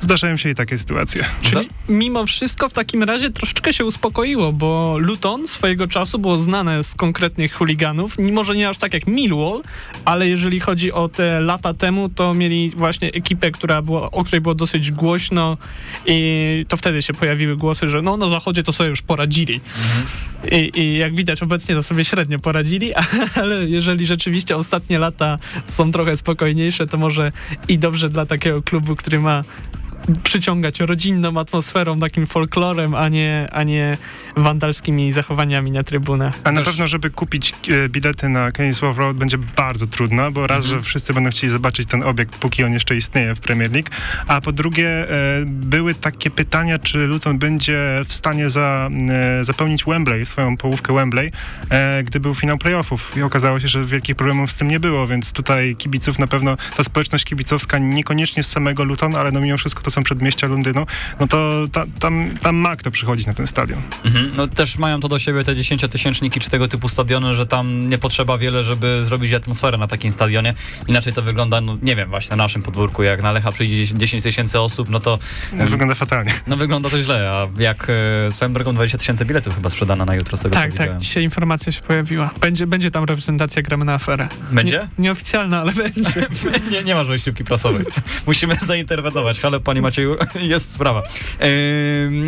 zdarzają 0.00 0.36
się 0.36 0.50
i 0.50 0.54
takie 0.54 0.78
sytuacje. 0.78 1.24
Czyli 1.42 1.68
mimo 1.88 2.26
wszystko 2.26 2.68
w 2.68 2.72
takim 2.72 3.02
razie 3.02 3.30
troszeczkę 3.30 3.72
się 3.72 3.84
uspokoiło, 3.84 4.52
bo 4.52 4.96
Luton 4.98 5.48
swojego 5.48 5.86
czasu 5.88 6.18
było 6.18 6.38
znane 6.38 6.84
z 6.84 6.94
konkretnych 6.94 7.52
chuliganów, 7.54 8.16
może 8.18 8.56
nie 8.56 8.68
aż 8.68 8.78
tak 8.78 8.94
jak 8.94 9.06
Millwall, 9.06 9.62
ale 10.04 10.28
jeżeli 10.28 10.60
chodzi 10.60 10.92
o 10.92 11.08
te 11.08 11.40
lata 11.40 11.74
temu, 11.74 12.08
to 12.08 12.34
mieli 12.34 12.70
właśnie 12.70 13.12
ekipę, 13.12 13.50
która 13.50 13.82
była, 13.82 14.10
o 14.10 14.24
której 14.24 14.40
było 14.40 14.54
dosyć 14.54 14.90
głośno 14.90 15.58
i 16.06 16.64
to 16.68 16.76
wtedy 16.76 17.02
się 17.02 17.14
pojawiły 17.14 17.56
głosy, 17.56 17.88
że 17.88 18.02
no 18.02 18.16
na 18.16 18.28
zachodzie 18.28 18.62
to 18.62 18.72
sobie 18.72 18.90
już 18.90 19.02
poradzili. 19.02 19.60
Mhm. 19.78 20.06
I, 20.52 20.80
I, 20.80 20.96
jak 21.06 21.14
widać 21.14 21.42
obecnie 21.42 21.74
to 21.74 21.82
sobie 21.82 22.04
średnio 22.04 22.38
poradzili, 22.38 22.94
ale 23.42 23.68
jeżeli 23.68 24.06
rzeczywiście 24.06 24.56
ostatnie 24.56 24.98
lata 24.98 25.38
są 25.66 25.92
trochę 25.92 26.16
spokojniejsze, 26.16 26.86
to 26.86 26.96
może 26.98 27.32
i 27.68 27.78
dobrze 27.78 28.10
dla 28.10 28.26
takiego 28.26 28.62
klubu, 28.62 28.96
który 28.96 29.20
ma 29.20 29.44
przyciągać 30.22 30.80
rodzinną 30.80 31.40
atmosferą, 31.40 31.98
takim 31.98 32.26
folklorem, 32.26 32.94
a 32.94 33.08
nie, 33.08 33.48
a 33.52 33.62
nie 33.62 33.98
wandalskimi 34.36 35.12
zachowaniami 35.12 35.70
na 35.70 35.82
trybunach. 35.82 36.34
A 36.44 36.52
na 36.52 36.62
pewno, 36.62 36.86
żeby 36.86 37.10
kupić 37.10 37.54
e, 37.68 37.88
bilety 37.88 38.28
na 38.28 38.52
Kenilworth 38.52 38.98
Road 38.98 39.16
będzie 39.16 39.38
bardzo 39.38 39.86
trudno, 39.86 40.32
bo 40.32 40.46
raz, 40.46 40.64
mhm. 40.64 40.80
że 40.80 40.84
wszyscy 40.84 41.14
będą 41.14 41.30
chcieli 41.30 41.50
zobaczyć 41.50 41.88
ten 41.88 42.02
obiekt, 42.02 42.36
póki 42.38 42.64
on 42.64 42.72
jeszcze 42.72 42.96
istnieje 42.96 43.34
w 43.34 43.40
Premier 43.40 43.72
League, 43.72 43.88
a 44.26 44.40
po 44.40 44.52
drugie 44.52 44.88
e, 44.88 45.44
były 45.46 45.94
takie 45.94 46.30
pytania, 46.30 46.78
czy 46.78 46.98
Luton 46.98 47.38
będzie 47.38 48.00
w 48.08 48.12
stanie 48.12 48.50
za, 48.50 48.90
e, 49.40 49.44
zapełnić 49.44 49.84
Wembley, 49.84 50.26
swoją 50.26 50.56
połówkę 50.56 50.94
Wembley, 50.94 51.32
gdy 52.04 52.20
był 52.20 52.34
finał 52.34 52.58
playoffów 52.58 53.16
i 53.16 53.22
okazało 53.22 53.60
się, 53.60 53.68
że 53.68 53.84
wielkich 53.84 54.16
problemów 54.16 54.52
z 54.52 54.56
tym 54.56 54.68
nie 54.68 54.80
było, 54.80 55.06
więc 55.06 55.32
tutaj 55.32 55.76
kibiców 55.76 56.18
na 56.18 56.26
pewno, 56.26 56.56
ta 56.76 56.84
społeczność 56.84 57.24
kibicowska 57.24 57.78
niekoniecznie 57.78 58.42
z 58.42 58.48
samego 58.48 58.84
Luton, 58.84 59.14
ale 59.14 59.30
no 59.30 59.40
mimo 59.40 59.58
wszystko 59.58 59.82
to 59.82 59.90
są 59.96 60.02
przedmieścia 60.02 60.46
Londynu, 60.46 60.86
no 61.20 61.28
to 61.28 61.66
ta, 61.72 61.84
tam, 61.98 62.30
tam 62.42 62.56
ma 62.56 62.76
kto 62.76 62.90
przychodzić 62.90 63.26
na 63.26 63.34
ten 63.34 63.46
stadion. 63.46 63.82
Mhm. 64.04 64.32
No 64.36 64.46
też 64.46 64.78
mają 64.78 65.00
to 65.00 65.08
do 65.08 65.18
siebie 65.18 65.44
te 65.44 65.56
dziesięciotysięczniki 65.56 66.40
czy 66.40 66.50
tego 66.50 66.68
typu 66.68 66.88
stadiony, 66.88 67.34
że 67.34 67.46
tam 67.46 67.88
nie 67.88 67.98
potrzeba 67.98 68.38
wiele, 68.38 68.62
żeby 68.62 69.04
zrobić 69.04 69.32
atmosferę 69.32 69.78
na 69.78 69.86
takim 69.86 70.12
stadionie. 70.12 70.54
Inaczej 70.86 71.12
to 71.12 71.22
wygląda, 71.22 71.60
no 71.60 71.78
nie 71.82 71.96
wiem, 71.96 72.08
właśnie 72.08 72.36
na 72.36 72.42
naszym 72.42 72.62
podwórku, 72.62 73.02
jak 73.02 73.22
na 73.22 73.32
Lecha 73.32 73.52
przyjdzie 73.52 73.98
10 73.98 74.22
tysięcy 74.22 74.60
osób, 74.60 74.88
no 74.88 75.00
to... 75.00 75.18
No, 75.52 75.66
wygląda 75.66 75.94
fatalnie. 75.94 76.32
No 76.46 76.56
wygląda 76.56 76.90
to 76.90 77.02
źle, 77.02 77.30
a 77.30 77.62
jak 77.62 77.86
e, 78.28 78.32
swoją 78.32 78.52
drogą 78.52 78.74
20 78.74 78.98
tysięcy 78.98 79.24
biletów 79.24 79.54
chyba 79.54 79.70
sprzedano 79.70 80.04
na 80.04 80.14
jutro 80.14 80.36
z 80.36 80.42
tego, 80.42 80.54
Tak, 80.54 80.72
tak, 80.72 80.98
dzisiaj 80.98 81.24
informacja 81.24 81.72
się 81.72 81.82
pojawiła. 81.82 82.30
Będzie, 82.40 82.66
będzie 82.66 82.90
tam 82.90 83.04
reprezentacja, 83.04 83.62
gramy 83.62 83.84
na 83.84 83.94
aferę. 83.94 84.28
Będzie? 84.50 84.78
Nie, 84.78 85.04
nieoficjalna, 85.04 85.60
ale 85.60 85.72
będzie. 85.72 86.26
nie, 86.72 86.82
nie 86.84 86.94
ma 86.94 87.04
żołściówki 87.04 87.44
prasowej. 87.44 87.84
Musimy 88.26 88.56
zainterwenować. 88.66 89.40
Halo, 89.40 89.60
panie 89.60 89.82
Macieju, 89.86 90.16
jest 90.54 90.72
sprawa. 90.72 91.02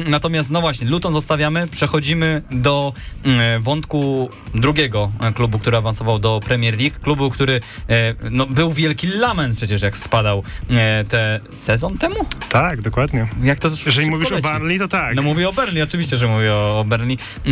natomiast, 0.07 0.51
no 0.51 0.61
właśnie, 0.61 0.87
Luton 0.88 1.12
zostawiamy, 1.12 1.68
przechodzimy 1.68 2.42
do 2.51 2.92
mm, 3.25 3.62
wątku 3.62 4.31
drugiego 4.55 5.12
klubu, 5.35 5.59
który 5.59 5.77
awansował 5.77 6.18
do 6.18 6.40
Premier 6.44 6.79
League. 6.79 7.01
Klubu, 7.03 7.31
który 7.31 7.61
e, 7.88 8.14
no, 8.31 8.47
był 8.47 8.73
wielki 8.73 9.07
lament 9.07 9.57
przecież, 9.57 9.83
jak 9.83 9.97
spadał 9.97 10.42
e, 10.71 11.05
te 11.05 11.40
sezon 11.53 11.99
temu? 11.99 12.14
Tak, 12.49 12.83
dokładnie. 12.83 13.29
Jak 13.42 13.59
to 13.59 13.68
Jeżeli 13.87 14.11
mówisz 14.11 14.31
leci. 14.31 14.47
o 14.49 14.53
Burnley, 14.53 14.79
to 14.79 14.88
tak. 14.88 15.16
No 15.16 15.23
mówię 15.23 15.49
o 15.49 15.53
Burnley, 15.53 15.83
oczywiście, 15.83 16.16
że 16.16 16.27
mówię 16.27 16.53
o, 16.55 16.81
o 16.81 16.85
Burnley. 16.85 17.18
E, 17.47 17.51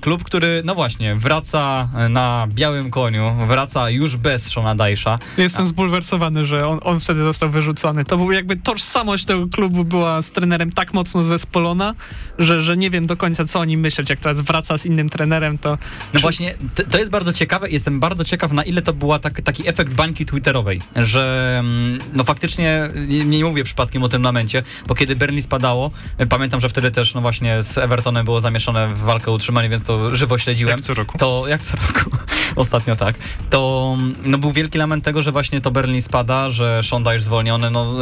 klub, 0.00 0.24
który, 0.24 0.62
no 0.64 0.74
właśnie, 0.74 1.14
wraca 1.16 1.88
na 2.10 2.46
białym 2.54 2.90
koniu, 2.90 3.46
wraca 3.46 3.90
już 3.90 4.16
bez 4.16 4.48
Shona 4.48 4.74
Dajsza. 4.74 5.18
Jestem 5.38 5.66
zbulwersowany, 5.66 6.46
że 6.46 6.66
on, 6.66 6.78
on 6.82 7.00
wtedy 7.00 7.22
został 7.22 7.48
wyrzucony. 7.48 8.04
To 8.04 8.16
był 8.16 8.32
jakby 8.32 8.56
tożsamość 8.56 9.24
tego 9.24 9.37
klubu 9.46 9.84
była 9.84 10.22
z 10.22 10.30
trenerem 10.30 10.72
tak 10.72 10.94
mocno 10.94 11.22
zespolona, 11.22 11.94
że, 12.38 12.62
że 12.62 12.76
nie 12.76 12.90
wiem 12.90 13.06
do 13.06 13.16
końca, 13.16 13.44
co 13.44 13.58
o 13.58 13.64
nim 13.64 13.80
myśleć. 13.80 14.10
Jak 14.10 14.18
teraz 14.18 14.40
wraca 14.40 14.78
z 14.78 14.86
innym 14.86 15.08
trenerem, 15.08 15.58
to... 15.58 15.70
No 15.70 15.78
czy... 16.12 16.18
właśnie, 16.18 16.54
to 16.90 16.98
jest 16.98 17.10
bardzo 17.10 17.32
ciekawe. 17.32 17.70
Jestem 17.70 18.00
bardzo 18.00 18.24
ciekaw, 18.24 18.52
na 18.52 18.62
ile 18.62 18.82
to 18.82 18.92
była 18.92 19.18
tak, 19.18 19.40
taki 19.40 19.68
efekt 19.68 19.94
bańki 19.94 20.26
twitterowej, 20.26 20.80
że 20.96 21.56
mm, 21.60 21.98
no 22.12 22.24
faktycznie, 22.24 22.88
nie, 23.08 23.24
nie 23.24 23.44
mówię 23.44 23.64
przypadkiem 23.64 24.02
o 24.02 24.08
tym 24.08 24.22
lamencie, 24.22 24.62
bo 24.86 24.94
kiedy 24.94 25.16
Berlin 25.16 25.42
spadało, 25.42 25.90
pamiętam, 26.28 26.60
że 26.60 26.68
wtedy 26.68 26.90
też 26.90 27.14
no 27.14 27.20
właśnie 27.20 27.62
z 27.62 27.78
Evertonem 27.78 28.24
było 28.24 28.40
zamieszane 28.40 28.88
w 28.88 28.98
walkę 28.98 29.30
o 29.30 29.34
utrzymanie, 29.34 29.68
więc 29.68 29.84
to 29.84 30.16
żywo 30.16 30.38
śledziłem. 30.38 30.76
Jak 30.76 30.86
co 30.86 30.94
roku. 30.94 31.18
To, 31.18 31.44
jak 31.48 31.62
co 31.62 31.76
roku, 31.76 32.10
ostatnio 32.56 32.96
tak. 32.96 33.14
To 33.50 33.96
no 34.24 34.38
był 34.38 34.52
wielki 34.52 34.78
lament 34.78 35.04
tego, 35.04 35.22
że 35.22 35.32
właśnie 35.32 35.60
to 35.60 35.70
Berlin 35.70 36.02
spada, 36.02 36.50
że 36.50 36.82
Shonda 36.82 37.12
już 37.12 37.22
zwolniony, 37.22 37.70
no 37.70 37.94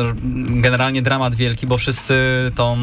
generalnie 0.46 1.02
dramat 1.26 1.34
wielki, 1.34 1.66
bo 1.66 1.78
wszyscy 1.78 2.14
tą 2.54 2.78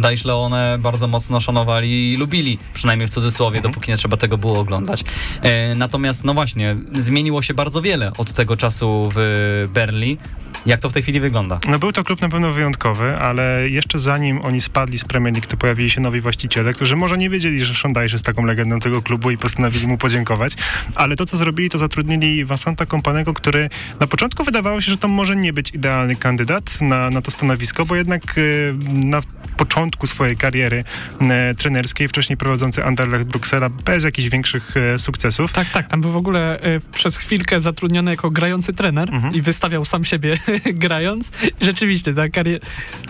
Dajś 0.00 0.24
Leone 0.24 0.78
bardzo 0.78 1.08
mocno 1.08 1.40
szanowali 1.40 2.12
i 2.12 2.16
lubili, 2.16 2.58
przynajmniej 2.74 3.08
w 3.08 3.10
cudzysłowie, 3.10 3.58
mhm. 3.58 3.72
dopóki 3.72 3.90
nie 3.90 3.96
trzeba 3.96 4.16
tego 4.16 4.38
było 4.38 4.58
oglądać. 4.60 5.04
E, 5.42 5.74
natomiast, 5.74 6.24
no 6.24 6.34
właśnie, 6.34 6.76
zmieniło 6.94 7.42
się 7.42 7.54
bardzo 7.54 7.82
wiele 7.82 8.12
od 8.18 8.32
tego 8.32 8.56
czasu 8.56 9.12
w 9.14 9.68
Berli. 9.74 10.18
Jak 10.66 10.80
to 10.80 10.90
w 10.90 10.92
tej 10.92 11.02
chwili 11.02 11.20
wygląda? 11.20 11.58
No 11.68 11.78
był 11.78 11.92
to 11.92 12.04
klub 12.04 12.20
na 12.20 12.28
pewno 12.28 12.52
wyjątkowy, 12.52 13.16
ale 13.16 13.68
jeszcze 13.70 13.98
zanim 13.98 14.42
oni 14.42 14.60
spadli 14.60 14.98
z 14.98 15.04
Premier 15.04 15.34
League, 15.34 15.46
to 15.46 15.56
pojawili 15.56 15.90
się 15.90 16.00
nowi 16.00 16.20
właściciele, 16.20 16.72
którzy 16.72 16.96
może 16.96 17.18
nie 17.18 17.30
wiedzieli, 17.30 17.64
że 17.64 17.88
Dyche 17.88 18.12
jest 18.12 18.24
taką 18.24 18.44
legendą 18.44 18.80
tego 18.80 19.02
klubu 19.02 19.30
i 19.30 19.38
postanowili 19.38 19.86
mu 19.86 19.98
podziękować, 19.98 20.52
ale 20.94 21.16
to, 21.16 21.26
co 21.26 21.36
zrobili, 21.36 21.70
to 21.70 21.78
zatrudnili 21.78 22.44
Vasanta 22.44 22.86
Kompanego, 22.86 23.34
który 23.34 23.70
na 24.00 24.06
początku 24.06 24.44
wydawało 24.44 24.80
się, 24.80 24.90
że 24.90 24.98
to 24.98 25.08
może 25.08 25.36
nie 25.36 25.52
być 25.52 25.70
idealny 25.70 26.16
kandydat 26.16 26.80
na, 26.80 27.10
na 27.10 27.22
to 27.22 27.30
stanowisko, 27.30 27.86
bo 27.86 27.96
jednak 27.96 28.38
y, 28.38 28.74
na 28.92 29.22
początku 29.56 30.06
swojej 30.06 30.36
kariery 30.36 30.84
e, 31.20 31.54
trenerskiej, 31.54 32.08
wcześniej 32.08 32.36
prowadzący 32.36 32.84
Anderlecht 32.84 33.24
Bruksela 33.24 33.68
bez 33.68 34.04
jakichś 34.04 34.28
większych 34.28 34.76
e, 34.76 34.98
sukcesów. 34.98 35.52
Tak, 35.52 35.70
tak, 35.70 35.88
tam 35.88 36.00
był 36.00 36.10
w 36.10 36.16
ogóle 36.16 36.60
e, 36.60 36.80
przez 36.80 37.16
chwilkę 37.16 37.60
zatrudniony 37.60 38.10
jako 38.10 38.30
grający 38.30 38.72
trener 38.72 39.14
mhm. 39.14 39.34
i 39.34 39.42
wystawiał 39.42 39.84
sam 39.84 40.04
siebie 40.04 40.38
grając. 40.84 41.30
Rzeczywiście 41.60 42.14
ta 42.14 42.24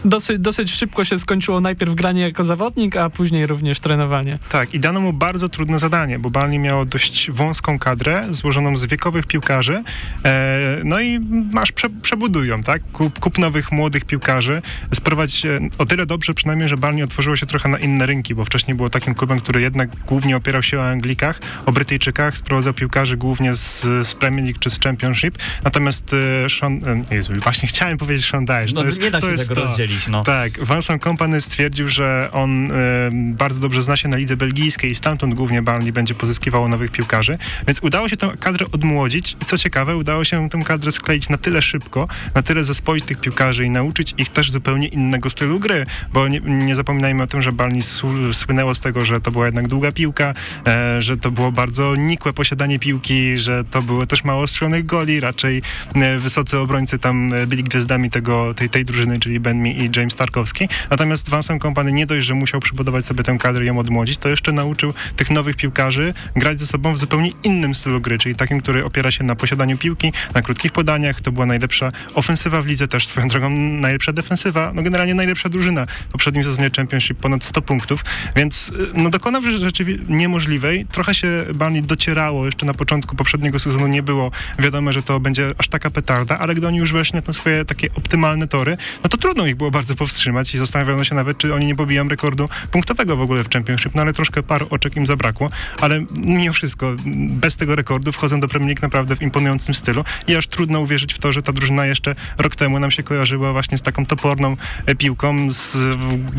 dosyć, 0.04 0.38
dosyć 0.38 0.70
szybko 0.72 1.04
się 1.04 1.18
skończyło 1.18 1.60
najpierw 1.60 1.94
granie 1.94 2.22
jako 2.22 2.44
zawodnik, 2.44 2.96
a 2.96 3.10
później 3.10 3.46
również 3.46 3.80
trenowanie. 3.80 4.38
Tak, 4.48 4.74
i 4.74 4.80
dano 4.80 5.00
mu 5.00 5.12
bardzo 5.12 5.48
trudne 5.48 5.78
zadanie, 5.78 6.18
bo 6.18 6.30
Burnley 6.30 6.58
miało 6.58 6.84
dość 6.84 7.30
wąską 7.30 7.78
kadrę 7.78 8.24
złożoną 8.30 8.76
z 8.76 8.84
wiekowych 8.84 9.26
piłkarzy, 9.26 9.82
e, 10.24 10.80
no 10.84 11.00
i 11.00 11.20
masz 11.52 11.72
prze, 11.72 11.90
przebudują, 11.90 12.62
tak? 12.62 12.82
Kup, 12.92 13.18
kup 13.18 13.38
nowych 13.38 13.72
młodych 13.72 14.04
piłkarzy, 14.04 14.62
sprowadź 14.94 15.46
e, 15.46 15.58
o 15.78 15.86
tyle 15.86 16.06
dobrze 16.06 16.34
przynajmniej, 16.34 16.68
że 16.68 16.76
Barney 16.76 17.02
otworzyło 17.02 17.36
się 17.36 17.46
trochę 17.46 17.68
na 17.68 17.78
inne 17.78 18.06
rynki, 18.06 18.34
bo 18.34 18.44
wcześniej 18.44 18.76
było 18.76 18.90
takim 18.90 19.14
klubem, 19.14 19.40
który 19.40 19.60
jednak 19.60 19.90
głównie 20.06 20.36
opierał 20.36 20.62
się 20.62 20.78
o 20.78 20.88
Anglikach, 20.88 21.40
o 21.66 21.72
Brytyjczykach, 21.72 22.38
sprowadzał 22.38 22.74
piłkarzy 22.74 23.16
głównie 23.16 23.54
z, 23.54 23.80
z 24.06 24.14
Premier 24.14 24.44
League 24.44 24.58
czy 24.60 24.70
z 24.70 24.80
Championship. 24.80 25.38
Natomiast 25.64 26.14
e, 26.44 26.48
Sean, 26.48 26.80
e, 27.10 27.14
Właśnie 27.42 27.68
chciałem 27.68 27.98
powiedzieć 27.98 28.26
Dyche. 28.26 28.72
No, 28.74 28.80
to 28.80 28.86
jest, 28.86 29.00
nie 29.02 29.10
da 29.10 29.20
to 29.20 29.26
się 29.26 29.32
jest 29.32 29.48
tego 29.48 29.60
to. 29.60 29.66
rozdzielić, 29.66 30.08
no. 30.08 30.22
Tak, 30.22 30.52
Vincent 30.52 31.02
Kompany 31.02 31.40
stwierdził, 31.40 31.88
że 31.88 32.28
on 32.32 32.72
e, 32.72 32.74
bardzo 33.12 33.60
dobrze 33.60 33.82
zna 33.82 33.96
się 33.96 34.08
na 34.08 34.16
lidze 34.16 34.36
belgijskiej 34.36 34.90
i 34.90 34.94
stamtąd 34.94 35.34
głównie 35.34 35.62
Burnley 35.62 35.92
będzie 35.92 36.14
pozyskiwało 36.14 36.68
nowych 36.68 36.90
piłkarzy, 36.90 37.38
więc 37.66 37.82
udało 37.82 38.08
się 38.08 38.16
tę 38.16 38.32
kadrę 38.40 38.66
odmłodzić 38.72 39.36
i 39.42 39.44
co 39.44 39.58
ciekawe, 39.58 39.96
udało 39.96 40.24
się 40.24 40.48
tę 40.48 40.58
kadrę 40.64 40.92
skleić 40.92 41.28
na 41.28 41.38
tyle 41.38 41.62
szybko, 41.62 42.08
na 42.34 42.42
tyle 42.42 42.64
zespoić 42.64 43.04
tych 43.04 43.20
piłkarzy 43.20 43.64
i 43.64 43.70
nauczyć 43.70 44.14
ich 44.18 44.28
też 44.28 44.50
zupełnie 44.50 44.88
innego 44.88 45.30
stylu 45.30 45.60
gry, 45.60 45.86
bo 46.12 46.28
nie, 46.28 46.40
nie 46.40 46.74
zapominajmy 46.74 47.22
o 47.22 47.26
tym, 47.26 47.42
że 47.42 47.50
sł- 47.50 48.34
słynęło 48.34 48.74
z 48.74 48.80
tego, 48.80 49.04
że 49.04 49.20
to 49.20 49.30
była 49.30 49.46
jednak 49.46 49.68
długa 49.68 49.92
piłka, 49.92 50.34
e, 50.66 51.02
że 51.02 51.16
to 51.16 51.30
było 51.30 51.52
bardzo 51.52 51.96
nikłe 51.96 52.32
posiadanie 52.32 52.78
piłki, 52.78 53.38
że 53.38 53.64
to 53.64 53.82
było 53.82 54.06
też 54.06 54.24
mało 54.24 54.46
strzelonych 54.46 54.86
goli, 54.86 55.20
raczej 55.20 55.62
e, 55.94 56.18
wysocy 56.18 56.58
obrońcy 56.58 56.98
tam 56.98 57.23
byli 57.46 57.64
gwiazdami 57.64 58.10
tego, 58.10 58.54
tej, 58.54 58.70
tej 58.70 58.84
drużyny, 58.84 59.18
czyli 59.18 59.40
Ben 59.40 59.58
Mee 59.62 59.72
i 59.72 59.90
James 59.96 60.14
Tarkowski. 60.16 60.68
Natomiast 60.90 61.30
Vincent 61.30 61.62
Kompany 61.62 61.92
nie 61.92 62.06
dość, 62.06 62.26
że 62.26 62.34
musiał 62.34 62.60
przybudować 62.60 63.04
sobie 63.04 63.22
tę 63.22 63.36
kadrę 63.38 63.64
i 63.64 63.66
ją 63.66 63.78
odmłodzić, 63.78 64.18
to 64.18 64.28
jeszcze 64.28 64.52
nauczył 64.52 64.94
tych 65.16 65.30
nowych 65.30 65.56
piłkarzy 65.56 66.14
grać 66.36 66.60
ze 66.60 66.66
sobą 66.66 66.94
w 66.94 66.98
zupełnie 66.98 67.30
innym 67.42 67.74
stylu 67.74 68.00
gry, 68.00 68.18
czyli 68.18 68.34
takim, 68.34 68.60
który 68.60 68.84
opiera 68.84 69.10
się 69.10 69.24
na 69.24 69.36
posiadaniu 69.36 69.78
piłki, 69.78 70.12
na 70.34 70.42
krótkich 70.42 70.72
podaniach. 70.72 71.20
To 71.20 71.32
była 71.32 71.46
najlepsza 71.46 71.92
ofensywa 72.14 72.62
w 72.62 72.66
lidze, 72.66 72.88
też 72.88 73.06
swoją 73.06 73.28
drogą 73.28 73.50
najlepsza 73.50 74.12
defensywa, 74.12 74.72
no 74.74 74.82
generalnie 74.82 75.14
najlepsza 75.14 75.48
drużyna 75.48 75.86
w 76.08 76.12
poprzednim 76.12 76.44
sezonie 76.44 76.70
Championship, 76.76 77.18
ponad 77.18 77.44
100 77.44 77.62
punktów, 77.62 78.04
więc 78.36 78.68
y, 78.68 78.72
no 78.94 79.10
dokonał 79.10 79.42
rzeczy 79.42 79.84
niemożliwej. 80.08 80.86
Trochę 80.92 81.14
się 81.14 81.44
Burnley 81.54 81.82
docierało, 81.82 82.46
jeszcze 82.46 82.66
na 82.66 82.74
początku 82.74 83.16
poprzedniego 83.16 83.58
sezonu 83.58 83.86
nie 83.86 84.02
było 84.02 84.30
wiadomo, 84.58 84.92
że 84.92 85.02
to 85.02 85.20
będzie 85.20 85.50
aż 85.58 85.68
taka 85.68 85.90
petarda, 85.90 86.38
ale 86.38 86.54
gdy 86.54 86.68
oni 86.68 86.78
już 86.78 86.92
weszli 86.92 87.13
na 87.14 87.22
te 87.22 87.32
swoje 87.32 87.64
takie 87.64 87.88
optymalne 87.94 88.48
tory, 88.48 88.76
no 89.02 89.08
to 89.08 89.16
trudno 89.16 89.46
ich 89.46 89.56
było 89.56 89.70
bardzo 89.70 89.94
powstrzymać 89.94 90.54
i 90.54 90.58
zastanawiano 90.58 91.04
się 91.04 91.14
nawet, 91.14 91.38
czy 91.38 91.54
oni 91.54 91.66
nie 91.66 91.76
pobiją 91.76 92.08
rekordu 92.08 92.48
punktowego 92.70 93.16
w 93.16 93.20
ogóle 93.20 93.44
w 93.44 93.50
Championship, 93.50 93.94
no 93.94 94.02
ale 94.02 94.12
troszkę 94.12 94.42
paru 94.42 94.66
oczek 94.70 94.96
im 94.96 95.06
zabrakło, 95.06 95.50
ale 95.80 96.04
mimo 96.16 96.52
wszystko 96.52 96.96
bez 97.28 97.56
tego 97.56 97.76
rekordu 97.76 98.12
wchodzą 98.12 98.40
do 98.40 98.48
Premier 98.48 98.68
League 98.68 98.82
naprawdę 98.82 99.16
w 99.16 99.22
imponującym 99.22 99.74
stylu 99.74 100.04
i 100.28 100.36
aż 100.36 100.46
trudno 100.46 100.80
uwierzyć 100.80 101.14
w 101.14 101.18
to, 101.18 101.32
że 101.32 101.42
ta 101.42 101.52
drużyna 101.52 101.86
jeszcze 101.86 102.14
rok 102.38 102.56
temu 102.56 102.78
nam 102.78 102.90
się 102.90 103.02
kojarzyła 103.02 103.52
właśnie 103.52 103.78
z 103.78 103.82
taką 103.82 104.06
toporną 104.06 104.56
e, 104.86 104.94
piłką, 104.94 105.50
z 105.50 105.76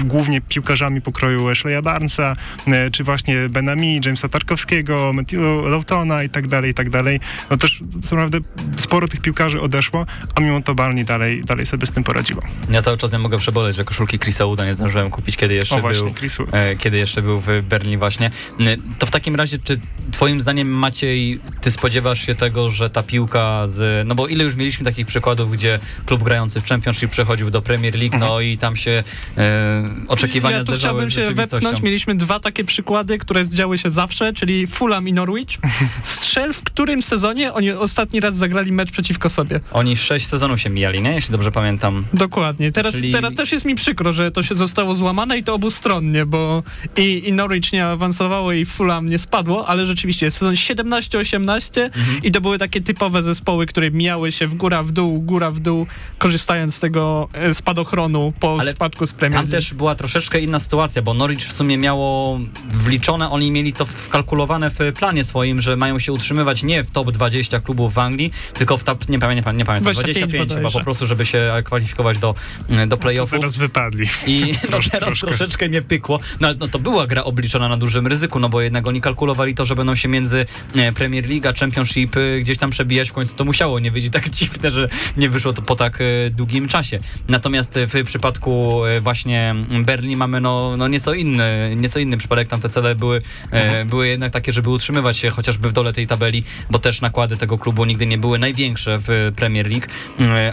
głównie 0.03 0.41
piłkarzami 0.41 1.01
pokroju 1.01 1.49
Ashleya 1.49 1.81
Barnesa, 1.81 2.35
e, 2.67 2.91
czy 2.91 3.03
właśnie 3.03 3.49
Benami, 3.49 4.01
Jamesa 4.05 4.29
Tarkowskiego, 4.29 5.13
Matthew 5.13 5.39
i 6.25 6.29
tak 6.29 6.47
dalej, 6.47 6.71
i 6.71 6.73
tak 6.73 6.89
dalej. 6.89 7.19
No 7.49 7.57
też 7.57 7.81
co 8.03 8.15
naprawdę 8.15 8.39
sporo 8.77 9.07
tych 9.07 9.21
piłkarzy 9.21 9.61
odeszło, 9.61 10.05
a 10.35 10.41
mimo 10.41 10.54
to 10.63 10.75
Barney 10.75 11.05
dalej, 11.05 11.41
dalej 11.43 11.65
sobie 11.65 11.87
z 11.87 11.91
tym 11.91 12.03
poradziło. 12.03 12.41
Ja 12.69 12.81
cały 12.81 12.97
czas 12.97 13.11
nie 13.11 13.19
mogę 13.19 13.37
przeboleć, 13.37 13.75
że 13.75 13.83
koszulki 13.83 14.19
Chrisa 14.19 14.45
Wooda 14.45 14.65
nie 14.65 14.73
zdążyłem 14.73 15.09
kupić, 15.09 15.37
kiedy 15.37 15.53
jeszcze 15.53 15.75
O 15.75 15.79
właśnie, 15.79 16.13
był... 16.37 16.47
E, 16.51 16.75
kiedy 16.75 16.97
jeszcze 16.97 17.21
był 17.21 17.39
w 17.39 17.47
Berlinie 17.69 17.97
właśnie. 17.97 18.31
E, 18.59 18.77
To 18.99 19.05
w 19.05 19.11
takim 19.11 19.35
razie, 19.35 19.57
czy 19.63 19.79
twoim 20.11 20.41
zdaniem 20.41 20.67
Maciej, 20.67 21.39
ty 21.61 21.71
spodziewasz 21.71 22.25
się 22.25 22.35
tego, 22.35 22.69
że 22.69 22.89
ta 22.89 23.03
piłka 23.03 23.67
z... 23.67 24.07
No 24.07 24.15
bo 24.15 24.27
ile 24.27 24.43
już 24.43 24.55
mieliśmy 24.55 24.85
takich 24.85 25.07
przykładów, 25.07 25.51
gdzie 25.51 25.79
klub 26.05 26.23
grający 26.23 26.61
w 26.61 26.65
Championship 26.65 27.11
przechodził 27.11 27.49
do 27.49 27.61
Premier 27.61 27.95
League, 27.95 28.17
no 28.17 28.39
i 28.39 28.57
tam 28.57 28.75
się 28.75 29.03
e, 29.37 29.89
oczekiwania 30.07 30.57
Ja 30.57 30.63
tu 30.63 30.73
chciałbym 30.73 31.09
się 31.09 31.31
wepchnąć. 31.33 31.81
Mieliśmy 31.81 32.15
dwa 32.15 32.39
takie 32.39 32.63
przykłady, 32.63 33.17
które 33.17 33.45
zdziały 33.45 33.77
się 33.77 33.91
zawsze, 33.91 34.33
czyli 34.33 34.67
Fulham 34.67 35.07
i 35.07 35.13
Norwich. 35.13 35.57
Strzel 36.03 36.53
w 36.53 36.63
którym 36.63 37.03
sezonie 37.03 37.53
oni 37.53 37.71
ostatni 37.71 38.19
raz 38.19 38.35
zagrali 38.35 38.71
mecz 38.71 38.91
przeciwko 38.91 39.29
sobie. 39.29 39.59
Oni 39.71 39.97
sześć 39.97 40.27
sezonów 40.27 40.44
się 40.57 40.69
mijali, 40.69 41.01
nie? 41.01 41.11
Jeśli 41.11 41.31
dobrze 41.31 41.51
pamiętam. 41.51 42.05
Dokładnie. 42.13 42.71
Teraz, 42.71 42.93
Czyli- 42.95 43.11
teraz 43.11 43.35
też 43.35 43.51
jest 43.51 43.65
mi 43.65 43.75
przykro, 43.75 44.13
że 44.13 44.31
to 44.31 44.43
się 44.43 44.55
zostało 44.55 44.95
złamane 44.95 45.37
i 45.37 45.43
to 45.43 45.53
obustronnie, 45.53 46.25
bo 46.25 46.63
i, 46.97 47.27
i 47.29 47.33
Norwich 47.33 47.73
nie 47.73 47.85
awansowało 47.85 48.51
i 48.51 48.65
Fulham 48.65 49.09
nie 49.09 49.19
spadło, 49.19 49.67
ale 49.67 49.85
rzeczywiście 49.85 50.31
sezon 50.31 50.55
17-18 50.55 51.81
Mhm. 51.83 52.23
i 52.23 52.31
to 52.31 52.41
były 52.41 52.57
takie 52.57 52.81
typowe 52.81 53.23
zespoły, 53.23 53.65
które 53.65 53.91
miały 53.91 54.31
się 54.31 54.47
w 54.47 54.53
góra 54.55 54.83
w 54.83 54.91
dół, 54.91 55.21
góra 55.21 55.51
w 55.51 55.59
dół, 55.59 55.87
korzystając 56.17 56.75
z 56.75 56.79
tego 56.79 57.29
e, 57.33 57.53
spadochronu 57.53 58.33
po 58.39 58.57
Ale 58.59 58.71
spadku 58.71 59.07
z 59.07 59.13
Premier 59.13 59.39
Tam 59.41 59.45
League. 59.45 59.51
też 59.57 59.73
była 59.73 59.95
troszeczkę 59.95 60.39
inna 60.39 60.59
sytuacja, 60.59 61.01
bo 61.01 61.13
Norwich 61.13 61.39
w 61.39 61.53
sumie 61.53 61.77
miało 61.77 62.39
wliczone, 62.69 63.29
oni 63.29 63.51
mieli 63.51 63.73
to 63.73 63.85
wkalkulowane 63.85 64.69
w 64.71 64.77
planie 64.99 65.23
swoim, 65.23 65.61
że 65.61 65.75
mają 65.75 65.99
się 65.99 66.13
utrzymywać 66.13 66.63
nie 66.63 66.83
w 66.83 66.91
top 66.91 67.11
20 67.11 67.59
klubów 67.59 67.93
w 67.93 67.99
Anglii, 67.99 68.31
tylko 68.53 68.77
w 68.77 68.83
top, 68.83 69.09
nie 69.09 69.19
pamiętam, 69.19 69.57
nie 69.57 69.65
pamiętam 69.65 69.93
25 69.93 70.33
25 70.37 70.53
chyba 70.53 70.79
po 70.79 70.83
prostu, 70.83 71.05
żeby 71.05 71.25
się 71.25 71.53
kwalifikować 71.63 72.17
do, 72.17 72.35
do 72.87 72.97
playoffów. 72.97 73.39
Teraz 73.39 73.57
wypadli. 73.57 74.07
I 74.27 74.53
no, 74.71 74.79
teraz 74.91 75.09
troszkę. 75.09 75.27
troszeczkę 75.27 75.69
nie 75.69 75.81
pykło. 75.81 76.19
No, 76.39 76.47
no 76.59 76.67
to 76.67 76.79
była 76.79 77.07
gra 77.07 77.23
obliczona 77.23 77.69
na 77.69 77.77
dużym 77.77 78.07
ryzyku, 78.07 78.39
no 78.39 78.49
bo 78.49 78.61
jednak 78.61 78.87
oni 78.87 79.01
kalkulowali 79.01 79.55
to, 79.55 79.65
że 79.65 79.75
będą 79.75 79.95
się 79.95 80.07
między 80.07 80.45
e, 80.75 80.91
Premier 80.91 81.29
League 81.29 81.47
a 81.47 81.53
Championship 81.53 82.17
e, 82.17 82.39
gdzieś 82.39 82.57
tam 82.57 82.69
przebijać. 82.69 83.09
W 83.09 83.13
końcu 83.13 83.35
to 83.35 83.45
musiało 83.45 83.79
nie 83.79 83.91
wyjść 83.91 84.09
tak 84.19 84.29
dziwne, 84.29 84.71
że 84.71 84.89
nie 85.17 85.29
wyszło 85.29 85.53
to 85.53 85.61
po 85.61 85.75
tak 85.75 86.01
e, 86.01 86.29
długim 86.29 86.67
czasie. 86.67 86.99
Natomiast 87.27 87.79
w 87.87 88.03
przypadku 88.05 88.81
właśnie 89.01 89.55
Berlin 89.85 90.17
mamy 90.17 90.41
no, 90.41 90.77
no 90.77 90.87
nieco 90.87 91.13
inny, 91.13 91.75
nieco 91.75 91.99
inny 91.99 92.17
przypadek. 92.17 92.47
Tam 92.47 92.61
te 92.61 92.69
cele 92.69 92.95
były, 92.95 93.21
e, 93.51 93.85
były 93.85 94.07
jednak 94.07 94.33
takie, 94.33 94.51
żeby 94.51 94.69
utrzymywać 94.69 95.17
się 95.17 95.29
chociażby 95.29 95.69
w 95.69 95.73
dole 95.73 95.93
tej 95.93 96.07
tabeli, 96.07 96.43
bo 96.69 96.79
też 96.79 97.01
nakłady 97.01 97.37
tego 97.37 97.57
klubu 97.57 97.85
nigdy 97.85 98.05
nie 98.05 98.17
były 98.17 98.39
największe 98.39 98.99
w 99.01 99.31
Premier 99.35 99.69
League, 99.69 99.87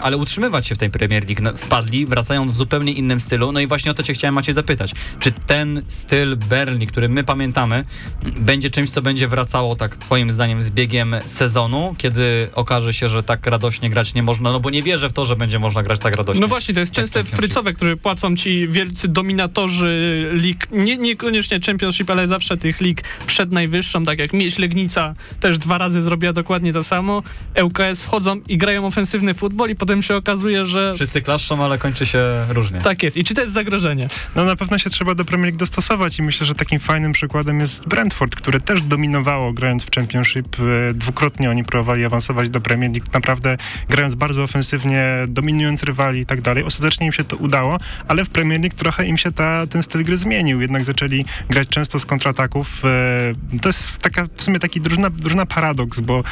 ale 0.01 0.17
utrzymywać 0.17 0.67
się 0.67 0.75
w 0.75 0.77
tej 0.77 0.89
Premier 0.89 1.27
League. 1.27 1.41
No, 1.41 1.57
spadli, 1.57 2.05
wracają 2.05 2.49
w 2.49 2.55
zupełnie 2.55 2.91
innym 2.91 3.21
stylu. 3.21 3.51
No 3.51 3.59
i 3.59 3.67
właśnie 3.67 3.91
o 3.91 3.93
to 3.93 4.03
cię 4.03 4.13
chciałem 4.13 4.35
Macie 4.35 4.53
zapytać. 4.53 4.93
Czy 5.19 5.31
ten 5.31 5.81
styl 5.87 6.37
Berlin, 6.37 6.87
który 6.87 7.09
my 7.09 7.23
pamiętamy, 7.23 7.85
będzie 8.23 8.69
czymś, 8.69 8.91
co 8.91 9.01
będzie 9.01 9.27
wracało 9.27 9.75
tak 9.75 9.97
twoim 9.97 10.31
zdaniem 10.31 10.61
z 10.61 10.71
biegiem 10.71 11.15
sezonu, 11.25 11.95
kiedy 11.97 12.47
okaże 12.55 12.93
się, 12.93 13.09
że 13.09 13.23
tak 13.23 13.47
radośnie 13.47 13.89
grać 13.89 14.13
nie 14.13 14.23
można? 14.23 14.51
No 14.51 14.59
bo 14.59 14.69
nie 14.69 14.83
wierzę 14.83 15.09
w 15.09 15.13
to, 15.13 15.25
że 15.25 15.35
będzie 15.35 15.59
można 15.59 15.83
grać 15.83 15.99
tak 15.99 16.15
radośnie. 16.15 16.41
No 16.41 16.47
właśnie, 16.47 16.73
to 16.73 16.79
jest 16.79 16.91
częste 16.91 17.19
Championship. 17.19 17.39
frycowe, 17.39 17.73
które 17.73 17.97
płacą 17.97 18.35
ci 18.35 18.67
wielcy 18.67 19.07
dominatorzy 19.07 20.29
lig, 20.33 20.67
nie, 20.71 20.97
niekoniecznie 20.97 21.59
Championship, 21.59 22.09
ale 22.09 22.27
zawsze 22.27 22.57
tych 22.57 22.81
lig 22.81 23.03
przed 23.27 23.51
najwyższą, 23.51 24.03
tak 24.03 24.19
jak 24.19 24.33
Mieś 24.33 24.59
Legnica 24.59 25.15
też 25.39 25.57
dwa 25.57 25.77
razy 25.77 26.01
zrobiła 26.01 26.33
dokładnie 26.33 26.73
to 26.73 26.83
samo. 26.83 27.23
ŁKS 27.63 28.01
wchodzą 28.01 28.41
i 28.47 28.57
grają 28.57 28.85
ofensywny 28.85 29.33
futbol 29.33 29.62
i 29.67 29.75
potem 29.75 30.01
się 30.01 30.15
okazuje, 30.15 30.65
że 30.65 30.93
Wszyscy 30.95 31.21
klaszczą, 31.21 31.63
ale 31.65 31.77
kończy 31.77 32.05
się 32.05 32.19
różnie. 32.49 32.81
tak 32.81 33.03
jest. 33.03 33.17
I 33.17 33.23
czy 33.23 33.33
to 33.33 33.41
jest 33.41 33.53
zagrożenie? 33.53 34.07
No 34.35 34.45
na 34.45 34.55
pewno 34.55 34.77
się 34.77 34.89
trzeba 34.89 35.15
do 35.15 35.25
Premier 35.25 35.45
League 35.45 35.57
dostosować 35.59 36.19
i 36.19 36.23
myślę, 36.23 36.47
że 36.47 36.55
takim 36.55 36.79
fajnym 36.79 37.11
przykładem 37.11 37.59
jest 37.59 37.87
Brentford, 37.87 38.35
które 38.35 38.59
też 38.59 38.81
dominowało 38.81 39.53
grając 39.53 39.83
w 39.83 39.91
Championship. 39.95 40.47
E, 40.89 40.93
Dwukrotnie 40.93 41.49
oni 41.49 41.63
próbowali 41.63 42.05
awansować 42.05 42.49
do 42.49 42.61
Premier 42.61 42.91
League, 42.91 43.07
naprawdę 43.13 43.57
grając 43.89 44.15
bardzo 44.15 44.43
ofensywnie, 44.43 45.05
dominując 45.27 45.83
rywali 45.83 46.19
i 46.19 46.25
tak 46.25 46.41
dalej. 46.41 46.63
Ostatecznie 46.63 47.05
im 47.07 47.13
się 47.13 47.23
to 47.23 47.35
udało, 47.35 47.77
ale 48.07 48.25
w 48.25 48.29
Premier 48.29 48.61
League 48.61 48.75
trochę 48.75 49.05
im 49.07 49.17
się 49.17 49.31
ta, 49.31 49.67
ten 49.67 49.83
styl 49.83 50.03
gry 50.03 50.17
zmienił. 50.17 50.61
Jednak 50.61 50.83
zaczęli 50.83 51.25
grać 51.49 51.67
często 51.67 51.99
z 51.99 52.05
kontrataków. 52.05 52.81
E, 52.85 53.59
To 53.61 53.69
jest 53.69 53.97
taka, 53.97 54.27
w 54.35 54.43
sumie 54.43 54.59
taki 54.59 54.81
drużyna, 54.81 55.09
drużyna 55.09 55.45
paradoks, 55.45 55.99
bo 56.01 56.19
e, 56.19 56.23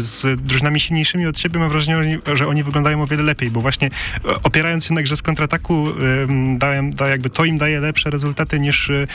z 0.00 0.40
drużynami 0.40 0.80
silniejszymi 0.80 1.26
od 1.26 1.38
siebie 1.38 1.60
mam 1.60 1.68
wrażenie, 1.68 2.18
że 2.34 2.46
oni 2.48 2.59
wyglądają 2.64 3.02
o 3.02 3.06
wiele 3.06 3.22
lepiej, 3.22 3.50
bo 3.50 3.60
właśnie 3.60 3.88
e, 3.88 4.42
opierając 4.42 4.84
się 4.84 4.94
na 4.94 5.02
grze 5.02 5.16
z 5.16 5.22
kontrataku 5.22 5.86
dają, 6.58 6.90
da, 6.90 7.08
jakby 7.08 7.30
to 7.30 7.44
im 7.44 7.58
daje 7.58 7.80
lepsze 7.80 8.10
rezultaty 8.10 8.60
niż 8.60 8.90
e, 8.90 9.06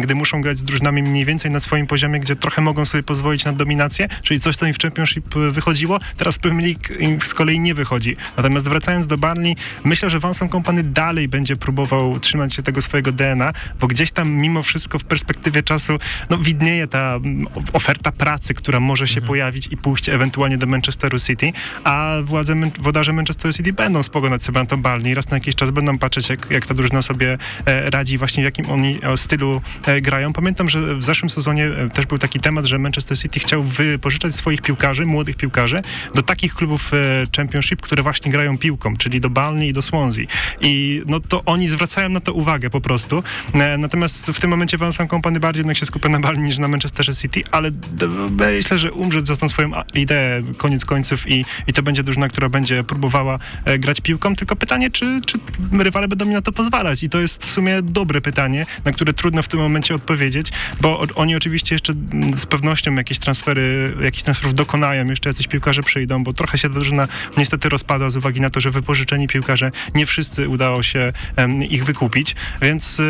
gdy 0.00 0.14
muszą 0.14 0.42
grać 0.42 0.58
z 0.58 0.62
drużynami 0.62 1.02
mniej 1.02 1.24
więcej 1.24 1.50
na 1.50 1.60
swoim 1.60 1.86
poziomie, 1.86 2.20
gdzie 2.20 2.36
trochę 2.36 2.62
mogą 2.62 2.84
sobie 2.84 3.02
pozwolić 3.02 3.44
na 3.44 3.52
dominację, 3.52 4.08
czyli 4.22 4.40
coś, 4.40 4.56
co 4.56 4.66
im 4.66 4.74
w 4.74 4.78
Championship 4.78 5.36
e, 5.36 5.50
wychodziło, 5.50 6.00
teraz 6.16 6.38
Premier 6.38 6.66
League 6.66 7.02
im 7.04 7.20
z 7.20 7.34
kolei 7.34 7.60
nie 7.60 7.74
wychodzi. 7.74 8.16
Natomiast 8.36 8.68
wracając 8.68 9.06
do 9.06 9.18
Barney, 9.18 9.56
myślę, 9.84 10.10
że 10.10 10.20
Vincent 10.20 10.52
Kompany 10.52 10.82
dalej 10.82 11.28
będzie 11.28 11.56
próbował 11.56 12.20
trzymać 12.20 12.54
się 12.54 12.62
tego 12.62 12.82
swojego 12.82 13.12
DNA, 13.12 13.52
bo 13.80 13.86
gdzieś 13.86 14.12
tam 14.12 14.30
mimo 14.30 14.62
wszystko 14.62 14.98
w 14.98 15.04
perspektywie 15.04 15.62
czasu 15.62 15.98
no, 16.30 16.38
widnieje 16.38 16.86
ta 16.86 17.18
oferta 17.72 18.12
pracy, 18.12 18.54
która 18.54 18.80
może 18.80 19.08
się 19.08 19.20
pojawić 19.20 19.68
i 19.70 19.76
pójść 19.76 20.08
ewentualnie 20.08 20.58
do 20.58 20.66
Manchesteru 20.66 21.18
City, 21.18 21.52
a 21.84 22.16
władze, 22.22 22.54
Man- 22.90 22.94
włodarze 23.00 23.12
Manchesteru 23.12 23.52
City 23.52 23.72
będą 23.72 24.02
spoglądać 24.02 24.42
sobie 24.42 24.60
na 24.60 24.66
to 24.66 24.76
Barney, 24.76 25.14
raz 25.14 25.30
na 25.30 25.36
jakiś 25.36 25.54
czas 25.54 25.70
będą 25.70 25.98
patrzeć, 25.98 26.28
jak, 26.28 26.50
jak 26.50 26.66
ta 26.66 26.74
drużyna 26.74 27.02
sobie 27.02 27.38
e, 27.66 27.90
radzi, 27.90 28.18
właśnie 28.18 28.42
w 28.42 28.44
jakim 28.44 28.70
oni 28.70 28.98
e, 29.02 29.16
stylu 29.16 29.62
e, 29.86 30.00
grają. 30.00 30.32
Pamiętam, 30.32 30.68
że 30.68 30.96
w 30.96 31.04
zeszłym 31.04 31.30
sezonie 31.30 31.70
też 31.92 32.06
był 32.06 32.18
taki 32.18 32.40
temat, 32.40 32.66
że 32.66 32.78
Manchester 32.78 33.18
City 33.18 33.40
chciał 33.40 33.62
wypożyczać 33.62 34.34
swoich 34.34 34.62
piłkarzy, 34.62 35.06
młodych 35.06 35.36
piłkarzy, 35.36 35.82
do 36.14 36.22
takich 36.22 36.54
klubów 36.54 36.90
Championship, 37.36 37.80
które 37.80 38.02
właśnie 38.02 38.32
grają 38.32 38.58
piłką, 38.58 38.96
czyli 38.96 39.20
do 39.20 39.30
Burnley 39.30 39.68
i 39.68 39.72
do 39.72 39.82
Swansea. 39.82 40.24
I 40.60 41.02
no 41.06 41.20
to 41.20 41.44
oni 41.44 41.68
zwracają 41.68 42.08
na 42.08 42.20
to 42.20 42.32
uwagę 42.32 42.70
po 42.70 42.80
prostu. 42.80 43.22
Natomiast 43.78 44.26
w 44.26 44.40
tym 44.40 44.50
momencie 44.50 44.78
Van 44.78 44.92
Company 44.92 45.40
bardziej 45.40 45.60
jednak 45.60 45.76
się 45.76 45.86
skupia 45.86 46.08
na 46.08 46.20
Burnley 46.20 46.42
niż 46.42 46.58
na 46.58 46.68
Manchesterze 46.68 47.14
City, 47.14 47.42
ale 47.50 47.70
myślę, 48.30 48.78
że 48.78 48.92
umrzeć 48.92 49.26
za 49.26 49.36
tą 49.36 49.48
swoją 49.48 49.70
ideę 49.94 50.42
koniec 50.56 50.84
końców 50.84 51.30
i, 51.30 51.44
i 51.66 51.72
to 51.72 51.82
będzie 51.82 52.02
drużyna, 52.02 52.28
która 52.28 52.48
będzie 52.48 52.79
próbowała 52.84 53.38
e, 53.64 53.78
grać 53.78 54.00
piłką, 54.00 54.36
tylko 54.36 54.56
pytanie, 54.56 54.90
czy, 54.90 55.20
czy 55.26 55.38
rywale 55.78 56.08
będą 56.08 56.24
mi 56.24 56.32
na 56.32 56.42
to 56.42 56.52
pozwalać? 56.52 57.02
I 57.02 57.08
to 57.08 57.20
jest 57.20 57.46
w 57.46 57.50
sumie 57.50 57.82
dobre 57.82 58.20
pytanie, 58.20 58.66
na 58.84 58.92
które 58.92 59.12
trudno 59.12 59.42
w 59.42 59.48
tym 59.48 59.60
momencie 59.60 59.94
odpowiedzieć, 59.94 60.52
bo 60.80 61.06
oni 61.14 61.36
oczywiście 61.36 61.74
jeszcze 61.74 61.92
mm, 61.92 62.34
z 62.34 62.46
pewnością 62.46 62.94
jakieś 62.94 63.18
transfery, 63.18 63.94
jakichś 64.02 64.22
transferów 64.22 64.54
dokonają, 64.54 65.06
jeszcze 65.06 65.30
jacyś 65.30 65.46
piłkarze 65.46 65.82
przyjdą, 65.82 66.24
bo 66.24 66.32
trochę 66.32 66.58
się 66.58 66.68
drużyna 66.68 67.08
niestety 67.36 67.68
rozpada 67.68 68.10
z 68.10 68.16
uwagi 68.16 68.40
na 68.40 68.50
to, 68.50 68.60
że 68.60 68.70
wypożyczeni 68.70 69.28
piłkarze 69.28 69.70
nie 69.94 70.06
wszyscy 70.06 70.48
udało 70.48 70.82
się 70.82 71.12
ich 71.70 71.84
wykupić, 71.84 72.36
więc 72.62 73.00
e, 73.00 73.04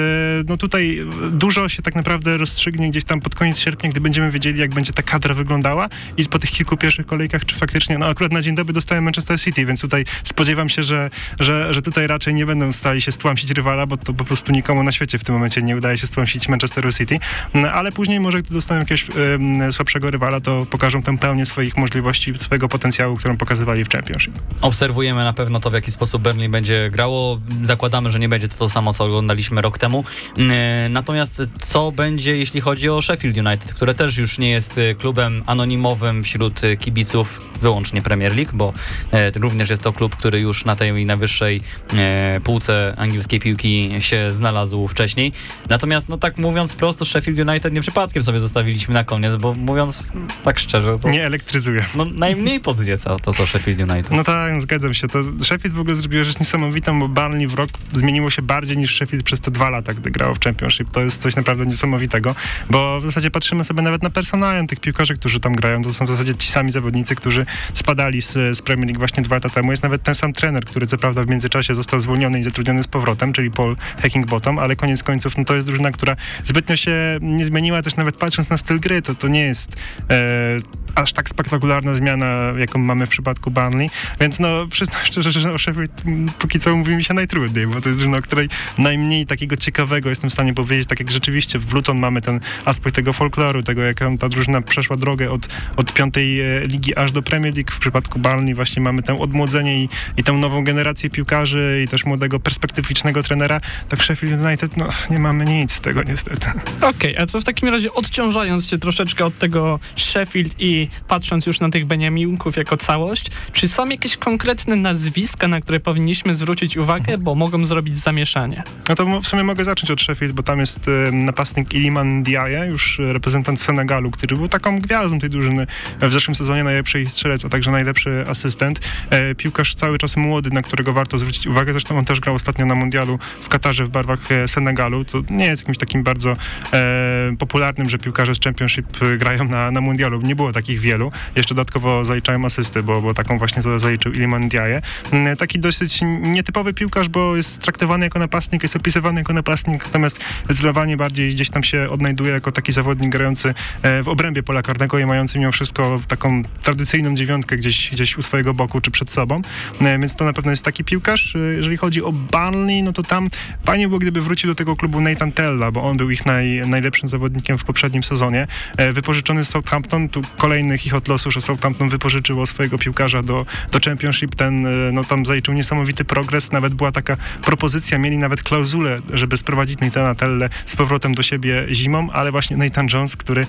no 0.49 0.57
tutaj 0.57 1.01
dużo 1.33 1.69
się 1.69 1.83
tak 1.83 1.95
naprawdę 1.95 2.37
rozstrzygnie 2.37 2.91
gdzieś 2.91 3.05
tam 3.05 3.21
pod 3.21 3.35
koniec 3.35 3.59
sierpnia, 3.59 3.91
gdy 3.91 4.01
będziemy 4.01 4.31
wiedzieli, 4.31 4.61
jak 4.61 4.75
będzie 4.75 4.93
ta 4.93 5.03
kadra 5.03 5.35
wyglądała. 5.35 5.89
I 6.17 6.25
po 6.25 6.39
tych 6.39 6.51
kilku 6.51 6.77
pierwszych 6.77 7.07
kolejkach, 7.07 7.45
czy 7.45 7.57
faktycznie, 7.57 7.99
no 7.99 8.07
akurat 8.07 8.33
na 8.33 8.43
dzień 8.43 8.55
dobry 8.55 8.73
dostałem 8.73 9.05
Manchester 9.05 9.41
City, 9.41 9.50
więc 9.55 9.81
tutaj 9.81 10.05
spodziewam 10.25 10.69
się, 10.69 10.83
że, 10.83 11.11
że, 11.41 11.75
że 11.75 11.83
tutaj 11.83 12.07
raczej 12.07 12.35
nie 12.35 12.47
będą 12.47 12.73
stali 12.73 13.01
się 13.01 13.13
stłamsić 13.13 13.51
rywala, 13.51 13.87
bo 13.87 13.97
to 13.97 14.15
po 14.15 14.25
prostu 14.25 14.53
nikomu 14.53 14.83
na 14.83 14.93
świecie 14.93 15.19
w 15.19 15.25
tym 15.25 15.35
momencie 15.35 15.63
nie 15.63 15.77
udaje 15.77 15.99
się 15.99 16.07
stłamsić 16.07 16.49
Manchesteru 16.49 16.93
City, 16.93 17.19
no, 17.55 17.73
ale 17.73 17.93
później 17.93 18.21
może 18.21 18.43
gdy 18.43 18.55
dostaną 18.55 18.81
jakiegoś 18.81 19.07
em, 19.35 19.73
słabszego 19.73 20.11
rywala, 20.11 20.41
to 20.41 20.67
pokażą 20.67 21.03
tę 21.03 21.19
pełnię 21.19 21.47
swoich 21.47 21.77
możliwości, 21.77 22.39
swojego 22.39 22.69
potencjału, 22.69 23.17
którą 23.17 23.37
pokazywali 23.37 23.85
w 23.85 23.89
Championship. 23.89 24.39
Obserwujemy 24.61 25.25
na 25.25 25.33
pewno 25.33 25.61
to, 25.61 25.71
w 25.71 25.75
jaki 25.75 25.91
sposób 25.91 26.23
Burnley 26.23 26.49
będzie 26.49 26.91
grało. 26.93 27.41
Zakładamy, 27.63 28.11
że 28.11 28.19
nie 28.19 28.29
będzie 28.29 28.49
to 28.49 28.57
to 28.57 28.69
samo, 28.69 28.95
co 28.95 29.05
oglądaliśmy 29.05 29.61
rok 29.61 29.79
temu. 29.79 30.05
E, 30.39 30.89
Natomiast 30.91 31.43
co 31.59 31.93
będzie, 31.93 32.37
jeśli 32.37 32.61
chodzi 32.61 32.89
o 32.89 33.03
Sheffield 33.03 33.37
United, 33.37 33.75
które 33.75 33.95
też 33.95 34.19
już 34.19 34.39
nie 34.39 34.51
jest 34.51 34.79
e, 34.79 34.95
klubem 34.95 35.43
anonimowym 35.47 36.25
wśród 36.25 36.65
e, 36.65 36.77
kibiców 36.77 37.41
wyłącznie 37.61 38.03
Premier 38.03 38.37
League, 38.37 38.51
bo 38.53 38.73
e, 39.11 39.33
również 39.41 39.71
jest 39.71 39.83
to 39.83 39.93
klub, 39.93 40.17
który 40.17 40.41
już 40.41 40.65
na 40.65 40.77
tej 40.77 41.07
najwyższej 41.07 41.61
e, 41.99 42.41
półce 42.45 42.95
angielskiej 42.97 43.41
piłki 43.41 43.91
się 43.99 44.33
znalazł 44.33 44.89
wcześniej. 44.89 45.33
Natomiast, 45.69 46.09
no 46.09 46.17
tak 46.17 46.39
mówiąc 46.39 46.73
prosto, 46.73 47.05
Sheffield 47.05 47.49
United 47.49 47.75
nie 47.75 47.81
przypadkiem 47.81 48.23
sobie 48.23 48.41
zostawiliśmy 48.41 48.95
na 48.95 49.05
koniec, 49.05 49.37
bo 49.37 49.55
mówiąc 49.55 50.03
tak 50.45 50.59
szczerze, 50.59 50.99
to 51.03 51.11
Nie 51.11 51.27
elektryzuje. 51.27 51.85
no, 51.95 52.05
najmniej 52.05 52.61
podnieca 52.61 53.17
to, 53.17 53.33
to 53.33 53.47
Sheffield 53.47 53.81
United. 53.81 54.11
No 54.11 54.25
tak, 54.25 54.53
no 54.55 54.61
zgadzam 54.61 54.95
się. 54.95 55.09
To 55.09 55.19
Sheffield 55.43 55.75
w 55.77 55.81
ogóle 55.81 55.97
zrobiło 55.97 56.25
rzecz 56.25 56.41
niesamowitą, 56.41 57.01
bo 57.01 57.09
Burnley 57.09 57.47
w 57.47 57.55
rok 57.55 57.71
zmieniło 57.93 58.31
się 58.31 58.43
bardziej 58.43 58.77
niż 58.77 58.95
Sheffield 58.97 59.25
przez 59.25 59.41
te 59.41 59.51
dwa 59.51 59.71
lata, 59.71 59.95
gdy 59.95 60.11
grało 60.11 60.35
w 60.35 60.41
Championship. 60.41 60.91
To 60.91 61.01
jest 61.01 61.23
coś 61.23 61.37
naprawdę 61.37 61.67
niesamowitego, 61.67 62.35
bo 62.71 63.01
w 63.01 63.05
zasadzie 63.05 63.31
patrzymy 63.31 63.65
sobie 63.65 63.83
nawet 63.83 64.03
na 64.03 64.11
personalem 64.11 64.67
tych 64.67 64.81
piłkarzy, 64.81 65.15
którzy 65.15 65.41
tam 65.41 65.55
grają. 65.55 65.83
To 65.83 65.93
są 65.93 66.05
w 66.05 66.09
zasadzie 66.09 66.35
ci 66.35 66.49
sami 66.49 66.73
zawodnicy, 66.73 67.15
którzy 67.15 67.47
spadali 67.75 68.23
z, 68.23 68.33
z 68.33 68.63
Premier 68.63 68.87
League 68.89 68.99
właśnie 68.99 69.23
dwa 69.31 69.37
lata 69.37 69.49
temu. 69.51 69.71
Jest 69.71 69.83
nawet 69.83 70.03
ten 70.03 70.15
sam 70.15 70.33
trener, 70.33 70.65
który 70.65 70.87
co 70.87 70.99
prawda 70.99 71.25
w 71.25 71.29
międzyczasie 71.29 71.75
został 71.75 72.01
zwolniony 72.01 72.41
i 72.41 72.43
zatrudniony 72.43 72.83
z 72.83 72.87
powrotem, 72.87 73.33
czyli 73.33 73.51
Paul 73.51 73.77
Heckingbottom, 74.03 74.59
ale 74.59 74.77
koniec 74.77 75.03
końców 75.03 75.39
no 75.39 75.45
to 75.45 75.55
jest 75.55 75.67
drużyna, 75.67 75.91
która 75.91 76.17
zbytnio 76.45 76.77
się 76.77 76.93
nie 77.21 77.45
zmieniła, 77.45 77.83
też 77.83 77.97
nawet 77.97 78.17
patrząc 78.17 78.51
na 78.51 78.59
styl 78.59 78.81
gry, 78.81 79.03
to 79.03 79.15
to 79.15 79.29
nie 79.29 79.41
jest 79.41 79.77
e, 80.11 80.57
aż 80.95 81.13
tak 81.13 81.29
spektakularna 81.29 81.95
zmiana, 81.95 82.27
jaką 82.59 82.79
mamy 82.79 83.07
w 83.07 83.09
przypadku 83.09 83.51
Burnley, 83.51 83.91
więc 84.21 84.39
no 84.39 84.67
przyznam 84.71 85.01
szczerze, 85.05 85.33
że 85.33 85.53
o 85.53 85.59
Sheffield 85.59 86.03
póki 86.39 86.61
co 86.61 86.77
mówi 86.77 86.97
mi 86.97 87.05
się 87.05 87.15
najtrudniej, 87.15 87.67
bo 87.67 87.81
to 87.81 87.89
jest 87.89 87.99
drużyna, 87.99 88.19
o 88.19 88.23
której 88.23 88.49
najmniej 88.79 89.27
takiego 89.27 89.57
ciekawego 89.57 90.09
jestem 90.09 90.31
w 90.31 90.33
stanie 90.33 90.55
powiedzieć, 90.55 90.89
tak 90.89 91.01
jak 91.01 91.11
rzeczywiście 91.11 91.59
w 91.59 91.73
Luton 91.73 91.99
mamy 91.99 92.21
ten 92.21 92.41
aspekt 92.65 92.97
tego 92.97 93.13
folkloru, 93.13 93.63
tego 93.63 93.83
jak 93.83 94.01
ta 94.19 94.29
drużyna 94.29 94.61
przeszła 94.61 94.97
drogę 94.97 95.31
od, 95.31 95.49
od 95.77 95.93
piątej 95.93 96.41
e, 96.41 96.67
ligi 96.67 96.97
aż 96.97 97.13
do 97.13 97.23
Premier 97.23 97.55
League, 97.55 97.73
w 97.73 97.79
przypadku 97.79 98.19
Burnley 98.19 98.55
właśnie 98.55 98.83
mamy 98.83 99.03
tę 99.03 99.20
odmłodzenie 99.21 99.85
i, 99.85 99.89
i 100.17 100.23
tę 100.23 100.33
nową 100.33 100.65
generację 100.65 101.11
piłkarzy 101.11 101.83
i 101.85 101.89
też 101.89 102.05
młodego, 102.05 102.41
perspektywicznego 102.41 103.23
trenera, 103.23 103.61
tak 103.89 104.03
Sheffield 104.03 104.41
United, 104.41 104.77
no 104.77 104.89
nie 105.11 105.19
mamy 105.19 105.45
nic 105.45 105.73
z 105.73 105.81
tego 105.81 106.03
niestety. 106.03 106.51
Okej, 106.81 107.19
a 107.19 107.27
to 107.27 107.41
w 107.41 107.45
takim 107.45 107.69
razie 107.69 107.93
odciążając 107.93 108.67
się 108.67 108.79
troszeczkę 108.79 109.25
od 109.25 109.39
tego 109.39 109.79
Sheffield 109.97 110.55
i 110.59 110.89
patrząc 111.09 111.47
już 111.47 111.61
na 111.61 111.71
tych 111.71 111.87
Beniaminków 111.87 112.57
jako 112.57 112.77
całość, 112.77 113.31
czy 113.53 113.69
są 113.69 113.89
jakieś 113.89 114.17
konkretne 114.17 114.77
nazwiska, 114.77 115.49
na 115.49 115.61
które 115.61 115.81
powinniśmy 115.81 116.35
zwrócić 116.35 116.77
uwagę, 116.77 117.19
bo 117.19 117.35
mogą 117.35 117.65
zrobić 117.65 117.99
zamieszanie? 117.99 118.63
No 118.89 118.95
to 118.95 119.21
w 119.21 119.27
sumie 119.27 119.45
mogę 119.45 119.65
zacząć 119.65 119.91
od 119.91 120.01
Sheffield, 120.01 120.35
bo 120.35 120.43
tam 120.43 120.61
jest 120.61 120.89
e, 120.89 121.13
napastnik 121.13 121.75
Iliman 121.75 122.23
Diaye, 122.23 122.67
już 122.67 123.01
e, 123.01 123.13
reprezentant 123.13 123.61
Senegalu, 123.61 124.11
który 124.11 124.37
był 124.37 124.49
taką 124.49 124.79
gwiazdą 124.79 125.19
tej 125.19 125.31
drużyny 125.31 125.67
w 126.01 126.13
zeszłym 126.13 126.35
sezonie, 126.35 126.65
najlepszy 126.65 127.07
strzelec, 127.07 127.45
a 127.45 127.49
także 127.49 127.71
najlepszy 127.71 128.25
asystent. 128.29 128.81
E, 129.11 129.35
piłkarz 129.35 129.75
cały 129.75 129.99
czas 129.99 130.17
młody, 130.17 130.51
na 130.51 130.63
którego 130.63 130.93
warto 130.93 131.19
zwrócić 131.19 131.47
uwagę, 131.47 131.73
zresztą 131.73 131.99
on 131.99 132.05
też 132.05 132.21
grał 132.21 132.35
ostatnio 132.35 132.67
na 132.67 132.75
mundialu 132.75 133.19
w 133.43 133.49
Katarze 133.49 133.85
w 133.85 133.89
barwach 133.89 134.33
e, 134.33 134.49
Senegalu. 134.49 135.05
To 135.05 135.23
nie 135.31 135.47
jest 135.47 135.63
jakimś 135.63 135.79
takim 135.79 136.03
bardzo 136.03 136.37
e, 136.73 137.37
popularnym, 137.39 137.91
że 137.91 137.99
piłkarze 137.99 138.35
z 138.35 138.41
Championship 138.41 138.87
grają 139.19 139.45
na, 139.45 139.71
na 139.71 139.81
mundialu. 139.81 140.21
Nie 140.23 140.37
było 140.37 140.53
takich 140.53 140.81
wielu. 140.81 141.13
Jeszcze 141.37 141.55
dodatkowo 141.55 142.05
zaliczają 142.05 142.45
asysty, 142.45 142.83
bo, 142.83 143.03
bo 143.03 143.15
taką 143.15 143.39
właśnie 143.39 143.63
za- 143.63 143.79
zaliczył 143.79 144.13
Iliman 144.13 144.49
Diaye. 144.49 144.83
Mm, 145.13 145.37
Taki 145.37 145.59
dosyć 145.59 146.01
nietypowy 146.21 146.75
piłkarz, 146.75 147.09
bo 147.09 147.37
jest 147.37 147.59
traktowany 147.63 148.07
jako 148.07 148.19
napastnik, 148.19 148.63
jest 148.63 148.77
opisywany 148.77 149.21
jako 149.21 149.33
napastnik, 149.33 149.85
natomiast 149.85 150.21
zdecydowanie 150.45 150.97
bardziej 150.97 151.35
gdzieś 151.35 151.51
tam 151.51 151.63
się 151.63 151.89
odnajduje 151.91 152.33
jako 152.33 152.53
taki 152.53 152.73
zawodnik 152.73 153.11
grający 153.13 153.55
w 153.83 154.09
obrębie 154.09 154.43
pola 154.43 154.63
karnego 154.63 154.99
i 154.99 155.07
mający 155.07 155.39
mimo 155.39 155.53
wszystko 155.53 156.01
taką 156.09 156.43
tradycyjną 156.63 157.15
dziewiątkę 157.15 157.57
gdzieś, 157.57 157.91
gdzieś 157.93 158.19
u 158.19 158.23
swojego 158.23 158.55
boku 158.55 158.81
czy 158.81 158.91
przed 159.01 159.11
sobą. 159.11 159.43
E, 159.81 159.99
Więc 159.99 160.15
to 160.15 160.25
na 160.25 160.33
pewno 160.33 160.51
jest 160.51 160.65
taki 160.65 160.85
piłkarz. 160.85 161.37
E, 161.37 161.39
Jeżeli 161.39 161.77
chodzi 161.77 162.03
o 162.03 162.13
Burnley, 162.13 162.83
no 162.83 162.93
to 162.93 163.03
tam 163.03 163.29
fajnie 163.65 163.89
było, 163.89 163.99
gdyby 163.99 164.21
wrócił 164.21 164.51
do 164.51 164.55
tego 164.55 164.77
klubu 164.77 165.01
Nathan 165.01 165.33
Tella, 165.33 165.71
bo 165.73 165.83
on 165.83 165.97
był 165.97 166.11
ich 166.11 166.27
naj, 166.27 166.63
najlepszym 166.67 167.09
zawodnikiem 167.09 167.59
w 167.59 167.65
poprzednim 167.65 168.03
sezonie. 168.03 168.47
E, 168.77 168.93
Wypożyczony 168.93 169.45
z 169.45 169.49
Southampton, 169.49 170.09
tu 170.09 170.23
kolejny 170.39 170.79
chichot 170.79 171.09
losu, 171.09 171.31
że 171.31 171.41
Southampton 171.41 171.89
wypożyczyło 171.89 172.47
swojego 172.47 172.79
piłkarza 172.79 173.23
do, 173.23 173.47
do 173.73 173.81
Championship. 173.85 174.35
Ten, 174.35 174.67
no 174.95 175.05
tam 175.05 175.27
zaliczył 175.27 175.55
niesamowity 175.55 176.05
progres. 176.05 176.53
Nawet 176.53 176.75
była 176.75 176.93
taka 176.93 177.17
propozycja, 177.43 177.99
mieli 177.99 178.19
nawet 178.19 178.43
klauzulę, 178.43 179.01
żeby 179.13 179.37
sprowadzić 179.37 179.81
Nathana 179.81 180.15
Telle 180.15 180.49
z 180.67 180.77
powrotem 180.77 181.15
do 181.15 181.23
siebie 181.23 181.67
zimą, 181.71 182.11
ale 182.13 182.31
właśnie 182.33 182.57
Nathan 182.57 182.87
Jones, 182.93 183.17
który 183.17 183.47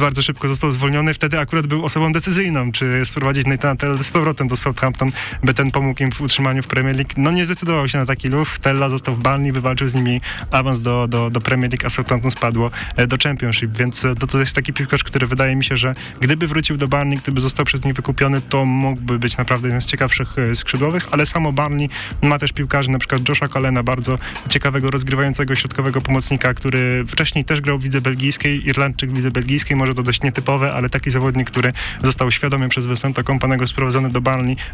bardzo 0.00 0.22
szybko 0.22 0.48
został 0.48 0.70
zwolniony, 0.70 1.14
wtedy 1.14 1.38
akurat 1.38 1.66
był 1.66 1.84
osobą 1.84 2.12
decyzyjną, 2.12 2.72
czy 2.72 3.06
sprowadzić 3.06 3.46
Nathana 3.46 3.76
Telle 3.76 4.04
z 4.04 4.10
powrotem 4.10 4.48
do 4.48 4.56
Southampton, 4.64 5.12
by 5.42 5.54
ten 5.54 5.70
pomógł 5.70 6.02
im 6.02 6.12
w 6.12 6.20
utrzymaniu 6.20 6.62
w 6.62 6.66
Premier 6.66 6.96
League. 6.96 7.10
No 7.16 7.30
nie 7.30 7.44
zdecydował 7.44 7.88
się 7.88 7.98
na 7.98 8.06
taki 8.06 8.28
ruch. 8.28 8.58
Tella 8.58 8.88
został 8.88 9.14
w 9.14 9.18
Burnley, 9.18 9.52
wywalczył 9.52 9.88
z 9.88 9.94
nimi 9.94 10.20
awans 10.50 10.80
do, 10.80 11.08
do, 11.08 11.30
do 11.30 11.40
Premier 11.40 11.70
League, 11.70 11.86
a 11.86 11.90
Southampton 11.90 12.30
spadło 12.30 12.70
e, 12.96 13.06
do 13.06 13.16
Championship, 13.24 13.70
więc 13.76 14.04
e, 14.04 14.14
to, 14.14 14.26
to 14.26 14.40
jest 14.40 14.54
taki 14.54 14.72
piłkarz, 14.72 15.04
który 15.04 15.26
wydaje 15.26 15.56
mi 15.56 15.64
się, 15.64 15.76
że 15.76 15.94
gdyby 16.20 16.46
wrócił 16.46 16.76
do 16.76 16.88
Burnley, 16.88 17.18
gdyby 17.18 17.40
został 17.40 17.66
przez 17.66 17.84
nich 17.84 17.94
wykupiony, 17.94 18.40
to 18.40 18.64
mógłby 18.64 19.18
być 19.18 19.36
naprawdę 19.36 19.68
jeden 19.68 19.80
z 19.80 19.86
ciekawszych 19.86 20.38
e, 20.38 20.56
skrzydłowych, 20.56 21.08
ale 21.10 21.26
samo 21.26 21.52
Burnley 21.52 21.88
ma 22.22 22.38
też 22.38 22.52
piłkarzy, 22.52 22.90
na 22.90 22.98
przykład 22.98 23.28
Josha 23.28 23.48
Colena, 23.48 23.82
bardzo 23.82 24.18
ciekawego, 24.48 24.90
rozgrywającego 24.90 25.54
środkowego 25.54 26.00
pomocnika, 26.00 26.54
który 26.54 27.04
wcześniej 27.06 27.44
też 27.44 27.60
grał 27.60 27.78
w 27.78 27.84
lidze 27.84 28.00
belgijskiej, 28.00 28.68
Irlandczyk 28.68 29.10
w 29.10 29.14
lidze 29.14 29.30
belgijskiej, 29.30 29.76
może 29.76 29.94
to 29.94 30.02
dość 30.02 30.22
nietypowe, 30.22 30.72
ale 30.72 30.90
taki 30.90 31.10
zawodnik, 31.10 31.50
który 31.50 31.72
został 32.02 32.30
świadomie 32.30 32.68
przez 32.68 32.86
Wysenta 32.86 33.22
Kompanego 33.22 33.66
sprowadzony 33.66 34.10
do 34.10 34.20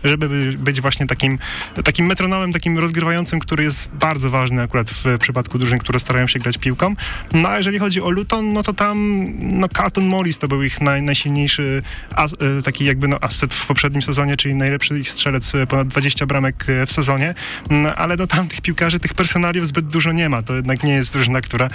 Żeby 0.05 0.29
by- 0.29 0.59
być 0.59 0.81
właśnie 0.81 1.07
takim, 1.07 1.39
takim 1.85 2.07
metronomem, 2.07 2.53
takim 2.53 2.79
rozgrywającym, 2.79 3.41
który 3.41 3.65
jest 3.65 3.89
bardzo 3.89 4.31
ważny 4.31 4.63
akurat 4.63 4.91
w 4.91 5.19
przypadku 5.19 5.59
drużyn, 5.59 5.79
które 5.79 6.01
starają 6.01 6.27
się 6.27 6.39
grać 6.39 6.59
piłką. 6.59 6.95
No 7.33 7.49
a 7.49 7.57
jeżeli 7.57 7.79
chodzi 7.79 8.03
o 8.03 8.11
Luton, 8.11 8.53
no 8.53 8.63
to 8.63 8.73
tam 8.73 9.27
no 9.41 9.69
Carlton 9.69 10.05
Morris 10.07 10.39
to 10.39 10.49
był 10.49 10.63
ich 10.63 10.81
naj, 10.81 11.03
najsilniejszy 11.03 11.83
as, 12.15 12.33
e, 12.33 12.63
taki 12.63 12.85
jakby 12.85 13.09
no 13.09 13.19
asset 13.21 13.55
w 13.55 13.67
poprzednim 13.67 14.03
sezonie, 14.03 14.37
czyli 14.37 14.55
najlepszy 14.55 15.01
ich 15.01 15.11
strzelec, 15.11 15.55
e, 15.55 15.67
ponad 15.67 15.89
20 15.89 16.27
bramek 16.27 16.67
e, 16.69 16.87
w 16.87 16.93
sezonie, 16.93 17.35
no, 17.71 17.95
ale 17.95 18.17
do 18.17 18.27
tamtych 18.27 18.61
piłkarzy, 18.61 19.01
tych 19.01 19.15
personaliów 19.15 19.67
zbyt 19.67 19.87
dużo 19.87 20.13
nie 20.13 20.29
ma. 20.29 20.43
To 20.43 20.55
jednak 20.55 20.83
nie 20.83 20.93
jest 20.93 21.13
drużyna, 21.13 21.41
która, 21.41 21.69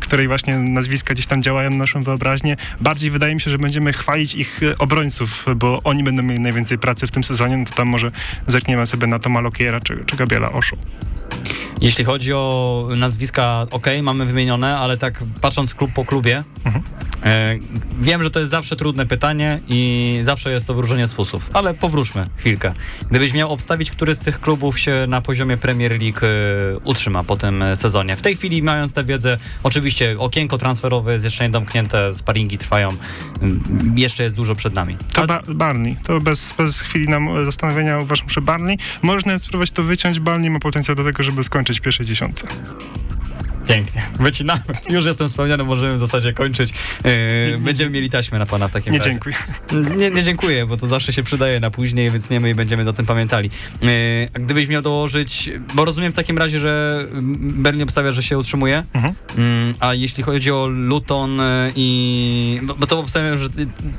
której 0.00 0.28
właśnie 0.28 0.58
nazwiska 0.58 1.14
gdzieś 1.14 1.26
tam 1.26 1.42
działają 1.42 1.70
na 1.70 1.76
naszą 1.76 2.02
wyobraźnię. 2.02 2.56
Bardziej 2.80 3.10
wydaje 3.10 3.34
mi 3.34 3.40
się, 3.40 3.50
że 3.50 3.58
będziemy 3.58 3.92
chwalić 3.92 4.34
ich 4.34 4.60
obrońców, 4.78 5.46
bo 5.56 5.80
oni 5.84 6.02
będą 6.02 6.22
mieli 6.22 6.40
najwięcej 6.40 6.78
pracy 6.78 6.91
w 7.00 7.10
tym 7.10 7.24
sezonie, 7.24 7.56
no 7.56 7.64
to 7.64 7.74
tam 7.74 7.88
może 7.88 8.12
zerkniemy 8.46 8.86
sobie 8.86 9.06
na 9.06 9.18
Toma 9.18 9.40
Lokiera 9.40 9.80
czy, 9.80 10.04
czy 10.06 10.16
Gabriela 10.16 10.52
Oszu. 10.52 10.76
Jeśli 11.80 12.04
chodzi 12.04 12.32
o 12.32 12.88
nazwiska, 12.96 13.66
ok, 13.70 13.86
mamy 14.02 14.26
wymienione, 14.26 14.78
ale 14.78 14.98
tak 14.98 15.24
patrząc 15.40 15.74
klub 15.74 15.92
po 15.92 16.04
klubie, 16.04 16.42
E, 17.24 17.58
wiem, 18.00 18.22
że 18.22 18.30
to 18.30 18.40
jest 18.40 18.50
zawsze 18.50 18.76
trudne 18.76 19.06
pytanie 19.06 19.60
i 19.68 20.18
zawsze 20.22 20.52
jest 20.52 20.66
to 20.66 20.74
wróżenie 20.74 21.06
z 21.06 21.14
fusów, 21.14 21.50
ale 21.52 21.74
powróżmy 21.74 22.26
chwilkę. 22.36 22.72
Gdybyś 23.10 23.32
miał 23.32 23.52
obstawić, 23.52 23.90
który 23.90 24.14
z 24.14 24.18
tych 24.18 24.40
klubów 24.40 24.78
się 24.78 25.04
na 25.08 25.20
poziomie 25.20 25.56
Premier 25.56 26.00
League 26.00 26.26
e, 26.26 26.78
utrzyma 26.84 27.24
po 27.24 27.36
tym 27.36 27.62
e, 27.62 27.76
sezonie. 27.76 28.16
W 28.16 28.22
tej 28.22 28.36
chwili, 28.36 28.62
mając 28.62 28.92
tę 28.92 29.04
wiedzę, 29.04 29.38
oczywiście 29.62 30.16
okienko 30.18 30.58
transferowe 30.58 31.12
jest 31.12 31.24
jeszcze 31.24 31.44
nie 31.44 31.50
domknięte, 31.50 32.14
sparingi 32.14 32.58
trwają, 32.58 32.88
jeszcze 33.94 34.22
jest 34.22 34.34
dużo 34.34 34.54
przed 34.54 34.74
nami. 34.74 34.96
To 35.12 35.26
ba 35.26 35.42
Barney. 35.48 35.96
To 36.04 36.20
bez, 36.20 36.54
bez 36.58 36.81
chwili 36.84 37.08
nam 37.08 37.44
zastanowienia 37.44 37.98
uważam, 37.98 38.28
że 38.28 38.40
Barney. 38.40 38.78
Można 39.02 39.38
spróbować 39.38 39.70
to 39.70 39.82
wyciąć. 39.82 40.20
Barney 40.20 40.50
ma 40.50 40.58
potencjał 40.58 40.96
do 40.96 41.04
tego, 41.04 41.22
żeby 41.22 41.44
skończyć 41.44 41.80
w 41.80 41.82
pierwszej 41.82 42.06
dziesiątce. 42.06 42.46
Pięknie. 43.68 44.02
Wycinamy. 44.20 44.60
Już 44.90 45.04
jestem 45.04 45.28
spełniony, 45.28 45.64
możemy 45.64 45.94
w 45.94 45.98
zasadzie 45.98 46.32
kończyć. 46.32 46.70
Yy, 47.50 47.58
będziemy 47.58 47.90
mieli 47.90 48.10
taśmę 48.10 48.38
na 48.38 48.46
pana 48.46 48.68
w 48.68 48.72
takim 48.72 48.92
Nie 48.92 48.98
razie. 48.98 49.10
dziękuję. 49.10 49.36
Nie, 49.96 50.10
nie 50.10 50.22
dziękuję, 50.22 50.66
bo 50.66 50.76
to 50.76 50.86
zawsze 50.86 51.12
się 51.12 51.22
przydaje 51.22 51.60
na 51.60 51.70
później, 51.70 52.10
wytniemy 52.10 52.50
i 52.50 52.54
będziemy 52.54 52.88
o 52.88 52.92
tym 52.92 53.06
pamiętali. 53.06 53.50
Yy, 53.82 53.88
a 54.34 54.38
gdybyś 54.38 54.68
miał 54.68 54.82
dołożyć, 54.82 55.50
bo 55.74 55.84
rozumiem 55.84 56.12
w 56.12 56.14
takim 56.14 56.38
razie, 56.38 56.60
że 56.60 57.04
Berlin 57.40 57.82
obstawia, 57.82 58.12
że 58.12 58.22
się 58.22 58.38
utrzymuje, 58.38 58.84
Mhm. 58.94 59.14
Yy, 59.68 59.74
a 59.80 59.94
jeśli 59.94 60.22
chodzi 60.22 60.50
o 60.50 60.66
Luton 60.66 61.36
yy, 61.36 61.42
i... 61.76 62.60
Bo, 62.62 62.74
bo 62.74 62.86
to 62.86 62.98
obstawiam, 62.98 63.38
że 63.38 63.48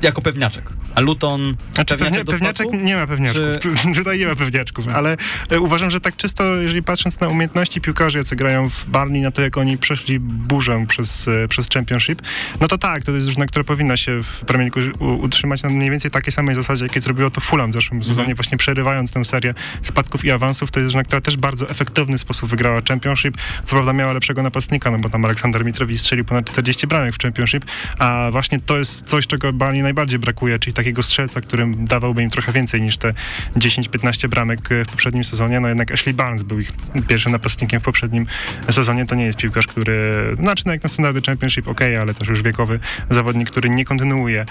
jako 0.02 0.22
pewniaczek. 0.22 0.70
A 0.96 1.02
Luton... 1.02 1.56
Znaczy, 1.74 1.98
pewniaczek 1.98 2.36
spadku? 2.38 2.76
nie 2.76 2.96
ma 2.96 3.08
pewniaczków. 3.08 3.44
Czy- 3.60 3.70
Tu, 3.70 3.94
tutaj 4.00 4.20
nie 4.20 4.26
ma 4.28 4.36
pewniaczków, 4.36 4.88
ale 4.88 5.18
e, 5.50 5.60
uważam, 5.60 5.90
że 5.92 6.00
tak 6.02 6.16
czysto, 6.16 6.44
jeżeli 6.56 6.84
patrząc 6.84 7.20
na 7.20 7.28
umiejętności 7.28 7.82
piłkarzy, 7.82 8.18
jacy 8.18 8.36
grają 8.36 8.70
w 8.70 8.86
Barney, 8.86 9.22
na 9.22 9.32
to 9.32 9.42
jak 9.42 9.53
oni 9.58 9.78
przeszli 9.78 10.20
burzę 10.20 10.86
przez, 10.88 11.28
e, 11.28 11.48
przez 11.48 11.70
Championship, 11.70 12.22
no 12.62 12.68
to 12.68 12.78
tak, 12.78 13.04
to 13.04 13.12
jest 13.12 13.26
drużyna, 13.26 13.46
która 13.46 13.64
powinna 13.64 13.98
się 13.98 14.24
w 14.24 14.40
Premier 14.40 14.72
League 14.76 15.06
utrzymać 15.22 15.64
na 15.64 15.70
mniej 15.70 15.90
więcej 15.90 16.12
takiej 16.12 16.32
samej 16.32 16.56
zasadzie, 16.56 16.86
jakie 16.86 17.02
zrobiło 17.02 17.30
to 17.30 17.42
Fulham 17.42 17.72
w 17.72 17.74
zeszłym 17.74 18.04
sezonie, 18.04 18.36
właśnie 18.36 18.58
przerywając 18.58 19.12
tę 19.12 19.26
serię 19.26 19.54
spadków 19.82 20.26
i 20.26 20.32
awansów. 20.32 20.72
To 20.72 20.80
jest 20.80 20.88
drużyna, 20.88 21.04
która 21.04 21.22
też 21.22 21.38
w 21.38 21.40
bardzo 21.40 21.70
efektywny 21.70 22.18
sposób 22.18 22.50
wygrała 22.50 22.82
Championship. 22.90 23.38
Co 23.64 23.76
prawda 23.76 23.94
miała 23.94 24.14
lepszego 24.14 24.44
napastnika, 24.44 24.92
no 24.92 25.00
bo 25.00 25.10
tam 25.10 25.26
Aleksander 25.26 25.66
Mitrowicz 25.66 26.00
strzelił 26.00 26.26
ponad 26.26 26.52
40 26.52 26.88
bramek 26.88 27.16
w 27.16 27.18
Championship, 27.18 27.66
a 28.00 28.30
właśnie 28.32 28.60
to 28.60 28.78
jest 28.78 29.08
coś, 29.08 29.28
czego 29.28 29.54
Barney 29.54 29.82
najbardziej 29.82 30.20
brakuje, 30.20 30.60
czyli 30.60 30.74
takiego 30.74 31.04
strzelca, 31.04 31.42
którym 31.42 31.86
dawałby 31.86 32.24
im 32.24 32.30
trochę 32.30 32.52
więcej 32.52 32.82
niż 32.82 32.98
te 32.98 33.14
10-15 33.56 34.28
bramek 34.28 34.72
e, 34.72 34.86
w 34.86 34.88
poprzednim 34.88 35.24
sezonie. 35.24 35.60
No 35.60 35.68
jednak 35.68 35.92
Ashley 35.92 36.14
Barnes 36.14 36.44
był 36.44 36.60
ich 36.60 36.72
pierwszym 37.08 37.32
napastnikiem 37.32 37.82
w 37.82 37.84
poprzednim 37.84 38.26
sezonie. 38.72 39.06
To 39.06 39.16
nie 39.16 39.26
jest 39.26 39.38
piłkarz, 39.44 39.68
który, 39.68 39.96
znaczy 40.40 40.64
no 40.66 40.72
jak 40.72 40.84
na 40.84 40.90
standardy 40.90 41.22
Championship 41.22 41.68
ok, 41.68 41.82
ale 42.02 42.14
też 42.14 42.28
już 42.28 42.42
wiekowy 42.42 42.80
zawodnik, 43.10 43.52
który 43.52 43.70
nie 43.70 43.86
kontynuuje 43.86 44.46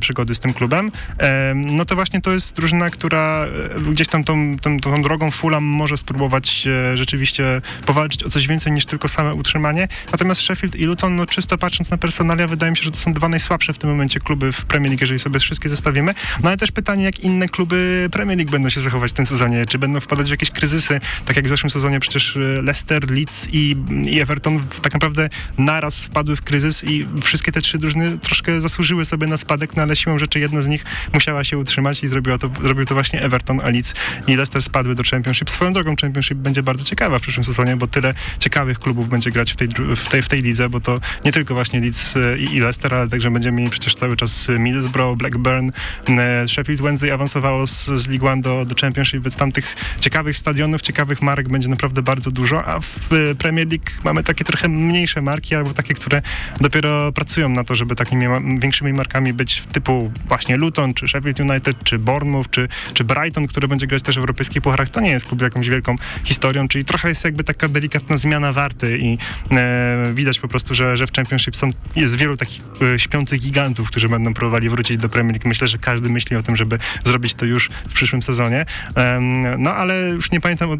przygody 0.00 0.34
z 0.34 0.40
tym 0.40 0.52
klubem. 0.52 0.92
Em, 1.18 1.76
No 1.76 1.84
to 1.84 1.94
właśnie 1.94 2.20
to 2.20 2.32
jest 2.32 2.56
drużyna, 2.56 2.90
która 2.90 3.46
e, 3.76 3.80
gdzieś 3.92 4.08
tam 4.08 4.24
tą, 4.24 4.56
tą, 4.56 4.80
tą 4.80 5.02
drogą 5.02 5.30
Fulham 5.30 5.64
może 5.64 5.96
spróbować 5.96 6.66
e, 6.66 6.96
rzeczywiście 6.96 7.62
powalczyć 7.86 8.24
o 8.24 8.30
coś 8.30 8.46
więcej 8.46 8.72
niż 8.72 8.86
tylko 8.86 9.08
same 9.08 9.34
utrzymanie. 9.34 9.88
Natomiast 10.12 10.40
Sheffield 10.40 10.76
i 10.76 10.84
Luton, 10.84 11.16
no 11.16 11.26
czysto 11.26 11.58
patrząc 11.58 11.90
na 11.90 11.98
personalia, 11.98 12.46
wydaje 12.46 12.70
mi 12.70 12.76
się, 12.76 12.82
że 12.82 12.90
to 12.90 12.96
są 12.96 13.12
dwa 13.12 13.28
najsłabsze 13.28 13.72
w 13.72 13.78
tym 13.78 13.90
momencie 13.90 14.20
kluby 14.20 14.52
w 14.52 14.64
Premier 14.64 14.90
League, 14.90 15.02
jeżeli 15.02 15.18
sobie 15.18 15.40
wszystkie 15.40 15.68
zestawimy. 15.68 16.14
No 16.42 16.48
ale 16.48 16.56
też 16.56 16.72
pytanie, 16.72 17.04
jak 17.04 17.20
inne 17.20 17.48
kluby 17.48 18.08
Premier 18.12 18.38
League 18.38 18.50
będą 18.50 18.68
się 18.68 18.80
zachować 18.80 19.10
w 19.10 19.14
tym 19.14 19.26
sezonie. 19.26 19.66
Czy 19.66 19.78
będą 19.78 20.00
wpadać 20.00 20.26
w 20.26 20.30
jakieś 20.30 20.50
kryzysy, 20.50 21.00
tak 21.24 21.36
jak 21.36 21.46
w 21.46 21.48
zeszłym 21.48 21.70
sezonie 21.70 22.00
przecież 22.00 22.36
e, 22.36 22.40
Leicester, 22.62 23.10
Leeds 23.10 23.48
i 23.52 23.76
Everton 24.20 24.58
w- 24.58 24.80
tak 24.80 24.92
naprawdę 24.92 25.28
naraz 25.58 26.04
wpadły 26.04 26.36
w 26.36 26.42
kryzys 26.42 26.84
i 26.84 27.06
wszystkie 27.22 27.52
te 27.52 27.60
trzy 27.60 27.78
drużyny 27.78 28.18
troszkę 28.18 28.60
zasłużyły 28.60 29.04
sobie 29.04 29.26
na 29.26 29.36
spadek, 29.36 29.76
no 29.76 29.82
ale 29.82 29.96
siłą 29.96 30.18
rzeczy 30.18 30.40
jedna 30.40 30.62
z 30.62 30.66
nich 30.66 30.84
musiała 31.12 31.44
się 31.44 31.58
utrzymać 31.58 32.04
i 32.04 32.08
zrobiła 32.08 32.38
to, 32.38 32.50
zrobił 32.62 32.84
to 32.84 32.94
właśnie 32.94 33.22
Everton, 33.22 33.60
a 33.60 33.68
Leeds 33.68 33.94
i 34.26 34.36
Leicester 34.36 34.62
spadły 34.62 34.94
do 34.94 35.02
Championship. 35.10 35.50
Swoją 35.50 35.72
drogą 35.72 35.94
Championship 36.00 36.38
będzie 36.38 36.62
bardzo 36.62 36.84
ciekawa 36.84 37.18
w 37.18 37.22
przyszłym 37.22 37.44
sezonie, 37.44 37.76
bo 37.76 37.86
tyle 37.86 38.14
ciekawych 38.38 38.78
klubów 38.78 39.08
będzie 39.08 39.30
grać 39.30 39.52
w 39.52 39.56
tej, 39.56 39.68
w 39.96 40.08
tej, 40.08 40.22
w 40.22 40.28
tej 40.28 40.42
lidze, 40.42 40.68
bo 40.68 40.80
to 40.80 41.00
nie 41.24 41.32
tylko 41.32 41.54
właśnie 41.54 41.80
Leeds 41.80 42.16
e, 42.16 42.38
i, 42.38 42.56
i 42.56 42.60
Leicester, 42.60 42.94
ale 42.94 43.08
także 43.08 43.30
będziemy 43.30 43.56
mieli 43.58 43.70
przecież 43.70 43.94
cały 43.94 44.16
czas 44.16 44.48
Middlesbrough, 44.58 45.18
Blackburn, 45.18 45.70
e, 46.08 46.48
Sheffield 46.48 46.82
Wednesday 46.82 47.12
awansowało 47.14 47.66
z, 47.66 47.86
z 47.86 48.08
League 48.08 48.26
One 48.28 48.42
do, 48.42 48.64
do 48.64 48.74
Championship, 48.74 49.22
więc 49.22 49.36
tam 49.36 49.52
tych 49.52 49.76
ciekawych 50.00 50.36
stadionów, 50.36 50.82
ciekawych 50.82 51.22
marek 51.22 51.48
będzie 51.48 51.68
naprawdę 51.68 52.02
bardzo 52.02 52.30
dużo, 52.30 52.64
a 52.64 52.80
w 52.80 52.96
e, 53.12 53.34
Premier 53.34 53.68
League 53.68 53.84
mamy 54.04 54.22
takie 54.22 54.44
trochę 54.44 54.68
mniejsze 54.68 55.22
marki, 55.22 55.54
albo 55.54 55.74
takie, 55.74 55.94
które 55.94 56.22
dopiero 56.60 57.12
pracują 57.12 57.48
na 57.48 57.64
to, 57.64 57.74
żeby 57.74 57.96
takimi 57.96 58.26
większymi 58.58 58.92
markami 58.92 59.32
być 59.32 59.62
typu 59.72 60.12
właśnie 60.26 60.56
Luton, 60.56 60.94
czy 60.94 61.08
Sheffield 61.08 61.40
United, 61.40 61.84
czy 61.84 61.98
Bournemouth, 61.98 62.50
czy, 62.50 62.68
czy 62.94 63.04
Brighton, 63.04 63.46
który 63.46 63.68
będzie 63.68 63.86
grać 63.86 64.02
też 64.02 64.16
w 64.16 64.18
europejskich 64.18 64.62
pucharach. 64.62 64.88
To 64.88 65.00
nie 65.00 65.10
jest 65.10 65.26
klub 65.26 65.42
jakąś 65.42 65.68
wielką 65.68 65.96
historią, 66.24 66.68
czyli 66.68 66.84
trochę 66.84 67.08
jest 67.08 67.24
jakby 67.24 67.44
taka 67.44 67.68
delikatna 67.68 68.16
zmiana 68.16 68.52
warty 68.52 68.98
i 68.98 69.18
e, 69.50 70.12
widać 70.14 70.40
po 70.40 70.48
prostu, 70.48 70.74
że, 70.74 70.96
że 70.96 71.06
w 71.06 71.12
Championship 71.12 71.56
są, 71.56 71.70
jest 71.96 72.16
wielu 72.16 72.36
takich 72.36 72.62
e, 72.94 72.98
śpiących 72.98 73.40
gigantów, 73.40 73.88
którzy 73.90 74.08
będą 74.08 74.34
próbowali 74.34 74.68
wrócić 74.68 74.96
do 74.96 75.08
Premier 75.08 75.34
League. 75.34 75.48
Myślę, 75.48 75.68
że 75.68 75.78
każdy 75.78 76.08
myśli 76.08 76.36
o 76.36 76.42
tym, 76.42 76.56
żeby 76.56 76.78
zrobić 77.04 77.34
to 77.34 77.44
już 77.44 77.70
w 77.88 77.92
przyszłym 77.94 78.22
sezonie. 78.22 78.66
Em, 78.94 79.62
no 79.62 79.74
ale 79.74 80.08
już 80.08 80.30
nie 80.30 80.40
pamiętam, 80.40 80.70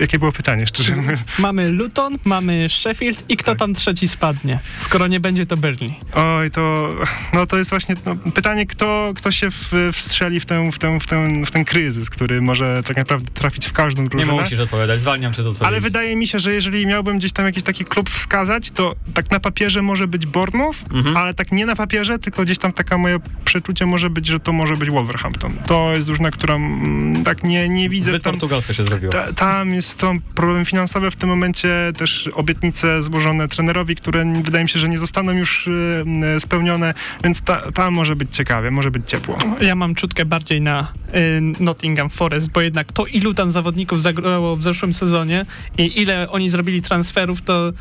jakie 0.00 0.18
było 0.18 0.32
pytanie, 0.32 0.66
szczerze. 0.66 0.92
Mamy 1.38 1.68
Luton, 1.68 2.16
mamy 2.24 2.65
Sheffield 2.68 3.24
i 3.28 3.36
kto 3.36 3.54
tam 3.54 3.74
trzeci 3.74 4.08
spadnie, 4.08 4.58
skoro 4.78 5.06
nie 5.06 5.20
będzie 5.20 5.46
to 5.46 5.56
Burnley. 5.56 5.94
Oj, 6.14 6.50
to, 6.50 6.94
no 7.32 7.46
to 7.46 7.56
jest 7.58 7.70
właśnie 7.70 7.94
no, 8.06 8.16
pytanie, 8.16 8.66
kto, 8.66 9.12
kto 9.16 9.30
się 9.30 9.50
w, 9.50 9.72
wstrzeli 9.92 10.40
w, 10.40 10.46
tę, 10.46 10.70
w, 10.72 10.78
tę, 10.78 10.98
w, 11.00 11.06
tę, 11.06 11.42
w 11.46 11.50
ten 11.50 11.64
kryzys, 11.64 12.10
który 12.10 12.42
może 12.42 12.82
tak 12.86 12.96
naprawdę 12.96 13.30
trafić 13.30 13.66
w 13.66 13.72
każdą 13.72 14.02
Nie 14.02 14.08
drużynę. 14.08 14.32
musisz 14.32 14.60
odpowiadać, 14.60 15.00
zwalniam 15.00 15.32
cię 15.34 15.42
z 15.42 15.46
odpowiedzi. 15.46 15.66
Ale 15.68 15.80
wydaje 15.80 16.16
mi 16.16 16.26
się, 16.26 16.40
że 16.40 16.52
jeżeli 16.54 16.86
miałbym 16.86 17.18
gdzieś 17.18 17.32
tam 17.32 17.46
jakiś 17.46 17.62
taki 17.62 17.84
klub 17.84 18.10
wskazać, 18.10 18.70
to 18.70 18.94
tak 19.14 19.30
na 19.30 19.40
papierze 19.40 19.82
może 19.82 20.08
być 20.08 20.26
Bournemouth, 20.26 20.78
Mhm. 20.92 21.16
ale 21.16 21.34
tak 21.34 21.52
nie 21.52 21.66
na 21.66 21.76
papierze, 21.76 22.18
tylko 22.18 22.42
gdzieś 22.44 22.58
tam 22.58 22.72
taka 22.72 22.98
moje 22.98 23.18
przeczucie 23.44 23.86
może 23.86 24.10
być, 24.10 24.26
że 24.26 24.40
to 24.40 24.52
może 24.52 24.76
być 24.76 24.90
Wolverhampton. 24.90 25.52
To 25.66 25.92
jest 25.94 26.06
drużyna, 26.06 26.30
która 26.30 26.54
mm, 26.54 27.24
tak 27.24 27.44
nie, 27.44 27.68
nie 27.68 27.88
widzę 27.88 28.10
Zbyt 28.10 28.22
tam... 28.22 28.32
portugalsko 28.32 28.72
się 28.72 28.84
zrobiło. 28.84 29.12
Ta, 29.12 29.32
tam 29.32 29.70
jest 29.74 29.98
to 29.98 30.12
problem 30.34 30.64
finansowy 30.64 31.10
w 31.10 31.16
tym 31.16 31.28
momencie, 31.28 31.68
też 31.96 32.30
obietnice 32.56 33.02
złożone 33.02 33.48
trenerowi, 33.48 33.96
które 33.96 34.32
wydaje 34.42 34.64
mi 34.64 34.70
się, 34.70 34.78
że 34.78 34.88
nie 34.88 34.98
zostaną 34.98 35.32
już 35.32 35.66
y, 35.66 36.04
y, 36.36 36.40
spełnione, 36.40 36.94
więc 37.24 37.40
ta, 37.40 37.72
tam 37.72 37.94
może 37.94 38.16
być 38.16 38.36
ciekawie, 38.36 38.70
może 38.70 38.90
być 38.90 39.10
ciepło. 39.10 39.38
Ja 39.60 39.74
mam 39.74 39.94
czutkę 39.94 40.24
bardziej 40.24 40.60
na 40.60 40.92
y, 41.14 41.62
Nottingham 41.64 42.10
Forest, 42.10 42.50
bo 42.50 42.60
jednak 42.60 42.92
to 42.92 43.06
ilu 43.06 43.34
tam 43.34 43.50
zawodników 43.50 44.02
zagrało 44.02 44.56
w 44.56 44.62
zeszłym 44.62 44.94
sezonie 44.94 45.46
i 45.78 46.00
ile 46.00 46.30
oni 46.30 46.48
zrobili 46.48 46.82
transferów, 46.82 47.42
to 47.42 47.72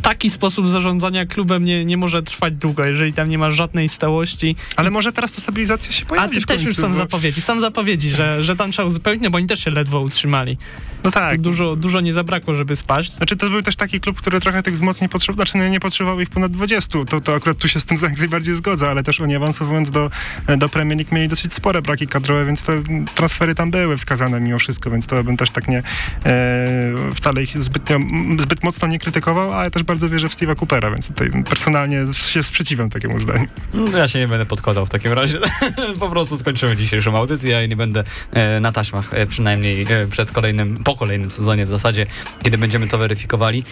taki 0.00 0.30
sposób 0.30 0.68
zarządzania 0.68 1.26
klubem 1.26 1.64
nie, 1.64 1.84
nie 1.84 1.96
może 1.96 2.22
trwać 2.22 2.54
długo, 2.54 2.84
jeżeli 2.84 3.12
tam 3.12 3.28
nie 3.28 3.38
ma 3.38 3.50
żadnej 3.50 3.88
stałości. 3.88 4.56
Ale 4.76 4.90
może 4.90 5.12
teraz 5.12 5.32
ta 5.32 5.40
stabilizacja 5.40 5.92
się 5.92 6.04
A 6.04 6.08
pojawi 6.08 6.34
ty 6.34 6.40
w 6.40 6.46
też 6.46 6.56
końcu, 6.56 6.68
już 6.68 6.76
są 6.76 6.88
bo- 6.88 6.94
zapowiedzi, 6.94 7.40
są 7.40 7.60
zapowiedzi, 7.60 8.10
że, 8.10 8.44
że 8.44 8.56
tam 8.56 8.70
trzeba 8.72 8.88
uzupełnić, 8.88 9.22
no 9.22 9.30
bo 9.30 9.36
oni 9.38 9.46
też 9.46 9.64
się 9.64 9.70
ledwo 9.70 10.00
utrzymali. 10.00 10.58
No 11.04 11.10
tak. 11.10 11.40
Dużo, 11.40 11.76
dużo 11.76 12.00
nie 12.00 12.12
zabrakło, 12.12 12.54
żeby 12.54 12.76
spaść. 12.76 13.16
Znaczy 13.16 13.36
to 13.36 13.50
był 13.50 13.62
też 13.62 13.76
taki 13.76 14.00
klub, 14.00 14.16
który 14.20 14.40
trochę 14.40 14.62
tych 14.62 14.74
wzmocnień 14.74 15.08
potrzebował, 15.08 15.46
znaczy 15.46 15.70
nie, 15.70 15.80
potrzebował 15.80 16.20
ich 16.20 16.30
ponad 16.30 16.52
20, 16.52 17.04
to, 17.04 17.20
to 17.20 17.34
akurat 17.34 17.58
tu 17.58 17.68
się 17.68 17.80
z 17.80 17.84
tym 17.84 17.98
najbardziej 18.18 18.56
zgodzę, 18.56 18.90
ale 18.90 19.02
też 19.02 19.20
oni 19.20 19.36
awansowując 19.36 19.90
do, 19.90 20.10
do 20.58 20.68
Premier 20.68 20.98
League 20.98 21.14
mieli 21.14 21.28
dosyć 21.28 21.54
spore 21.54 21.82
braki 21.82 22.08
kadrowe, 22.08 22.46
więc 22.46 22.62
te 22.62 22.82
transfery 23.14 23.54
tam 23.54 23.70
były 23.70 23.96
wskazane 23.96 24.40
mimo 24.40 24.58
wszystko, 24.58 24.90
więc 24.90 25.06
to 25.06 25.24
bym 25.24 25.36
też 25.36 25.50
tak 25.50 25.68
nie 25.68 25.82
e, 26.26 27.12
wcale 27.14 27.42
ich 27.42 27.62
zbytnio, 27.62 27.98
zbyt 28.38 28.64
mocno 28.64 28.88
nie 28.88 28.98
krytykował, 28.98 29.52
ale 29.52 29.70
też 29.70 29.82
bardzo 29.90 30.08
wierzę 30.08 30.28
w 30.28 30.36
Steve'a 30.36 30.56
Coopera, 30.56 30.90
więc 30.90 31.06
tutaj 31.08 31.30
personalnie 31.48 31.98
się 32.12 32.42
sprzeciwiam 32.42 32.90
takiemu 32.90 33.20
zdaniu. 33.20 33.46
No, 33.74 33.98
Ja 33.98 34.08
się 34.08 34.18
nie 34.18 34.28
będę 34.28 34.46
podkładał 34.46 34.86
w 34.86 34.90
takim 34.90 35.12
razie. 35.12 35.38
po 36.00 36.08
prostu 36.10 36.36
skończymy 36.36 36.76
dzisiejszą 36.76 37.16
audycję. 37.16 37.50
Ja 37.50 37.66
nie 37.66 37.76
będę 37.76 38.04
e, 38.32 38.60
na 38.60 38.72
taśmach, 38.72 39.14
e, 39.14 39.26
przynajmniej 39.26 39.86
e, 39.90 40.06
przed 40.10 40.30
kolejnym, 40.32 40.84
po 40.84 40.96
kolejnym 40.96 41.30
sezonie 41.30 41.66
w 41.66 41.70
zasadzie, 41.70 42.06
kiedy 42.42 42.58
będziemy 42.58 42.86
to 42.86 42.98
weryfikowali. 42.98 43.64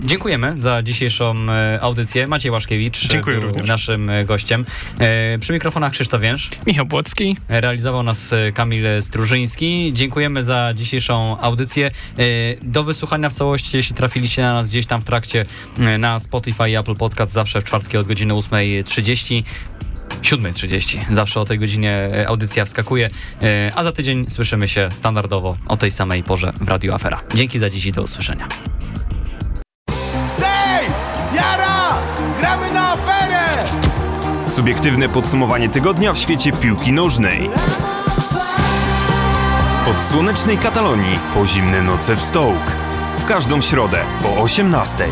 Dziękujemy 0.00 0.60
za 0.60 0.82
dzisiejszą 0.82 1.34
e, 1.50 1.78
audycję. 1.82 2.26
Maciej 2.26 2.50
Łaszkiewicz 2.52 3.08
Dziękuję 3.08 3.38
był 3.38 3.48
również. 3.48 3.66
naszym 3.66 4.10
gościem. 4.26 4.64
E, 4.98 5.38
przy 5.38 5.52
mikrofonach 5.52 5.92
Krzysztof 5.92 6.20
Więż. 6.20 6.50
Michał 6.66 6.86
Błocki, 6.86 7.36
Realizował 7.48 8.02
nas 8.02 8.34
Kamil 8.54 8.84
Strużyński. 9.00 9.90
Dziękujemy 9.94 10.42
za 10.44 10.72
dzisiejszą 10.74 11.40
audycję. 11.40 11.86
E, 12.18 12.22
Do 12.62 12.84
wysłuchania 12.84 13.30
w 13.30 13.34
całości, 13.34 13.76
jeśli 13.76 13.94
trafiliście 13.96 14.42
na 14.42 14.54
nas 14.54 14.68
gdzieś 14.70 14.85
tam 14.86 15.00
w 15.00 15.04
trakcie 15.04 15.46
e, 15.78 15.98
na 15.98 16.20
Spotify 16.20 16.70
i 16.70 16.76
Apple 16.76 16.94
Podcast, 16.94 17.32
zawsze 17.32 17.60
w 17.60 17.64
czwartki 17.64 17.96
od 17.96 18.06
godziny 18.06 18.34
8.30. 18.34 19.42
7.30. 20.22 21.14
Zawsze 21.14 21.40
o 21.40 21.44
tej 21.44 21.58
godzinie 21.58 21.92
e, 21.92 22.28
audycja 22.28 22.64
wskakuje, 22.64 23.10
E, 23.42 23.72
a 23.74 23.84
za 23.84 23.92
tydzień 23.92 24.30
słyszymy 24.30 24.68
się 24.68 24.88
standardowo 24.92 25.56
o 25.68 25.76
tej 25.76 25.90
samej 25.90 26.22
porze 26.22 26.52
w 26.60 26.68
Radio 26.68 26.94
Afera. 26.94 27.20
Dzięki 27.34 27.58
za 27.58 27.70
dziś 27.70 27.86
i 27.86 27.92
do 27.92 28.02
usłyszenia. 28.02 28.48
Hej! 30.40 30.86
Jara! 31.34 31.98
gramy 32.38 32.72
na 32.72 32.92
aferę! 32.92 33.64
Subiektywne 34.48 35.08
podsumowanie 35.08 35.68
tygodnia 35.68 36.12
w 36.12 36.18
świecie 36.18 36.52
piłki 36.52 36.92
nożnej. 36.92 37.50
Od 39.90 40.02
słonecznej 40.02 40.58
Katalonii 40.58 41.18
po 41.34 41.46
zimne 41.46 41.82
noce 41.82 42.16
w 42.16 42.22
Stołk. 42.22 42.85
Każdą 43.28 43.60
środę 43.60 43.98
po 44.22 44.42
18. 44.42 45.08